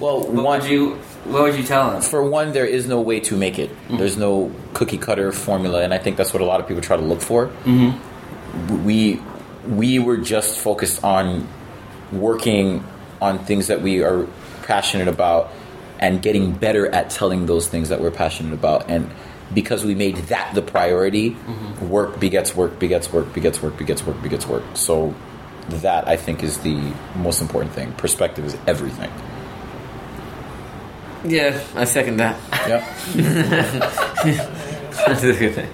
well 0.00 0.20
What 0.20 0.44
one 0.44 0.60
would 0.60 0.70
you 0.70 0.98
What 1.24 1.42
would 1.42 1.56
you 1.56 1.62
tell 1.62 1.90
them? 1.90 2.02
for 2.02 2.22
one, 2.22 2.52
there 2.52 2.66
is 2.66 2.86
no 2.86 3.00
way 3.00 3.20
to 3.20 3.36
make 3.36 3.58
it. 3.58 3.70
There's 3.88 4.16
no 4.16 4.52
cookie 4.74 4.98
cutter 4.98 5.32
formula, 5.32 5.82
and 5.82 5.94
I 5.94 5.98
think 5.98 6.16
that's 6.16 6.32
what 6.32 6.42
a 6.42 6.44
lot 6.44 6.60
of 6.60 6.68
people 6.68 6.82
try 6.82 6.96
to 6.96 7.02
look 7.02 7.20
for. 7.20 7.46
Mm-hmm. 7.64 8.84
We 8.84 9.20
we 9.66 9.98
were 9.98 10.18
just 10.18 10.58
focused 10.58 11.02
on 11.02 11.48
working 12.12 12.84
on 13.20 13.38
things 13.44 13.68
that 13.68 13.80
we 13.80 14.02
are 14.02 14.26
passionate 14.62 15.08
about 15.08 15.50
and 15.98 16.20
getting 16.20 16.52
better 16.52 16.86
at 16.88 17.10
telling 17.10 17.46
those 17.46 17.68
things 17.68 17.88
that 17.88 18.00
we're 18.00 18.10
passionate 18.10 18.52
about. 18.52 18.90
And 18.90 19.10
because 19.54 19.84
we 19.84 19.94
made 19.94 20.16
that 20.28 20.54
the 20.54 20.62
priority, 20.62 21.36
work 21.80 22.20
begets 22.20 22.54
work, 22.54 22.78
begets 22.78 23.12
work, 23.12 23.32
begets 23.32 23.62
work, 23.62 23.76
begets 23.78 24.04
work, 24.04 24.22
begets 24.22 24.46
work. 24.46 24.64
So 24.74 25.14
that 25.68 26.06
I 26.06 26.16
think 26.16 26.42
is 26.42 26.58
the 26.58 26.92
most 27.16 27.40
important 27.40 27.72
thing. 27.72 27.92
Perspective 27.92 28.44
is 28.44 28.56
everything. 28.66 29.10
Yeah, 31.24 31.60
I 31.74 31.84
second 31.84 32.16
that. 32.18 32.36
Yep. 32.68 32.82
That's 35.06 35.22
a 35.22 35.32
good 35.32 35.54
thing. 35.54 35.68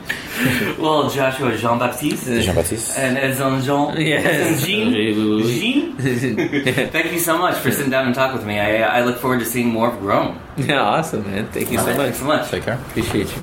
Well, 0.80 1.10
Joshua 1.10 1.56
Jean 1.56 1.78
Baptiste 1.78 2.26
Jean 2.26 2.54
Baptiste. 2.54 2.98
and 2.98 3.18
Edson 3.18 3.62
Jean. 3.62 4.00
Yes. 4.00 4.64
Jean. 4.66 4.92
Jean. 5.44 5.96
Thank 6.90 7.12
you 7.12 7.18
so 7.18 7.36
much 7.36 7.56
for 7.58 7.70
sitting 7.70 7.90
down 7.90 8.06
and 8.06 8.14
talk 8.14 8.32
with 8.32 8.46
me. 8.46 8.58
I, 8.58 9.00
I 9.00 9.04
look 9.04 9.18
forward 9.18 9.40
to 9.40 9.44
seeing 9.44 9.68
more 9.68 9.92
of 9.92 9.98
Grown. 10.00 10.40
Yeah, 10.56 10.80
awesome, 10.80 11.30
man. 11.30 11.46
Thank 11.52 11.70
you 11.70 11.78
so 11.78 11.86
much. 11.86 11.96
Thanks 11.96 12.18
so 12.18 12.24
much. 12.24 12.50
Take 12.50 12.62
care. 12.64 12.74
Appreciate 12.74 13.34
you. 13.36 13.42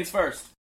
Things 0.00 0.10
first. 0.10 0.59